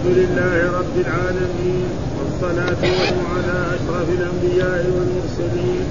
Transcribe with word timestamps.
الحمد 0.00 0.18
لله 0.18 0.58
رب 0.80 0.96
العالمين 1.04 1.88
والصلاة 2.16 2.80
والسلام 2.82 3.26
على 3.36 3.56
أشرف 3.76 4.08
الأنبياء 4.18 4.82
والمرسلين 4.94 5.82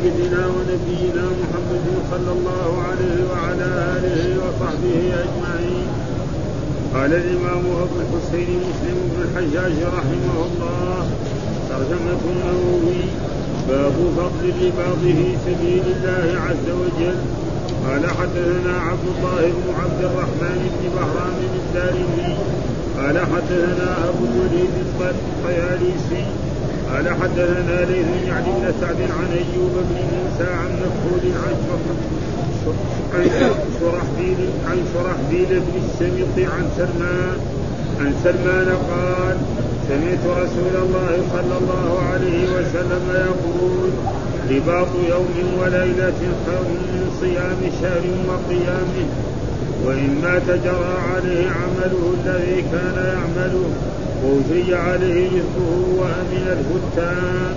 سيدنا 0.00 0.42
ونبينا 0.54 1.24
محمد 1.40 1.86
صلى 2.10 2.30
الله 2.36 2.70
عليه 2.88 3.18
وعلى 3.30 3.68
آله 3.96 4.20
وصحبه 4.42 5.00
أجمعين. 5.24 5.86
قال 6.94 7.12
الإمام 7.22 7.64
أبو 7.84 7.96
الحسين 8.04 8.48
مسلم 8.68 8.98
بن 9.10 9.18
الحجاج 9.26 9.76
رحمه 9.98 10.36
الله 10.46 11.06
ترجمة 11.70 12.22
النووي 12.32 13.02
باب 13.68 13.96
فضل 14.16 14.52
في 14.60 15.36
سبيل 15.46 15.84
الله 15.96 16.40
عز 16.46 16.68
وجل. 16.80 17.18
قال 17.86 18.02
حدثنا 18.18 18.74
عبد 18.88 19.06
الله 19.14 19.42
بن 19.56 19.66
عبد 19.80 20.00
الرحمن 20.04 20.60
بن 20.74 20.82
بهرام 20.96 21.38
الدارمي 21.60 22.34
قال 22.98 23.18
حدثنا 23.18 24.08
أبو 24.08 24.24
الوليد 24.24 24.74
الطياليسي 25.00 26.24
قال 26.92 27.08
حدثنا 27.08 27.84
ليث 27.90 28.06
يعني 28.28 28.46
بن 28.46 28.72
سعد 28.80 28.96
عن 28.96 29.28
أيوب 29.32 29.72
بن 29.74 29.96
موسى 30.14 30.50
عن 30.52 30.70
مكحول 30.82 31.24
عن 31.44 31.54
شرحبيل 33.80 34.36
عن 34.70 34.78
شرحبيل 34.94 35.60
بن 35.60 35.74
السمط 35.84 36.36
عن 36.52 36.64
سلمان 36.76 37.36
عن 38.00 38.14
سلمان 38.24 38.68
قال 38.90 39.36
سمعت 39.88 40.24
رسول 40.42 40.74
الله 40.82 41.22
صلى 41.32 41.56
الله 41.60 42.02
عليه 42.12 42.44
وسلم 42.46 43.04
يقول 43.14 43.90
رباط 44.50 44.88
يوم 45.08 45.58
وليلة 45.60 46.20
خير 46.46 46.68
من 46.92 47.10
صيام 47.20 47.60
شهر 47.82 48.04
وقيامه. 48.28 49.33
وإن 49.86 50.18
مات 50.22 50.58
جرى 50.64 50.96
عليه 51.14 51.46
عمله 51.50 52.14
الذي 52.24 52.62
كان 52.72 52.96
يعمله 53.14 53.70
ووفي 54.24 54.74
عليه 54.74 55.28
رزقه 55.28 55.84
وأمن 55.98 56.46
الفتان 56.58 57.54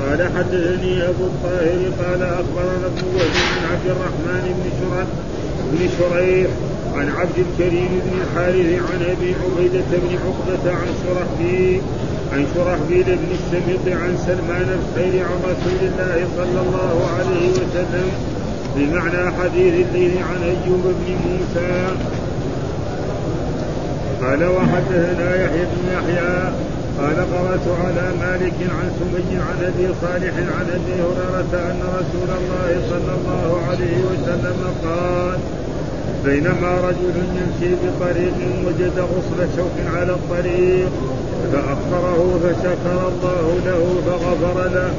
قال 0.00 0.28
حدثني 0.36 1.08
أبو 1.08 1.24
الطاهر 1.24 1.80
قال 2.02 2.22
أخبرنا 2.22 2.86
ابن 2.86 3.04
وهب 3.14 3.34
بن 3.34 3.66
عبد 3.72 3.86
الرحمن 3.86 4.44
بن 4.58 4.70
شرح 4.80 5.06
بن 5.72 5.88
شريح 5.98 6.50
عن 6.94 7.08
عبد 7.08 7.38
الكريم 7.38 7.88
بن 8.04 8.12
الحارث 8.22 8.90
عن 8.90 9.02
أبي 9.02 9.34
عبيدة 9.42 9.90
بن 9.90 10.16
عقبة 10.24 10.72
عن 10.72 10.88
شرحبيل 11.04 11.80
عن 12.32 12.46
شرحبيل 12.54 13.04
بن 13.04 13.30
السمط 13.38 14.02
عن 14.02 14.16
سلمان 14.26 14.78
الخير 14.78 15.24
عن 15.24 15.38
رسول 15.50 15.80
الله 15.82 16.28
صلى 16.36 16.60
الله 16.60 17.10
عليه 17.16 17.50
وسلم 17.50 18.33
بمعنى 18.76 19.32
حديث 19.38 19.74
الليل 19.86 20.18
عن 20.18 20.42
أيوب 20.42 20.84
بن 20.84 21.16
موسى. 21.24 21.96
قال 24.22 24.44
وحدثنا 24.44 25.36
يحيى 25.36 25.64
بن 25.64 25.92
يحيى 25.92 26.52
قال 26.98 27.16
قرأت 27.16 27.66
على 27.84 28.06
مالك 28.20 28.54
عن 28.78 28.90
سمي 28.98 29.36
عن 29.48 29.58
أبي 29.64 29.88
صالح 30.02 30.34
عن 30.58 30.66
أبي 30.78 30.94
هريرة 31.02 31.52
أن 31.70 31.80
رسول 31.98 32.30
الله 32.38 32.82
صلى 32.90 33.12
الله 33.18 33.60
عليه 33.70 33.96
وسلم 34.10 34.58
قال 34.84 35.38
بينما 36.24 36.80
رجل 36.88 37.16
يمشي 37.38 37.74
بطريق 37.74 38.34
وجد 38.66 38.98
غصن 38.98 39.56
شوك 39.56 39.94
على 39.96 40.12
الطريق 40.12 40.90
فأخره 41.52 42.40
فشكر 42.42 43.08
الله 43.08 43.58
له 43.66 43.82
فغفر 44.06 44.68
له 44.68 44.90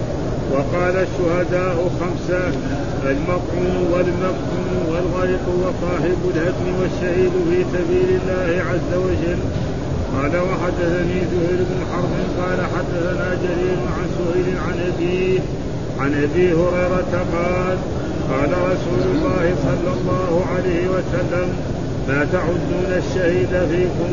وقال 0.52 0.96
الشهداء 1.08 1.90
خمسة. 2.00 2.52
المطعون 3.08 3.76
والمفتون 3.94 4.72
والغرق 4.92 5.46
وصاحب 5.64 6.20
الهدم 6.36 6.68
والشهيد 6.82 7.32
في 7.50 7.66
سبيل 7.74 8.20
الله 8.20 8.64
عز 8.64 8.92
وجل. 9.06 9.40
قال 10.16 10.32
وحدثني 10.38 11.20
زهير 11.32 11.60
بن 11.70 11.80
حرب 11.92 12.14
قال 12.40 12.60
حدثنا 12.76 13.38
جرير 13.44 13.80
عن 13.98 14.08
سهيل 14.18 14.58
عن 14.68 14.80
أبيه 14.90 15.40
عن 16.00 16.14
أبي 16.24 16.54
هريرة 16.54 17.26
قال 17.34 17.78
قال 18.32 18.52
رسول 18.72 19.02
الله 19.16 19.56
صلى 19.64 19.92
الله 19.98 20.46
عليه 20.56 20.88
وسلم 20.88 21.48
ما 22.08 22.28
تعدون 22.32 22.92
الشهيد 22.98 23.54
فيكم. 23.72 24.12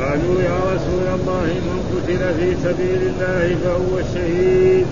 قالوا 0.00 0.42
يا 0.42 0.58
رسول 0.74 1.06
الله 1.20 1.46
من 1.68 1.78
قتل 1.90 2.34
في 2.38 2.54
سبيل 2.64 3.00
الله 3.10 3.56
فهو 3.64 3.98
الشهيد. 3.98 4.86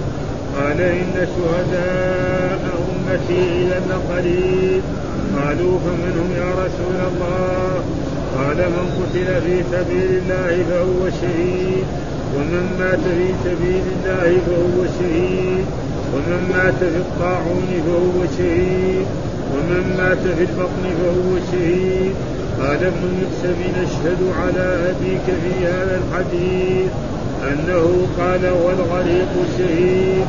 قال 0.57 0.81
إن 0.81 1.27
شهداء 1.37 2.63
أمتي 3.07 3.67
إلى 3.67 3.95
قليل 4.15 4.81
قالوا 5.37 5.79
فمن 5.79 6.15
هم 6.21 6.31
يا 6.37 6.51
رسول 6.65 6.99
الله. 7.11 7.85
قال 8.37 8.57
من 8.57 8.87
قتل 8.99 9.29
في 9.43 9.63
سبيل 9.73 10.23
الله 10.23 10.65
فهو 10.71 11.11
شهيد. 11.21 11.87
ومن 12.37 12.65
مات 12.79 13.05
في 13.19 13.29
سبيل 13.45 13.83
الله 13.95 14.39
فهو 14.47 14.87
شهيد. 14.99 15.65
ومن 16.15 16.53
مات 16.55 16.79
في 16.79 16.97
الطاعون 17.07 17.69
فهو 17.87 18.27
شهيد. 18.39 19.07
ومن 19.53 19.95
مات 19.99 20.37
في 20.37 20.45
البطن 20.45 20.85
فهو 21.03 21.31
شهيد. 21.53 22.15
قال 22.61 22.85
ابن 22.85 23.03
مكسب 23.21 23.59
نشهد 23.83 24.21
على 24.41 24.91
أبيك 24.91 25.27
في 25.27 25.67
هذا 25.67 26.01
الحديث 26.03 26.91
أنه 27.51 28.07
قال 28.19 28.45
والغريق 28.65 29.33
شهيد. 29.59 30.27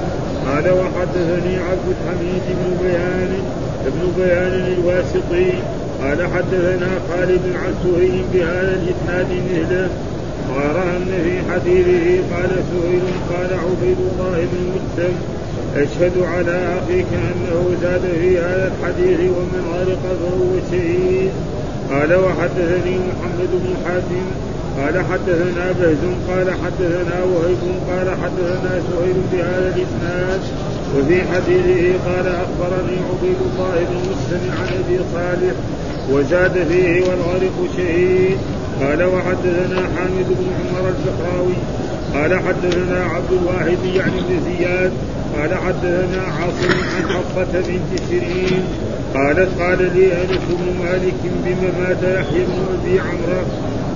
قال 0.47 0.66
وحدثني 0.69 1.58
عبد 1.58 1.88
الحميد 1.96 2.44
بن 2.47 2.88
بيان 2.88 3.31
ابن 3.88 4.12
بيان 4.18 4.78
الواسطي 4.78 5.52
قال 6.02 6.28
حدثنا 6.34 6.90
خالد 7.09 7.41
عن 7.56 7.74
سهيل 7.84 8.24
بهذا 8.34 8.80
الإسناد 8.81 9.28
مثله. 9.52 9.90
أن 10.97 11.06
في 11.24 11.52
حديثه 11.52 12.35
قال 12.35 12.50
سهيل 12.50 13.02
قال 13.31 13.59
عبيد 13.59 13.97
الله 14.12 14.47
بن 14.52 14.62
مسلم 14.75 15.13
أشهد 15.75 16.12
على 16.24 16.79
أخيك 16.79 17.06
أنه 17.14 17.75
زاد 17.81 18.02
في 18.22 18.40
هذا 18.40 18.72
الحديث 18.72 19.19
ومن 19.19 19.62
غرق 19.74 20.03
فهو 20.03 20.72
شهيد. 20.72 21.31
قال 21.91 22.16
وحدثني 22.16 22.96
محمد 22.97 23.52
بن 23.52 23.74
حاتم 23.85 24.25
قال 24.77 25.05
حدثنا 25.05 25.71
بهز 25.79 26.03
قال 26.29 26.51
حدثنا 26.51 27.23
وهيب 27.23 27.63
قال 27.89 28.09
حدثنا 28.09 28.81
سهيل 28.89 29.17
بهذا 29.33 29.75
الإسناد 29.75 30.41
وفي 30.97 31.21
حديثه 31.21 31.99
قال 32.05 32.27
أخبرني 32.27 32.97
عبيد 33.09 33.39
الله 33.47 33.75
بن 33.89 33.97
مسلم 34.09 34.51
عن 34.51 34.67
أبي 34.79 34.99
صالح 35.13 35.55
وزاد 36.11 36.67
فيه 36.67 37.01
والغرق 37.01 37.67
شهيد. 37.77 38.37
قال 38.81 39.03
وحدثنا 39.03 39.81
حامد 39.95 40.27
بن 40.29 40.47
عمر 40.59 40.89
الزهراوي 40.89 41.57
قال 42.13 42.39
حدثنا 42.39 43.03
عبد 43.05 43.31
الواحد 43.31 43.77
يعني 43.95 44.21
بن 44.29 44.39
زياد 44.45 44.91
قال 45.37 45.55
حدثنا 45.55 46.21
عاصم 46.21 46.71
عن 46.95 47.09
حفصة 47.09 47.61
بنت 47.67 48.01
سيرين 48.09 48.63
قالت 49.13 49.61
قال 49.61 49.77
لي 49.95 50.13
أنس 50.13 50.41
بن 50.49 50.83
مالك 50.83 51.13
بما 51.45 51.71
مات 51.79 52.03
يحيى 52.03 52.45
بن 52.45 52.79
أبي 52.79 52.99
عمرو 52.99 53.43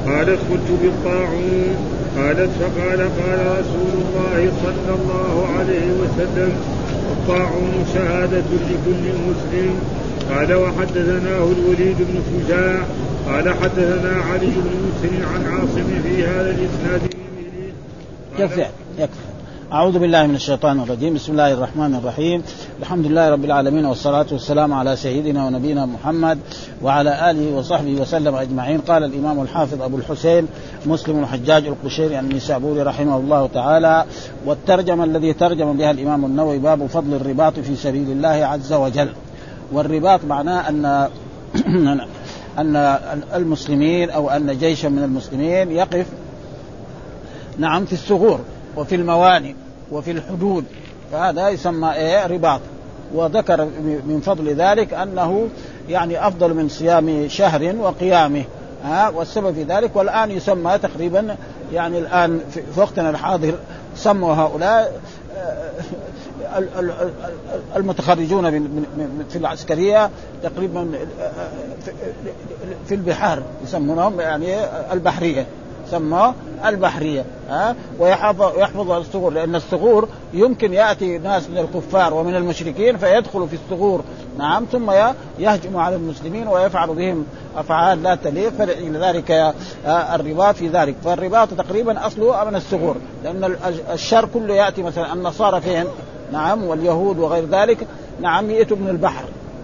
قالت 0.08 0.40
قلت 0.52 0.70
بالطاعون. 0.82 1.76
قالت 2.18 2.50
فقال 2.60 3.00
قال 3.00 3.40
رسول 3.60 3.94
الله 4.02 4.52
صلى 4.64 4.96
الله 5.00 5.48
عليه 5.60 5.88
وسلم 6.02 6.52
الطاعون 7.12 7.86
شهادة 7.94 8.44
لكل 8.70 9.06
مسلم. 9.30 9.80
قال 10.36 10.54
وحدثناه 10.54 11.44
الوليد 11.44 11.98
بن 12.00 12.22
شجاع 12.32 12.84
قال 13.28 13.50
حدثنا 13.50 14.22
علي 14.32 14.46
بن 14.46 14.72
مسلم 14.88 15.26
عن 15.34 15.54
عاصم 15.54 16.02
في 16.04 16.24
هذا 16.24 16.50
الإسناد. 16.50 17.02
يكفي. 18.40 18.66
يكفي. 18.98 19.41
أعوذ 19.74 20.00
بالله 20.00 20.28
من 20.28 20.36
الشيطان 20.36 20.80
الرجيم. 20.80 21.14
بسم 21.14 21.32
الله 21.32 21.54
الرحمن 21.54 21.96
الرحيم. 21.96 22.44
الحمد 22.80 23.06
لله 23.06 23.30
رب 23.30 23.46
العالمين 23.46 23.86
والصلاة 23.86 24.26
والسلام 24.32 24.74
على 24.74 24.96
سيدنا 24.96 25.46
ونبينا 25.46 25.86
محمد 25.86 26.40
وعلى 26.82 27.32
آله 27.32 27.58
وصحبه 27.58 28.02
وسلم 28.02 28.36
أجمعين. 28.36 28.82
قال 28.82 29.04
الإمام 29.04 29.42
الحافظ 29.42 29.82
أبو 29.82 29.98
الحسين 29.98 30.48
مسلم 30.86 31.20
الحجاج 31.20 31.68
القشيري 31.68 32.20
النسابوري 32.20 32.82
رحمه 32.82 33.18
الله 33.18 33.50
تعالى 33.54 34.06
والترجمة 34.46 35.04
الذي 35.04 35.34
ترجم 35.34 35.78
بها 35.78 35.92
الإمام 35.92 36.26
النووي 36.26 36.58
باب 36.58 36.86
فضل 36.86 37.14
الرباط 37.14 37.60
في 37.60 37.76
سبيل 37.76 38.12
الله 38.12 38.46
عز 38.46 38.74
وجل 38.74 39.10
والرباط 39.72 40.26
معناه 40.26 40.70
أن 40.70 41.10
أن 42.62 42.76
المسلمين 43.36 44.10
أو 44.10 44.30
أن 44.30 44.58
جيشا 44.58 44.88
من 44.88 45.04
المسلمين 45.04 45.72
يقف 45.72 46.06
نعم 47.58 47.86
في 47.86 47.94
الثغور 47.94 48.40
وفي 48.78 48.96
الموانئ. 48.96 49.54
وفي 49.92 50.12
الحدود. 50.12 50.66
فهذا 51.12 51.50
يسمى 51.50 51.94
إيه؟ 51.94 52.28
رباط. 52.28 52.62
وذكر 53.14 53.66
من 53.84 54.22
فضل 54.26 54.54
ذلك 54.54 54.94
أنه 54.94 55.48
يعني 55.90 56.28
أفضل 56.28 56.54
من 56.54 56.70
صيام 56.70 57.28
شهر 57.28 57.76
وقيامه. 57.80 58.44
ها؟ 58.84 59.10
والسبب 59.10 59.54
في 59.54 59.64
ذلك 59.64 59.96
والآن 59.96 60.32
يسمى 60.32 60.78
تقريبا 60.78 61.36
يعني 61.74 61.98
الآن 61.98 62.42
في 62.52 62.64
وقتنا 62.76 63.10
الحاضر 63.10 63.54
سموا 63.96 64.34
هؤلاء 64.34 65.02
آه، 65.38 65.72
المتخرجون 67.76 68.52
في 69.30 69.36
العسكرية 69.36 70.10
تقريبا 70.44 70.92
آه، 71.22 71.32
في 72.88 72.96
البحار 72.96 73.44
يسمونهم 73.64 74.20
يعني 74.20 74.56
البحرية. 74.94 75.46
سموا 75.92 76.32
البحرية 76.66 77.26
ها؟ 77.50 77.76
ويحفظ 78.00 78.58
يحفظ 78.58 78.92
الثغور 78.92 79.34
لأن 79.34 79.56
الثغور 79.56 80.08
يمكن 80.34 80.74
يأتي 80.74 81.18
ناس 81.18 81.50
من 81.50 81.58
الكفار 81.58 82.14
ومن 82.14 82.36
المشركين 82.36 82.98
فيدخلوا 82.98 83.48
في 83.48 83.54
الثغور 83.54 84.04
نعم 84.38 84.66
ثم 84.72 84.92
يهجم 85.40 85.78
على 85.78 85.96
المسلمين 85.96 86.48
ويفعل 86.48 86.88
بهم 86.88 87.26
أفعال 87.58 88.04
لا 88.04 88.16
تليق 88.16 88.50
فلذلك 88.50 89.54
الرباط 89.86 90.56
في 90.56 90.68
ذلك. 90.68 90.96
فالرباط 91.04 91.54
تقريبا 91.54 92.08
أصله 92.08 92.44
من 92.44 92.56
الثغور 92.56 92.96
لأن 93.24 93.56
الشر 93.94 94.30
كله 94.34 94.54
يأتي 94.54 94.84
مثلا 94.84 95.14
النصارى 95.14 95.62
فين؟ 95.62 95.86
نعم 96.32 96.64
واليهود 96.64 97.20
وغير 97.20 97.46
ذلك. 97.46 97.88
نعم 98.22 98.52
يأتوا 98.52 98.78
من 98.78 98.90
البحر. 98.90 99.24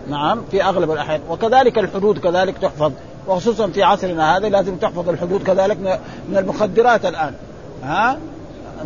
نعم 0.09 0.41
في 0.51 0.63
أغلب 0.63 0.91
الأحيان. 0.91 1.21
وكذلك 1.29 1.77
الحدود 1.77 2.17
كذلك 2.19 2.57
تحفظ. 2.57 2.91
وخصوصا 3.27 3.67
في 3.67 3.83
عصرنا 3.83 4.37
هذا 4.37 4.49
لازم 4.49 4.75
تحفظ 4.75 5.09
الحدود 5.09 5.43
كذلك 5.43 5.77
من 6.29 6.37
المخدرات 6.37 7.05
الآن. 7.05 7.33
ها؟ 7.83 8.17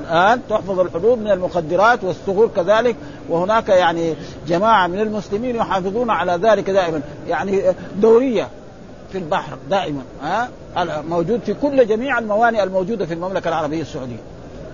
الآن 0.01 0.41
تحفظ 0.49 0.79
الحدود 0.79 1.17
من 1.17 1.31
المخدرات 1.31 2.03
والثغور 2.03 2.49
كذلك 2.55 2.95
وهناك 3.29 3.69
يعني 3.69 4.15
جماعة 4.47 4.87
من 4.87 4.99
المسلمين 4.99 5.55
يحافظون 5.55 6.09
على 6.09 6.31
ذلك 6.31 6.69
دائما. 6.69 7.01
يعني 7.27 7.63
دورية 7.95 8.47
في 9.11 9.17
البحر 9.17 9.57
دائما 9.69 10.01
ها؟ 10.23 10.49
موجود 11.09 11.39
في 11.45 11.53
كل 11.53 11.87
جميع 11.87 12.19
الموانئ 12.19 12.63
الموجودة 12.63 13.05
في 13.05 13.13
المملكة 13.13 13.47
العربية 13.47 13.81
السعودية 13.81 14.19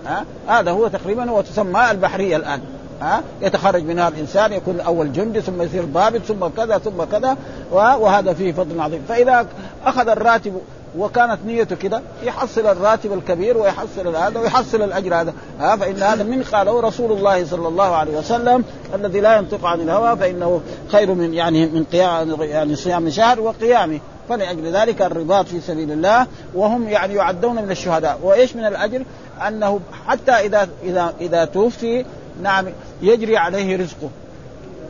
ها؟ 0.05 0.25
هذا 0.47 0.71
هو 0.71 0.87
تقريبا 0.87 1.31
وتسمى 1.31 1.91
البحرية 1.91 2.37
الآن. 2.37 2.61
ها؟ 3.01 3.23
يتخرج 3.41 3.83
منها 3.83 4.07
الإنسان 4.07 4.53
يكون 4.53 4.79
أول 4.79 5.13
جندي 5.13 5.41
ثم 5.41 5.61
يصير 5.61 5.85
ضابط 5.85 6.21
ثم 6.21 6.47
كذا 6.47 6.77
ثم 6.77 7.03
كذا 7.03 7.37
وهذا 7.71 8.33
فيه 8.33 8.53
فضل 8.53 8.79
عظيم. 8.79 9.03
فإذا 9.07 9.47
أخذ 9.85 10.09
الراتب 10.09 10.61
وكانت 10.97 11.37
نيته 11.45 11.75
كده 11.75 12.01
يحصل 12.23 12.67
الراتب 12.67 13.13
الكبير 13.13 13.57
ويحصل 13.57 14.15
هذا 14.15 14.39
ويحصل 14.39 14.81
الأجر 14.81 15.15
هذا. 15.15 15.33
ها؟ 15.59 15.75
فإن 15.75 16.03
هذا 16.03 16.23
من 16.23 16.43
قاله 16.43 16.79
رسول 16.79 17.11
الله 17.11 17.45
صلى 17.45 17.67
الله 17.67 17.95
عليه 17.95 18.17
وسلم 18.17 18.63
الذي 18.95 19.19
لا 19.19 19.37
ينطق 19.37 19.65
عن 19.65 19.81
الهوى 19.81 20.17
فإنه 20.17 20.61
خير 20.87 21.13
من 21.13 21.33
يعني 21.33 21.65
من 21.65 21.83
قيام 21.83 22.41
يعني 22.41 22.75
صيام 22.75 23.09
شهر 23.09 23.39
وقيامه. 23.39 23.99
فلأجل 24.29 24.75
ذلك 24.75 25.01
الرباط 25.01 25.45
في 25.45 25.61
سبيل 25.61 25.91
الله 25.91 26.27
وهم 26.55 26.89
يعني 26.89 27.13
يعدون 27.13 27.55
من 27.55 27.71
الشهداء. 27.71 28.19
وإيش 28.23 28.55
من 28.55 28.65
الأجر؟ 28.65 29.03
أنه 29.47 29.79
حتى 30.07 30.31
إذا 30.31 30.67
إذا 30.83 31.13
إذا 31.21 31.45
توفي 31.45 32.05
نعم 32.41 32.65
يجري 33.01 33.37
عليه 33.37 33.77
رزقه 33.77 34.09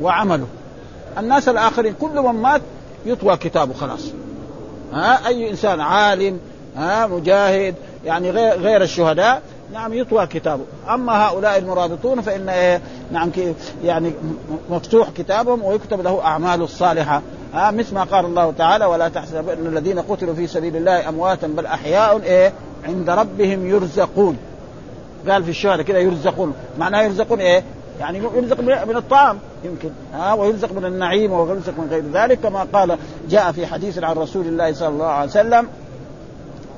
وعمله. 0.02 0.48
الناس 1.18 1.50
الآخرين 1.50 1.94
كل 2.02 2.22
من 2.22 2.42
مات 2.42 2.62
يطوى 3.06 3.38
كتابه 3.38 3.74
خلاص. 3.74 4.02
ها 4.94 5.28
أي 5.28 5.50
إنسان 5.50 5.82
عالم 5.82 6.40
ها 6.78 7.08
مجاهد 7.08 7.76
يعني 8.06 8.32
غير 8.32 8.60
غير 8.60 8.82
الشهداء 8.82 9.42
نعم 9.74 9.94
يطوى 9.94 10.28
كتابه. 10.28 10.64
أما 10.90 11.28
هؤلاء 11.28 11.58
المرابطون 11.58 12.22
فإن 12.22 12.50
إيه 12.50 12.82
نعم 13.12 13.32
يعني 13.84 14.12
مفتوح 14.70 15.10
كتابهم 15.10 15.64
ويكتب 15.64 16.02
له 16.02 16.22
اعماله 16.22 16.64
الصالحة. 16.64 17.22
ها 17.54 17.72
مثل 17.72 17.96
ما 17.96 18.04
قال 18.04 18.26
الله 18.26 18.54
تعالى 18.58 18.86
ولا 18.86 19.10
تحسب 19.10 19.50
ان 19.50 19.68
الذين 19.68 20.00
قتلوا 20.00 20.36
في 20.36 20.48
سبيل 20.48 20.76
الله 20.76 21.10
أمواتا 21.10 21.48
بل 21.48 21.66
أحياء 21.66 22.22
إيه 22.24 22.54
عند 22.88 23.10
ربهم 23.10 23.68
يرزقون. 23.70 24.38
قال 25.30 25.44
في 25.44 25.50
الشهداء 25.50 25.86
كذا 25.86 26.00
يرزقون 26.00 26.54
معناه 26.80 27.02
يرزقون 27.02 27.40
إيه؟ 27.40 27.64
يعني 28.00 28.18
يرزق 28.36 28.60
من 28.62 28.96
الطعام 28.96 29.40
يمكن 29.64 29.90
ها 30.14 30.34
ويرزق 30.34 30.74
من 30.74 30.86
النعيم 30.86 31.32
ويرزق 31.32 31.74
من 31.80 31.88
غير 31.90 32.04
ذلك 32.14 32.40
كما 32.40 32.68
قال 32.74 32.98
جاء 33.30 33.52
في 33.52 33.68
حديث 33.68 34.04
عن 34.04 34.16
رسول 34.16 34.48
الله 34.48 34.74
صلى 34.74 34.88
الله 34.88 35.06
عليه 35.06 35.30
وسلم 35.30 35.68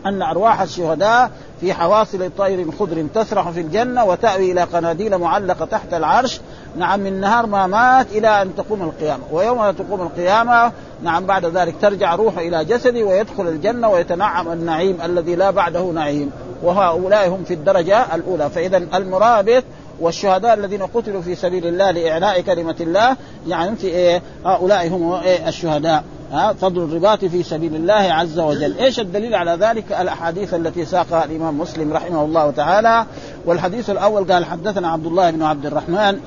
أن 0.06 0.22
أرواح 0.22 0.62
الشهداء 0.62 1.31
في 1.62 1.74
حواصل 1.74 2.32
طير 2.38 2.72
خضر 2.72 3.06
تسرح 3.16 3.50
في 3.50 3.62
الجنة 3.62 4.06
وتأوي 4.06 4.52
إلى 4.52 4.64
قناديل 4.64 5.18
معلقة 5.18 5.66
تحت 5.66 5.94
العرش. 5.94 6.42
نعم 6.78 7.00
من 7.00 7.22
نهار 7.22 7.46
ما 7.46 7.68
مات 7.68 8.12
إلى 8.12 8.42
أن 8.42 8.56
تقوم 8.56 8.82
القيامة. 8.82 9.24
ويوم 9.32 9.72
تقوم 9.72 10.02
القيامة 10.02 10.72
نعم 11.04 11.26
بعد 11.26 11.46
ذلك 11.46 11.76
ترجع 11.82 12.16
روحه 12.16 12.42
إلى 12.42 12.66
جسده 12.66 13.04
ويدخل 13.04 13.48
الجنة 13.48 13.90
ويتنعم 13.90 14.52
النعيم 14.52 14.98
الذي 15.04 15.36
لا 15.36 15.52
بعده 15.52 15.82
نعيم. 15.82 16.32
وهؤلاء 16.64 17.30
هم 17.30 17.44
في 17.44 17.54
الدرجة 17.54 18.16
الأولى. 18.16 18.50
فاذا 18.50 18.78
المرابط 18.78 19.64
والشهداء 20.00 20.54
الذين 20.54 20.84
قتلوا 20.84 21.22
في 21.22 21.36
سبيل 21.36 21.68
الله 21.68 21.92
لإعلاء 21.92 22.42
كلمة 22.42 22.76
الله 22.82 23.18
يعني 23.48 23.76
في 23.76 23.88
إيه؟ 23.88 24.22
هؤلاء 24.46 24.88
هم 24.88 25.14
إيه؟ 25.14 25.48
الشهداء. 25.48 26.04
ها 26.31 26.54
فضل 26.54 26.84
الرباط 26.84 27.26
في 27.26 27.44
سبيل 27.44 27.76
الله 27.76 27.94
عز 27.94 28.40
وجل. 28.40 28.78
إيش 28.78 29.00
الدليل 29.00 29.36
على 29.36 29.52
ذلك؟ 29.52 29.92
الأحاديث 29.92 30.54
التي 30.54 30.86
ساقها 30.86 31.26
الإمام 31.26 31.58
مسلم 31.58 31.94
رحمه 31.94 32.26
الله 32.26 32.52
تعالى. 32.52 33.06
والحديث 33.46 33.90
الأول 33.90 34.31
قال 34.31 34.46
حدثنا 34.46 34.88
عبد 34.88 35.06
الله 35.06 35.31
بن 35.31 35.42
عبد 35.42 35.66
الرحمن 35.66 36.20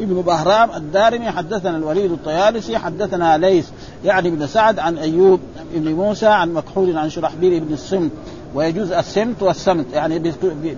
ابن 0.00 0.22
بهرام 0.22 0.70
الدارمي 0.76 1.30
حدثنا 1.30 1.76
الوليد 1.76 2.12
الطيالسي 2.12 2.78
حدثنا 2.78 3.38
ليث 3.38 3.68
يعني 4.04 4.30
بن 4.30 4.46
سعد 4.46 4.78
عن 4.78 4.98
أيوب 4.98 5.40
بن 5.74 5.92
موسى 5.92 6.26
عن 6.26 6.54
مكحول 6.54 6.98
عن 6.98 7.10
شرحبيل 7.10 7.60
بن 7.60 7.74
السمت 7.74 8.10
ويجوز 8.54 8.92
السمت 8.92 9.42
والسمت 9.42 9.86
يعني 9.92 10.18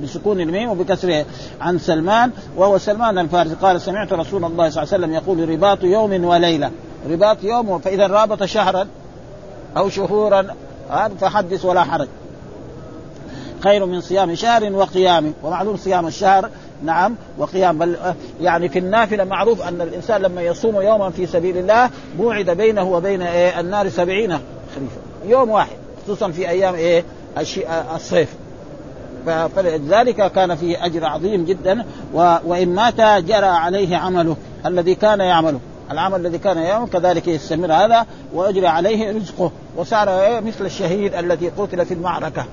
بسكون 0.02 0.40
الميم 0.40 0.68
وبكسره. 0.68 1.24
عن 1.60 1.78
سلمان 1.78 2.30
وهو 2.56 2.78
سلمان 2.78 3.18
الفارسي 3.18 3.54
قال 3.54 3.80
سمعت 3.80 4.12
رسول 4.12 4.44
الله 4.44 4.70
صلى 4.70 4.82
الله 4.82 4.94
عليه 4.94 5.04
وسلم 5.04 5.12
يقول 5.14 5.48
رباط 5.48 5.84
يوم 5.84 6.24
وليلة. 6.24 6.70
رباط 7.10 7.44
يوم 7.44 7.78
فإذا 7.78 8.06
رابط 8.06 8.44
شهرا 8.44 8.88
أو 9.76 9.88
شهورا 9.88 10.46
فحدث 11.20 11.64
ولا 11.64 11.84
حرج. 11.84 12.08
خير 13.60 13.86
من 13.86 14.00
صيام 14.00 14.34
شهر 14.34 14.72
وقيام 14.72 15.34
ومعلوم 15.42 15.76
صيام 15.76 16.06
الشهر 16.06 16.50
نعم 16.84 17.16
وقيام 17.38 17.78
بل 17.78 17.96
يعني 18.40 18.68
في 18.68 18.78
النافلة 18.78 19.24
معروف 19.24 19.62
أن 19.62 19.80
الإنسان 19.80 20.22
لما 20.22 20.42
يصوم 20.42 20.80
يوما 20.80 21.10
في 21.10 21.26
سبيل 21.26 21.56
الله 21.56 21.90
بوعد 22.18 22.50
بينه 22.50 22.82
وبين 22.82 23.22
إيه 23.22 23.60
النار 23.60 23.88
سبعين 23.88 24.30
خريفا 24.74 25.00
يوم 25.26 25.50
واحد 25.50 25.76
خصوصا 26.04 26.30
في 26.30 26.48
أيام 26.48 26.74
إيه 26.74 27.04
الصيف. 27.96 28.28
فلذلك 29.56 30.32
كان 30.32 30.54
فيه 30.56 30.86
أجر 30.86 31.04
عظيم 31.04 31.44
جدا 31.44 31.84
وإن 32.14 32.68
مات 32.74 33.00
جرى 33.24 33.46
عليه 33.46 33.96
عمله 33.96 34.36
الذي 34.66 34.94
كان 34.94 35.20
يعمله. 35.20 35.60
العمل 35.90 36.20
الذي 36.20 36.38
كان 36.38 36.58
يعمل 36.58 36.88
كذلك 36.88 37.28
يستمر 37.28 37.72
هذا 37.72 38.06
ويجري 38.34 38.66
عليه 38.66 39.12
رزقه. 39.12 39.52
وصار 39.76 40.40
مثل 40.40 40.66
الشهيد 40.66 41.14
الذي 41.14 41.48
قتل 41.48 41.86
في 41.86 41.94
المعركة. 41.94 42.46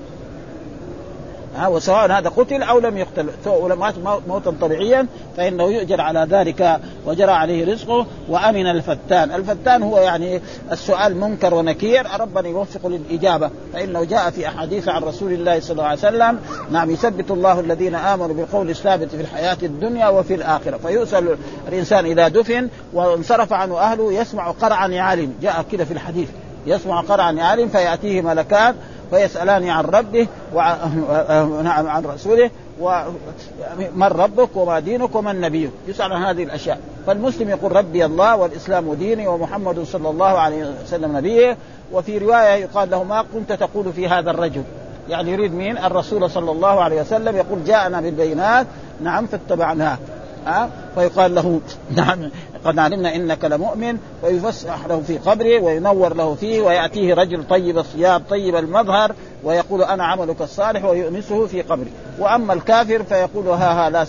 ها 1.56 1.68
وسواء 1.68 2.12
هذا 2.12 2.28
قتل 2.28 2.62
أو 2.62 2.78
لم 2.78 2.96
يقتل. 2.96 3.26
سواء 3.44 3.76
مات 3.76 3.94
موتا 4.28 4.54
طبيعيا 4.60 5.06
فإنه 5.36 5.64
يؤجر 5.64 6.00
على 6.00 6.26
ذلك 6.30 6.80
وجرى 7.06 7.30
عليه 7.30 7.72
رزقه 7.72 8.06
وأمن 8.28 8.66
الفتان، 8.66 9.32
الفتان 9.32 9.82
هو 9.82 9.98
يعني 9.98 10.40
السؤال 10.72 11.20
منكر 11.20 11.54
ونكير. 11.54 12.06
ربنا 12.20 12.48
يوفق 12.48 12.86
للإجابة. 12.86 13.50
فإنه 13.72 14.04
جاء 14.04 14.30
في 14.30 14.48
أحاديث 14.48 14.88
عن 14.88 15.02
رسول 15.02 15.32
الله 15.32 15.60
صلى 15.60 15.72
الله 15.72 15.84
عليه 15.84 15.98
وسلم 15.98 16.38
نعم 16.70 16.90
يثبت 16.90 17.30
الله 17.30 17.60
الذين 17.60 17.94
آمنوا 17.94 18.34
بالقول 18.34 18.70
الثابت 18.70 19.08
في 19.10 19.20
الحياة 19.20 19.58
الدنيا 19.62 20.08
وفي 20.08 20.34
الآخرة. 20.34 20.76
فيسال 20.76 21.36
الإنسان 21.68 22.04
اذا 22.04 22.28
دفن 22.28 22.68
وانصرف 22.92 23.52
عنه 23.52 23.78
أهله 23.78 24.12
يسمع 24.12 24.50
قرعا 24.50 24.88
يعلم 24.88 25.34
جاء 25.42 25.64
كده 25.72 25.84
في 25.84 25.92
الحديث 25.92 26.28
يسمع 26.66 27.00
قرعا 27.00 27.32
يعلم 27.32 27.68
فيأتيه 27.68 28.22
ملكان 28.22 28.74
فيسألان 29.10 29.68
عن 29.68 29.84
ربه 29.84 30.26
وعن 30.54 31.66
عن 31.88 32.04
رسوله 32.04 32.50
ومن 32.80 34.06
ربك 34.06 34.56
وما 34.56 34.78
دينك 34.78 35.14
ومن 35.14 35.40
نبيك. 35.40 35.70
يسأل 35.88 36.12
عن 36.12 36.22
هذه 36.22 36.42
الأشياء. 36.42 36.80
فالمسلم 37.06 37.48
يقول 37.48 37.76
ربي 37.76 38.04
الله 38.04 38.36
والإسلام 38.36 38.94
ديني 38.94 39.26
ومحمد 39.26 39.82
صلى 39.82 40.10
الله 40.10 40.26
عليه 40.26 40.74
وسلم 40.84 41.16
نبيه. 41.16 41.56
وفي 41.92 42.18
رواية 42.18 42.54
يقال 42.54 42.90
له 42.90 43.04
ما 43.04 43.24
كنت 43.34 43.52
تقول 43.52 43.92
في 43.92 44.08
هذا 44.08 44.30
الرجل. 44.30 44.62
يعني 45.08 45.32
يريد 45.32 45.54
مين؟ 45.54 45.78
الرسول 45.78 46.30
صلى 46.30 46.50
الله 46.50 46.80
عليه 46.80 47.00
وسلم 47.00 47.36
يقول 47.36 47.64
جاءنا 47.64 48.00
بالبينات 48.00 48.66
نعم 49.00 49.26
فاتبعناه. 49.26 49.98
ها؟ 50.46 50.70
فيقال 50.94 51.34
له 51.34 51.60
نعم 51.96 52.30
قد 52.66 52.78
علمنا 52.78 53.14
إنك 53.14 53.44
لمؤمن 53.44 53.98
ويفسح 54.22 54.86
له 54.86 55.00
في 55.00 55.18
قبره 55.18 55.60
وينور 55.60 56.14
له 56.14 56.34
فيه 56.34 56.60
ويأتيه 56.60 57.14
رجل 57.14 57.44
طيب 57.48 57.78
الثياب 57.78 58.22
طيب 58.30 58.56
المظهر 58.56 59.12
ويقول 59.44 59.82
أنا 59.82 60.04
عملك 60.04 60.40
الصالح 60.40 60.84
ويؤنسه 60.84 61.46
في 61.46 61.62
قبره 61.62 61.90
وأما 62.18 62.52
الكافر 62.52 63.02
فيقول 63.02 63.48
ها 63.48 63.86
ها 63.86 63.90
لا 63.90 64.06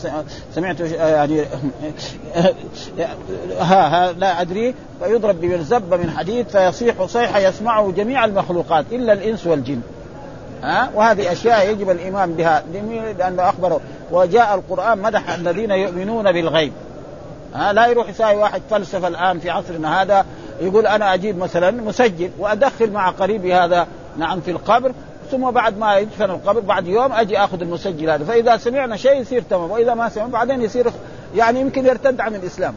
سمعت 0.56 0.80
يعني 0.80 1.42
ها 3.60 4.10
ها 4.10 4.12
لا 4.12 4.42
أدري. 4.42 4.76
فيضرب 5.04 5.42
بمرزبه 5.42 5.98
من 5.98 6.10
حديد 6.18 6.48
فيصيح 6.48 7.04
صيحه 7.06 7.40
يسمعه 7.40 7.92
جميع 7.92 8.26
المخلوقات 8.26 8.86
إلا 8.92 9.14
الإنس 9.14 9.48
والجن. 9.48 9.82
ها؟ 10.64 10.90
وهذه 10.96 11.32
أشياء 11.32 11.70
يجب 11.70 11.90
الإيمان 11.90 12.34
بها. 12.34 12.64
لأنه 13.18 13.50
أخبره. 13.50 13.82
وجاء 14.12 14.56
القرآن 14.56 14.98
مدح 14.98 15.30
الذين 15.30 15.72
يؤمنون 15.72 16.32
بالغيب. 16.32 16.74
ها 17.54 17.74
لا 17.74 17.88
يروح 17.88 18.10
يساوي 18.10 18.36
واحد 18.36 18.62
فلسفة 18.70 19.08
الآن 19.08 19.40
في 19.40 19.50
عصرنا 19.50 20.02
هذا 20.02 20.26
يقول 20.62 20.88
أنا 20.88 21.14
أجيب 21.14 21.38
مثلا 21.38 21.72
مسجل 21.72 22.32
وأدخل 22.40 22.92
مع 22.92 23.10
قريبي 23.10 23.54
هذا 23.54 23.88
نعم 24.18 24.42
في 24.42 24.52
القبر 24.52 24.92
ثم 25.32 25.52
بعد 25.52 25.78
ما 25.78 25.98
يدفن 25.98 26.32
القبر 26.32 26.60
بعد 26.60 26.88
يوم 26.88 27.12
أجي 27.12 27.38
آخذ 27.38 27.62
المسجل 27.62 28.10
هذا. 28.10 28.26
فإذا 28.26 28.58
سمعنا 28.58 28.98
شيء 28.98 29.22
يصير 29.22 29.42
تمام 29.42 29.72
وإذا 29.72 29.94
ما 29.94 30.10
سمعنا 30.10 30.32
بعدين 30.32 30.62
يصير 30.62 30.88
يعني 31.36 31.62
يمكن 31.62 31.86
يرتد 31.86 32.22
عن 32.22 32.36
الإسلام. 32.36 32.74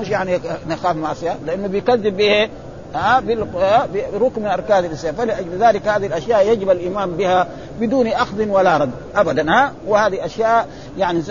مش 0.00 0.08
يعني 0.08 0.40
نخاف 0.68 0.96
معصيه 0.96 1.38
لأنه 1.46 1.66
بيكذب 1.66 2.16
به 2.16 2.48
ها 2.94 3.20
بركن 4.12 4.42
من 4.42 4.46
أركان 4.46 4.84
الإسلام. 4.84 5.14
فلأجل 5.14 5.58
ذلك 5.58 5.88
هذه 5.88 6.06
الأشياء 6.06 6.52
يجب 6.52 6.70
الإيمان 6.70 7.10
بها 7.10 7.48
بدون 7.80 8.06
أخذ 8.06 8.48
ولا 8.48 8.76
رد 8.76 8.90
ابدا 9.14 9.52
ها. 9.52 9.72
وهذه 9.86 10.24
أشياء 10.24 10.68
يعني 10.98 11.22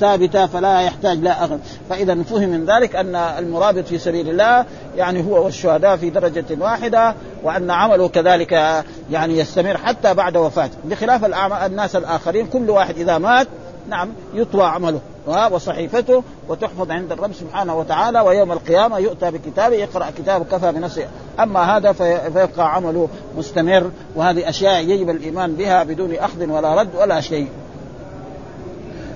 ثابتة 0.00 0.46
فلا 0.46 0.80
يحتاج 0.80 1.18
لا 1.18 1.44
أخذ. 1.44 1.58
فاذا 1.90 2.22
فهم 2.22 2.48
من 2.48 2.66
ذلك 2.66 2.96
أن 2.96 3.14
المرابط 3.16 3.86
في 3.86 3.98
سبيل 3.98 4.30
الله 4.30 4.64
يعني 4.96 5.26
هو 5.26 5.44
والشهداء 5.44 5.96
في 5.96 6.10
درجة 6.10 6.44
واحدة 6.58 7.14
وأن 7.42 7.70
عمله 7.70 8.08
كذلك 8.08 8.82
يعني 9.10 9.38
يستمر 9.38 9.76
حتى 9.76 10.14
بعد 10.14 10.36
وفاته. 10.36 10.76
بخلاف 10.84 11.24
الناس 11.66 11.96
الآخرين 11.96 12.46
كل 12.46 12.70
واحد 12.70 12.98
إذا 12.98 13.18
مات 13.18 13.46
نعم 13.88 14.08
يطوى 14.34 14.64
عمله. 14.64 15.00
وصحيفته 15.30 16.22
وتحفظ 16.48 16.90
عند 16.90 17.12
الرب 17.12 17.32
سبحانه 17.32 17.74
وتعالى 17.74 18.20
ويوم 18.20 18.52
القيامة 18.52 18.98
يؤتى 18.98 19.30
بكتابه 19.30 19.76
يقرأ 19.76 20.06
كتابه 20.18 20.44
كفى 20.44 20.72
بنفسه. 20.72 21.06
أما 21.40 21.76
هذا 21.76 21.92
فيبقى 21.92 22.74
عمله 22.74 23.08
مستمر 23.36 23.90
وهذه 24.16 24.48
أشياء 24.48 24.84
يجب 24.84 25.10
الإيمان 25.10 25.54
بها 25.54 25.82
بدون 25.82 26.14
أخذ 26.14 26.50
ولا 26.50 26.74
رد 26.80 26.88
ولا 26.94 27.20
شيء. 27.20 27.48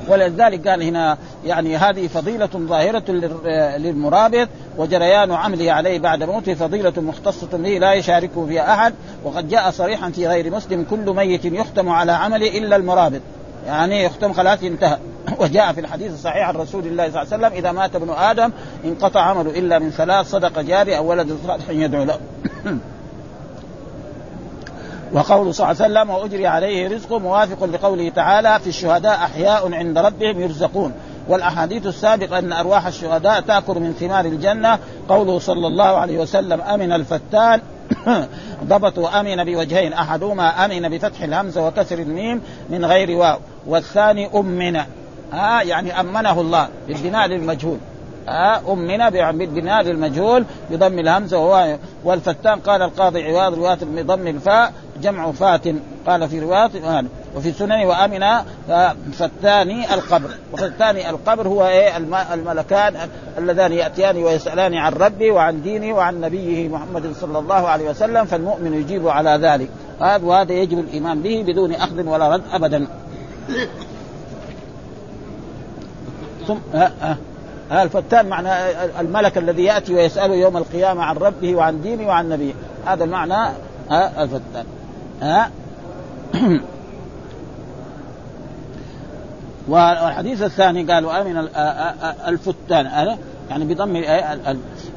ولذلك 0.09 0.69
قال 0.69 0.83
هنا 0.83 1.19
يعني 1.45 1.77
هذه 1.77 2.07
فضيلة 2.07 2.49
ظاهرة 2.57 3.11
للمرابط 3.79 4.49
وجريان 4.79 5.31
عمله 5.33 5.73
عليه 5.73 5.99
بعد 5.99 6.23
موته 6.23 6.55
فضيلة 6.55 6.93
مختصة 6.97 7.49
به 7.53 7.79
لا 7.79 7.93
يشاركه 7.93 8.47
فيها 8.47 8.75
أحد 8.75 8.95
وقد 9.25 9.49
جاء 9.49 9.71
صريحا 9.71 10.11
في 10.11 10.27
غير 10.27 10.51
مسلم 10.51 10.87
كل 10.91 11.15
ميت 11.15 11.45
يختم 11.45 11.89
على 11.89 12.13
عمله 12.13 12.59
إلا 12.59 12.77
المرابط. 12.77 13.21
يعني 13.67 14.05
يختم 14.05 14.33
خلاص 14.33 14.63
انتهى 14.63 14.99
وجاء 15.41 15.73
في 15.73 15.81
الحديث 15.81 16.13
الصحيح 16.13 16.49
عن 16.49 16.57
رسول 16.57 16.87
الله 16.87 17.11
صلى 17.11 17.23
الله 17.23 17.35
عليه 17.35 17.47
وسلم 17.47 17.59
إذا 17.59 17.73
مات 17.73 17.97
ابن 17.97 18.11
آدم 18.11 18.51
انقطع 18.85 19.21
عمله 19.21 19.59
إلا 19.59 19.79
من 19.79 19.91
ثلاث 19.91 20.31
صدقه 20.31 20.63
جاريه 20.63 20.97
أو 20.97 21.07
ولد 21.11 21.39
صالح 21.47 21.69
يدعو 21.69 22.05
له. 22.05 22.19
وقول 25.13 25.55
صلى 25.55 25.71
الله 25.71 25.83
عليه 25.83 25.93
وسلم 25.93 26.11
وأجري 26.11 26.47
عليه 26.47 26.89
رزقه 26.89 27.19
موافق 27.19 27.65
لقوله 27.65 28.09
تعالى 28.09 28.61
في 28.61 28.67
الشهداء 28.67 29.15
أحياء 29.15 29.75
عند 29.75 29.99
ربهم 29.99 30.41
يرزقون. 30.41 30.93
والأحاديث 31.29 31.87
السابقة 31.87 32.39
أن 32.39 32.53
أرواح 32.53 32.87
الشهداء 32.87 33.41
تأكل 33.41 33.75
من 33.75 33.93
ثمار 34.01 34.25
الجنة. 34.25 34.79
قوله 35.09 35.39
صلى 35.39 35.67
الله 35.67 35.85
عليه 35.85 36.19
وسلم 36.19 36.61
أمن 36.61 36.93
الفتان 36.93 37.61
ضبطوا 38.71 39.21
امن 39.21 39.45
بوجهين 39.45 39.93
أحدهما 39.93 40.65
أمن 40.65 40.89
بفتح 40.89 41.23
الهمزه 41.23 41.67
وكسر 41.67 41.99
الميم 41.99 42.43
من 42.71 42.85
غير 42.85 43.11
واو 43.11 43.39
والثاني 43.67 44.29
أمن. 44.35 44.81
ها 45.35 45.63
يعني 45.63 46.01
أمنه 46.01 46.41
الله 46.41 46.69
بالبناء 46.89 47.27
للمجهول. 47.27 47.79
ها 48.29 48.73
أمنا 48.73 49.09
بالبناء 49.31 49.83
للمجهول 49.83 50.45
بضم 50.71 50.99
الهمزة 50.99 51.39
وهو 51.39 51.77
والفتان. 52.05 52.61
قال 52.61 52.83
القاضي 52.83 53.23
عواض 53.23 53.55
رواية 53.55 53.79
بضم 53.83 54.27
الفاء 54.27 54.73
جمع 55.03 55.33
فات 55.33 55.63
قال 56.07 56.29
في 56.29 56.41
رواية 56.41 56.71
وفي 57.37 57.53
سنن 57.53 57.85
وأمن 57.85 58.25
فتاني 59.13 59.95
القبر. 59.95 60.31
وفتاني 60.53 61.11
القبر 61.11 61.49
هو 61.49 61.67
إيه؟ 61.67 61.97
الملكان 62.35 62.95
اللذان 63.39 63.73
يأتيان 63.73 64.17
ويسألان 64.17 64.75
عن 64.75 64.93
ربي 64.93 65.31
وعن 65.31 65.63
دينه 65.63 65.97
وعن 65.97 66.21
نبيه 66.21 66.69
محمد 66.69 67.13
صلى 67.21 67.39
الله 67.39 67.69
عليه 67.69 67.91
وسلم 67.91 68.25
فالمؤمن 68.25 68.75
يجيب 68.75 69.09
على 69.09 69.31
ذلك. 69.43 69.69
هذا 70.01 70.25
وهذا 70.25 70.53
يجب 70.53 70.79
الإيمان 70.79 71.23
به 71.23 71.45
بدون 71.47 71.75
أخذ 71.75 72.07
ولا 72.07 72.29
رد 72.35 72.43
ابدا. 72.53 72.87
ثم 76.47 76.59
ها 76.75 76.93
ها. 77.01 77.17
الفتان 77.83 78.27
معنى 78.27 78.51
الملك 79.01 79.39
الذي 79.39 79.65
يأتي 79.65 79.95
ويساله 79.95 80.35
يوم 80.35 80.57
القيامة 80.57 81.03
عن 81.03 81.17
ربه 81.17 81.55
وعن 81.55 81.83
دينه 81.83 82.07
وعن 82.07 82.29
نبيه. 82.29 82.53
هذا 82.87 83.05
المعنى 83.05 83.53
ها 83.91 84.23
الفتان. 84.23 84.67
ها؟ 85.23 85.51
والحديث 89.69 90.43
الثاني 90.43 90.93
قالوا 90.93 91.21
امن 91.21 91.49
الفتان. 92.29 93.17
يعني 93.51 93.75
بضم 93.75 94.03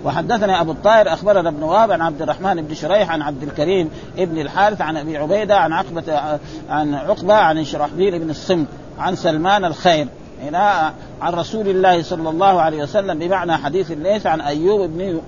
وحدثنا 0.06 0.62
أبو 0.62 0.72
الطاهر 0.72 1.14
أخبرنا 1.14 1.50
ابن 1.50 1.64
وهب 1.64 1.92
عن 1.92 2.02
عبد 2.02 2.22
الرحمن 2.22 2.62
بن 2.62 2.74
شريح 2.74 3.12
عن 3.12 3.22
عبد 3.22 3.44
الكريم 3.44 3.90
ابن 4.18 4.42
الحارث 4.42 4.82
عن 4.82 4.98
أبي 4.98 5.18
عبيدة 5.18 5.58
عن 5.58 5.74
عقبة 5.74 6.38
عن 6.70 6.94
عقبة 6.94 7.34
عن 7.34 7.64
شرحبيل 7.64 8.20
بن 8.20 8.30
الصمت 8.30 8.68
عن 9.00 9.16
سلمان 9.16 9.66
الخير. 9.66 10.08
هنا 10.44 10.94
عن 11.22 11.34
رسول 11.34 11.68
الله 11.68 12.04
صلى 12.04 12.30
الله 12.30 12.62
عليه 12.62 12.84
وسلم 12.84 13.20
بمعنى 13.20 13.58
حديث 13.58 13.92
ليس 13.92 14.26
عن 14.26 14.42
أيوب 14.42 14.82
ابن 14.82 15.22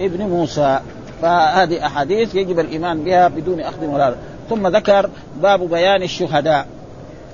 ابن 0.00 0.22
موسى. 0.22 0.80
فهذه 1.22 1.86
أحاديث 1.86 2.34
يجب 2.34 2.58
الإيمان 2.58 3.04
بها 3.04 3.28
بدون 3.28 3.60
أخذ 3.60 3.86
ولا 3.86 4.14
ثم 4.50 4.68
ذكر 4.68 5.10
باب 5.42 5.70
بيان 5.70 6.02
الشهداء. 6.02 6.66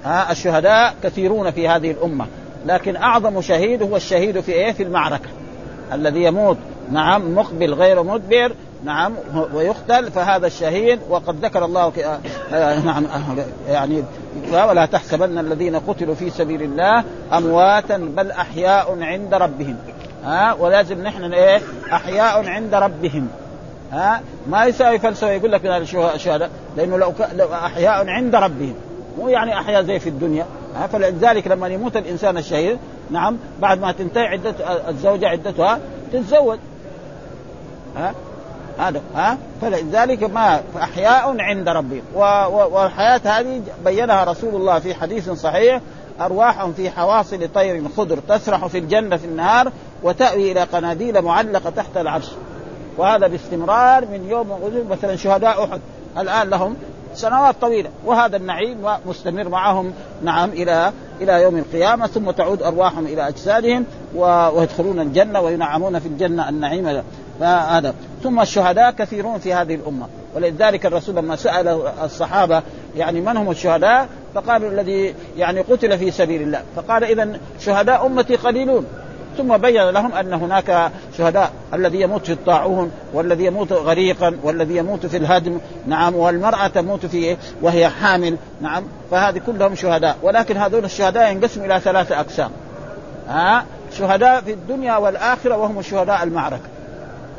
ها 0.04 0.32
الشهداء 0.32 0.94
كثيرون 1.02 1.50
في 1.50 1.68
هذه 1.68 1.90
الأمة. 1.90 2.26
لكن 2.66 2.96
أعظم 2.96 3.40
شهيد 3.40 3.82
هو 3.82 3.96
الشهيد 3.96 4.40
في 4.40 4.52
إيه؟ 4.52 4.72
في 4.72 4.82
المعركة. 4.82 5.28
الذي 5.92 6.22
يموت. 6.22 6.56
نعم 6.90 7.34
مقبل 7.34 7.74
غير 7.74 8.02
مدبر. 8.02 8.52
نعم 8.84 9.14
ويقتل 9.54 10.10
فهذا 10.10 10.46
الشهيد 10.46 11.00
وقد 11.08 11.44
ذكر 11.44 11.64
الله 11.64 11.92
آه 12.52 12.80
نعم 12.80 13.06
يعني 13.68 14.02
ولا 14.52 14.86
تحسبن 14.86 15.38
الذين 15.38 15.76
قتلوا 15.76 16.14
في 16.14 16.30
سبيل 16.30 16.62
الله 16.62 17.04
أمواتا 17.32 17.96
بل 17.96 18.30
أحياء 18.30 18.98
عند 19.00 19.34
ربهم. 19.34 19.76
ها 20.24 20.52
ولازم 20.52 21.02
نحن 21.02 21.32
إيه 21.32 21.60
أحياء 21.92 22.48
عند 22.48 22.74
ربهم. 22.74 23.28
ها 23.92 24.20
ما 24.46 24.64
يساوي 24.64 24.98
فلسفة 24.98 25.30
يقول 25.30 25.52
لك 25.52 25.66
الشهداء 26.14 26.50
لأنه 26.76 26.96
لو, 26.96 27.12
لو 27.34 27.54
أحياء 27.54 28.08
عند 28.08 28.34
ربهم. 28.34 28.74
مو 29.18 29.28
يعني 29.28 29.58
أحياء 29.58 29.82
زي 29.82 29.98
في 29.98 30.08
الدنيا. 30.08 30.46
فلذلك 30.92 31.46
لما 31.46 31.68
يموت 31.68 31.96
الإنسان 31.96 32.38
الشهيد 32.38 32.78
نعم 33.10 33.36
بعد 33.60 33.80
ما 33.80 33.92
تنتهي 33.92 34.26
عدة 34.26 34.54
الزوجة 34.88 35.28
عدتها 35.28 35.78
تتزوج. 36.12 36.58
ها 37.96 38.14
هذا 38.78 39.00
ها؟ 39.14 39.38
فلذلك 39.62 40.22
ما 40.22 40.60
أحياء 40.82 41.36
عند 41.40 41.68
ربهم 41.68 42.02
والحياة 42.72 43.20
هذه 43.24 43.62
بينها 43.84 44.24
رسول 44.24 44.54
الله 44.54 44.78
في 44.78 44.94
حديث 44.94 45.30
صحيح 45.30 45.80
أرواح 46.20 46.66
في 46.66 46.90
حواصل 46.90 47.48
طير 47.54 47.88
خضر 47.96 48.18
تسرح 48.28 48.66
في 48.66 48.78
الجنة 48.78 49.16
في 49.16 49.24
النهار 49.24 49.72
وتأوي 50.02 50.52
إلى 50.52 50.62
قناديل 50.62 51.22
معلقة 51.22 51.70
تحت 51.70 51.96
العرش. 51.96 52.30
وهذا 52.96 53.26
باستمرار 53.26 54.06
من 54.06 54.28
يوم 54.28 54.48
مثلا 54.90 55.16
شهداء 55.16 55.64
أحد. 55.64 55.80
الآن 56.18 56.50
لهم 56.50 56.76
سنوات 57.14 57.54
طويلة. 57.60 57.90
وهذا 58.04 58.36
النعيم 58.36 58.86
مستمر 59.06 59.48
معهم 59.48 59.92
نعم 60.22 60.50
إلى 60.50 60.92
إلى 61.20 61.42
يوم 61.42 61.56
القيامة. 61.56 62.06
ثم 62.06 62.30
تعود 62.30 62.62
أرواحهم 62.62 63.06
إلى 63.06 63.28
أجسادهم 63.28 63.84
ويدخلون 64.14 65.00
الجنة 65.00 65.40
وينعمون 65.40 65.98
في 65.98 66.08
الجنة. 66.08 66.48
النعيم 66.48 67.02
فهذا 67.40 67.94
ثم 68.22 68.40
الشهداء 68.40 68.90
كثيرون 68.90 69.38
في 69.38 69.54
هذه 69.54 69.74
الأمة. 69.74 70.06
ولذلك 70.34 70.86
الرسول 70.86 71.16
لما 71.16 71.36
سأل 71.36 71.68
الصحابة 72.04 72.62
يعني 72.96 73.20
من 73.20 73.36
هم 73.36 73.50
الشهداء؟ 73.50 74.08
فقالوا 74.34 74.70
الذي 74.70 75.14
يعني 75.36 75.60
قتل 75.60 75.98
في 75.98 76.10
سبيل 76.10 76.42
الله. 76.42 76.62
فقال 76.76 77.04
اذا 77.04 77.38
شهداء 77.60 78.06
أمتي 78.06 78.36
قليلون. 78.36 78.86
ثم 79.36 79.56
بين 79.56 79.90
لهم 79.90 80.12
أن 80.12 80.32
هناك 80.32 80.90
شهداء. 81.18 81.52
الذي 81.74 82.00
يموت 82.00 82.26
في 82.26 82.32
الطاعون 82.32 82.90
والذي 83.12 83.44
يموت 83.44 83.72
غريقا 83.72 84.36
والذي 84.42 84.76
يموت 84.76 85.06
في 85.06 85.16
الهدم. 85.16 85.58
نعم 85.86 86.14
والمرأة 86.14 86.66
تموت 86.66 87.06
في 87.06 87.36
وهي 87.62 87.88
حامل. 87.88 88.36
نعم 88.60 88.84
فهذه 89.10 89.40
كلهم 89.46 89.74
شهداء. 89.74 90.16
ولكن 90.22 90.56
هذول 90.56 90.84
الشهداء 90.84 91.32
ينقسموا 91.32 91.66
إلى 91.66 91.80
ثلاثة 91.80 92.20
أقسام. 92.20 92.50
ها؟ 93.28 93.64
شهداء 93.98 94.40
في 94.40 94.52
الدنيا 94.52 94.96
والآخرة 94.96 95.56
وهم 95.56 95.82
شهداء 95.82 96.22
المعركة. 96.22 96.73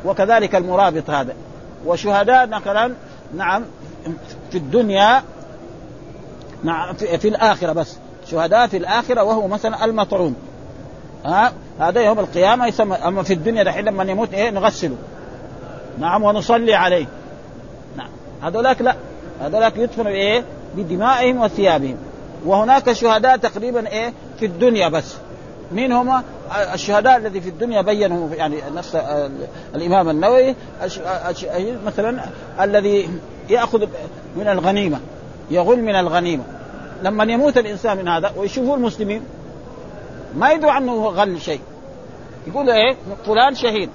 وكذلك 0.04 0.54
المرابط 0.54 1.10
هذا. 1.10 1.34
وشهداء 1.86 2.46
مثلا 2.46 2.92
نعم 3.34 3.64
في 4.50 4.58
الدنيا 4.58 5.22
نعم 6.64 6.94
في, 6.94 7.28
الآخرة 7.28 7.72
بس. 7.72 7.96
شهداء 8.30 8.66
في 8.66 8.76
الآخرة 8.76 9.22
وهو 9.22 9.48
مثلا 9.48 9.84
المطعوم 9.84 10.36
ها؟ 11.24 11.52
هذا 11.80 12.00
يوم 12.00 12.18
القيامة 12.18 12.66
يسمى 12.66 12.96
أما 12.96 13.22
في 13.22 13.32
الدنيا 13.32 13.62
دحين 13.62 13.84
لما 13.84 14.04
يموت 14.04 14.34
إيه 14.34 14.50
نغسله. 14.50 14.96
نعم 15.98 16.22
ونصلي 16.22 16.74
عليه. 16.74 17.06
نعم. 17.96 18.08
هذولاك 18.42 18.82
لا. 18.82 18.94
هذولاك 19.40 19.76
يدفنوا 19.76 20.10
إيه 20.10 20.44
بدمائهم 20.76 21.40
وثيابهم. 21.40 21.96
وهناك 22.44 22.92
شهداء 22.92 23.36
تقريبا 23.36 23.88
إيه 23.88 24.12
في 24.38 24.46
الدنيا 24.46 24.88
بس. 24.88 25.16
مين 25.72 25.92
هم 25.92 26.22
الشهداء 26.74 27.16
الذي 27.16 27.40
في 27.40 27.48
الدنيا 27.48 27.82
بينه 27.82 28.30
يعني 28.34 28.56
نفس 28.74 28.98
الإمام 29.74 30.08
النووي 30.08 30.54
مثلا 31.86 32.20
الذي 32.60 33.08
يأخذ 33.50 33.86
من 34.36 34.48
الغنيمة 34.48 35.00
يغل 35.50 35.82
من 35.82 35.94
الغنيمة. 35.94 36.44
لما 37.02 37.24
يموت 37.24 37.58
الإنسان 37.58 37.96
من 37.96 38.08
هذا 38.08 38.32
ويشوفوا 38.36 38.76
المسلمين 38.76 39.22
ما 40.36 40.52
يدعو 40.52 40.70
عنه 40.70 41.06
غل 41.06 41.40
شيء. 41.40 41.60
يقول 42.46 42.70
إيه؟ 42.70 42.96
فلان 43.26 43.54
شهيد. 43.54 43.90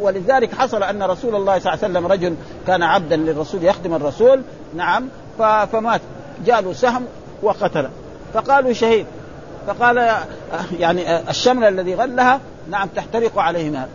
ولذلك 0.00 0.54
حصل 0.54 0.82
أن 0.82 1.02
رسول 1.02 1.34
الله 1.36 1.58
صلى 1.58 1.72
الله 1.72 1.84
عليه 1.84 1.92
وسلم 1.92 2.06
رجل 2.06 2.34
كان 2.66 2.82
عبدا 2.82 3.16
للرسول 3.16 3.64
يخدم 3.64 3.94
الرسول 3.94 4.42
نعم 4.76 5.08
فمات. 5.72 6.00
جاء 6.46 6.60
له 6.60 6.72
سهم 6.72 7.04
وقتله. 7.42 7.90
فقالوا 8.34 8.72
شهيد. 8.72 9.06
فقال 9.66 10.10
يعني 10.78 11.30
الشمل 11.30 11.68
الذي 11.68 11.94
غلها 11.94 12.40
نعم 12.70 12.88
تحترق 12.96 13.38
عليه 13.38 13.68
نار 13.70 13.88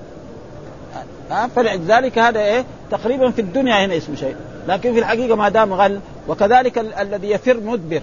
فلذلك 1.55 2.19
هذا 2.19 2.39
إيه؟ 2.39 2.65
تقريبا 2.91 3.31
في 3.31 3.41
الدنيا 3.41 3.85
هنا 3.85 3.97
اسمه 3.97 4.15
شيء. 4.15 4.35
لكن 4.67 4.93
في 4.93 4.99
الحقيقة 4.99 5.35
ما 5.35 5.49
دام 5.49 5.73
غل 5.73 5.99
وكذلك 6.27 6.77
ال- 6.77 6.93
الذي 6.93 7.29
يفر 7.31 7.57
مدبر 7.59 8.01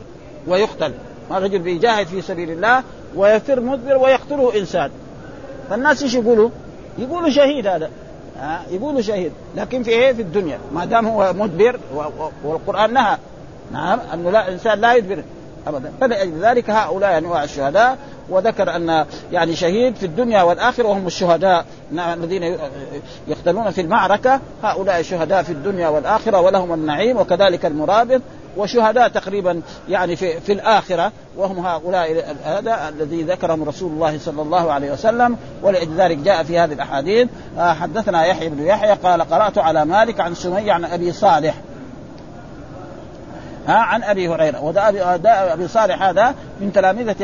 ويقتل. 0.49 0.93
ما 1.31 1.39
رجل 1.39 1.59
بيجاهد 1.59 2.07
في 2.07 2.23
سبيل 2.23 2.51
الله 2.51 2.83
ويفر 3.17 3.61
مدبر 3.61 3.97
ويقتله 3.97 4.59
إنسان. 4.59 4.91
فالناس 5.71 6.03
إيش 6.03 6.15
يقولوا؟ 6.15 6.51
يقولوا 6.99 7.31
شهيد 7.31 7.67
هذا. 7.67 7.91
ها؟ 8.41 8.63
يقولوا 8.71 9.01
شهيد. 9.01 9.33
لكن 9.57 9.83
في 9.83 9.91
إيه؟ 9.91 10.13
في 10.13 10.23
الدنيا. 10.23 10.59
ما 10.75 10.85
دام 10.85 11.07
هو 11.07 11.33
مدبر 11.33 11.79
والقرآن 12.45 12.93
نهى. 12.93 13.17
نعم 13.73 13.99
أنه 14.15 14.31
لا 14.31 14.53
إنسان 14.53 14.81
لا 14.81 14.95
يدبر. 14.95 15.23
ابدا. 15.67 15.93
فلأجل 16.01 16.41
ذلك 16.43 16.71
هؤلاء 16.71 17.19
أنواع 17.19 17.45
الشهداء 17.45 17.99
وذكر 18.29 18.77
أن 18.77 19.07
يعني 19.33 19.57
شهيد 19.57 19.97
في 19.97 20.07
الدنيا 20.07 20.43
والآخرة 20.43 20.89
وهم 20.89 21.07
الشهداء. 21.07 21.65
نعم 21.93 22.25
الذين 22.25 22.59
يقتلون 23.29 23.71
في 23.71 23.81
المعركة 23.81 24.41
هؤلاء 24.63 25.03
شهداء 25.03 25.43
في 25.43 25.53
الدنيا 25.53 25.89
والآخرة 25.89 26.41
ولهم 26.41 26.75
النعيم 26.75 27.17
وكذلك 27.17 27.67
المرابط 27.67 28.21
وشهداء 28.57 29.09
تقريبا 29.09 29.61
يعني 29.89 30.17
في 30.17 30.41
في 30.41 30.53
الآخرة 30.53 31.13
وهم 31.37 31.67
هؤلاء 31.67 32.37
هذا 32.45 32.89
الذي 32.89 33.23
ذكرهم 33.23 33.65
رسول 33.65 33.93
الله 33.93 34.19
صلى 34.19 34.43
الله 34.43 34.73
عليه 34.73 34.93
وسلم. 34.93 35.37
ولذلك 35.63 36.17
جاء 36.17 36.43
في 36.43 36.59
هذه 36.59 36.73
الأحاديث 36.73 37.29
حدثنا 37.59 38.25
يحيى 38.25 38.49
بن 38.49 38.67
يحيى 38.67 38.93
قال 38.93 39.23
قرأت 39.23 39.59
على 39.59 39.85
مالك 39.85 40.21
عن 40.21 40.35
سمي 40.35 40.71
عن 40.71 40.85
أبي 40.85 41.13
صالح 41.13 41.55
ها 43.69 43.77
عن 43.77 44.03
أبي 44.03 44.29
هريرة. 44.29 44.61
وده 44.65 44.89
ابي 44.89 45.03
أبي 45.29 45.69
صالح 45.69 46.03
هذا 46.03 46.35
من 46.61 46.73
تلامذة 46.73 47.17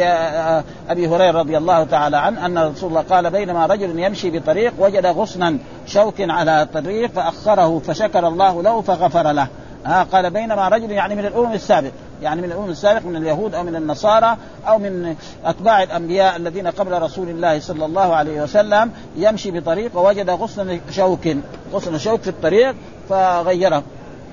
أبي 0.88 1.08
هريرة 1.08 1.38
رضي 1.38 1.58
الله 1.58 1.84
تعالى 1.84 2.16
عنه 2.16 2.46
أن 2.46 2.58
رسول 2.58 2.90
الله 2.90 3.00
قال 3.00 3.30
بينما 3.30 3.66
رجل 3.66 3.98
يمشي 3.98 4.38
بطريق 4.38 4.72
وجد 4.78 5.06
غصنا 5.06 5.58
شوك 5.86 6.14
على 6.20 6.62
الطريق 6.62 7.10
فأخره 7.10 7.78
فشكر 7.78 8.28
الله 8.28 8.62
له 8.62 8.80
فغفر 8.80 9.32
له. 9.32 9.48
ها 9.86 10.02
قال 10.02 10.30
بينما 10.30 10.68
رجل 10.68 10.90
يعني 10.90 11.14
من 11.14 11.26
الأمم 11.26 11.52
السابق 11.52 11.90
يعني 12.22 12.42
من 12.42 12.52
الأمم 12.52 12.70
السابق 12.70 13.06
من 13.06 13.16
اليهود 13.16 13.54
أو 13.54 13.62
من 13.62 13.76
النصارى 13.76 14.36
أو 14.68 14.78
من 14.78 15.16
أتباع 15.44 15.82
الأنبياء 15.82 16.36
الذين 16.36 16.66
قبل 16.66 17.02
رسول 17.02 17.28
الله 17.28 17.60
صلى 17.60 17.84
الله 17.84 18.14
عليه 18.14 18.42
وسلم 18.42 18.92
يمشي 19.16 19.50
بطريق 19.50 19.96
ووجد 19.96 20.30
غصن 20.30 20.80
شوك 20.90 21.28
غصن 21.72 21.98
شوك 21.98 22.20
في 22.20 22.28
الطريق 22.28 22.74
فغيره. 23.08 23.82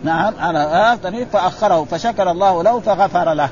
نعم 0.03 0.33
على 0.39 0.93
الطريق 0.93 1.27
فأخره 1.27 1.83
فشكر 1.83 2.31
الله 2.31 2.63
له 2.63 2.79
فغفر 2.79 3.33
له 3.33 3.49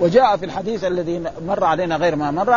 وجاء 0.00 0.36
في 0.36 0.44
الحديث 0.44 0.84
الذي 0.84 1.22
مر 1.46 1.64
علينا 1.64 1.96
غير 1.96 2.16
ما 2.16 2.30
مر 2.30 2.54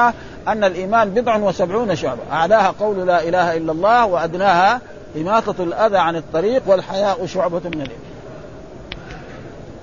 أن 0.48 0.64
الإيمان 0.64 1.10
بضع 1.10 1.38
وسبعون 1.38 1.96
شعبة 1.96 2.22
أعلاها 2.32 2.74
قول 2.80 3.08
لا 3.08 3.24
إله 3.24 3.58
إلا 3.58 3.72
الله 3.72 4.06
وأدناها 4.06 4.82
إماطة 5.18 5.64
الأذى 5.64 5.98
عن 5.98 6.16
الطريق 6.16 6.62
والحياء 6.66 7.26
شعبة 7.26 7.62
من 7.66 7.82
الإيمان. 7.82 7.90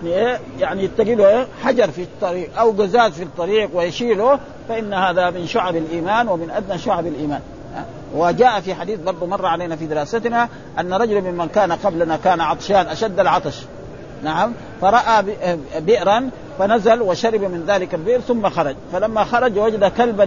يعني 0.05 0.15
إيه؟ 0.15 0.41
يعني 0.59 0.85
يتقي 0.85 1.15
له؟ 1.15 1.47
حجر 1.65 1.91
في 1.91 2.03
الطريق 2.03 2.59
أو 2.59 2.71
قزاز 2.71 3.13
في 3.13 3.23
الطريق 3.23 3.71
ويشيله 3.75 4.39
فإن 4.69 4.95
هذا 4.95 5.31
من 5.31 5.47
شعب 5.47 5.77
الإيمان 5.77 6.29
ومن 6.29 6.51
أدنى 6.51 6.79
شعب 6.79 7.07
الإيمان. 7.07 7.41
وجاء 8.15 8.61
في 8.61 8.75
حديث 8.75 9.01
برضو 9.01 9.27
مر 9.27 9.47
علينا 9.47 9.77
في 9.77 9.87
دراستنا 9.87 10.49
أن 10.81 10.95
رجل 10.95 11.21
ممن 11.21 11.49
كان 11.49 11.73
قبلنا 11.73 12.17
كان 12.17 12.41
عطشان 12.41 12.87
أشد 12.87 13.21
العطش. 13.21 13.63
نعم. 14.25 14.53
فرأى 14.81 15.25
بئرا 15.81 16.31
فنزل 16.59 17.03
وشرب 17.03 17.41
من 17.41 17.65
ذلك 17.67 17.95
البئر 17.95 18.21
ثم 18.21 18.49
خرج. 18.49 18.77
فلما 18.93 19.25
خرج 19.25 19.59
وجد 19.59 19.85
كلبا 19.85 20.25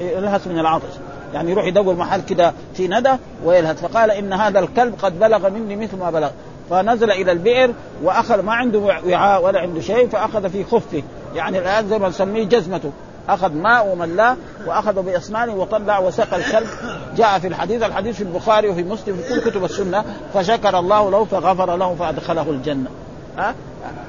يلهث 0.00 0.46
من 0.46 0.58
العطش. 0.58 0.92
يعني 1.34 1.50
يروح 1.50 1.64
يدور 1.64 1.94
محل 1.94 2.20
كده 2.20 2.52
في 2.74 2.88
ندى 2.88 3.12
ويلهث. 3.44 3.80
فقال 3.86 4.10
إن 4.10 4.32
هذا 4.32 4.58
الكلب 4.58 4.94
قد 5.02 5.18
بلغ 5.18 5.50
مني 5.50 5.76
مثل 5.76 5.96
ما 5.96 6.10
بلغ. 6.10 6.30
فنزل 6.70 7.10
إلى 7.10 7.32
البئر 7.32 7.74
وأخذ 8.02 8.42
ما 8.42 8.54
عنده 8.54 8.78
وعاء 8.78 9.44
ولا 9.44 9.60
عنده 9.60 9.80
شيء 9.80 10.08
فأخذ 10.08 10.50
في 10.50 10.64
خفه. 10.64 11.02
يعني 11.34 11.58
الآن 11.58 11.88
زي 11.88 11.98
ما 11.98 12.08
نسميه 12.08 12.44
جزمته. 12.44 12.92
أخذ 13.28 13.52
ماء 13.52 13.86
وملاه 13.86 14.36
وأخذ 14.66 15.02
باسنانه 15.02 15.54
وطلع 15.54 15.98
وسقى 15.98 16.36
الكلب. 16.36 16.68
جاء 17.16 17.38
في 17.38 17.46
الحديث 17.46 17.82
الحديث 17.82 18.16
في 18.16 18.22
البخاري 18.22 18.68
وفي 18.68 18.82
مسلم 18.82 19.16
في 19.16 19.28
كل 19.28 19.50
كتب 19.50 19.64
السنة. 19.64 20.04
فشكر 20.34 20.78
الله 20.78 21.10
له 21.10 21.24
فغفر 21.24 21.76
له 21.76 21.94
فأدخله 21.94 22.50
الجنة. 22.50 22.90
ها؟ 23.38 23.54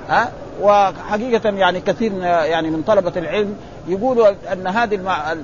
ها؟ 0.09 0.31
وحقيقة 0.61 1.49
يعني 1.49 1.81
كثير 1.81 2.13
يعني 2.23 2.69
من 2.69 2.81
طلبة 2.81 3.13
العلم 3.17 3.55
يقولوا 3.87 4.29
أن 4.51 4.67
هذه 4.67 4.95
المع... 4.95 5.35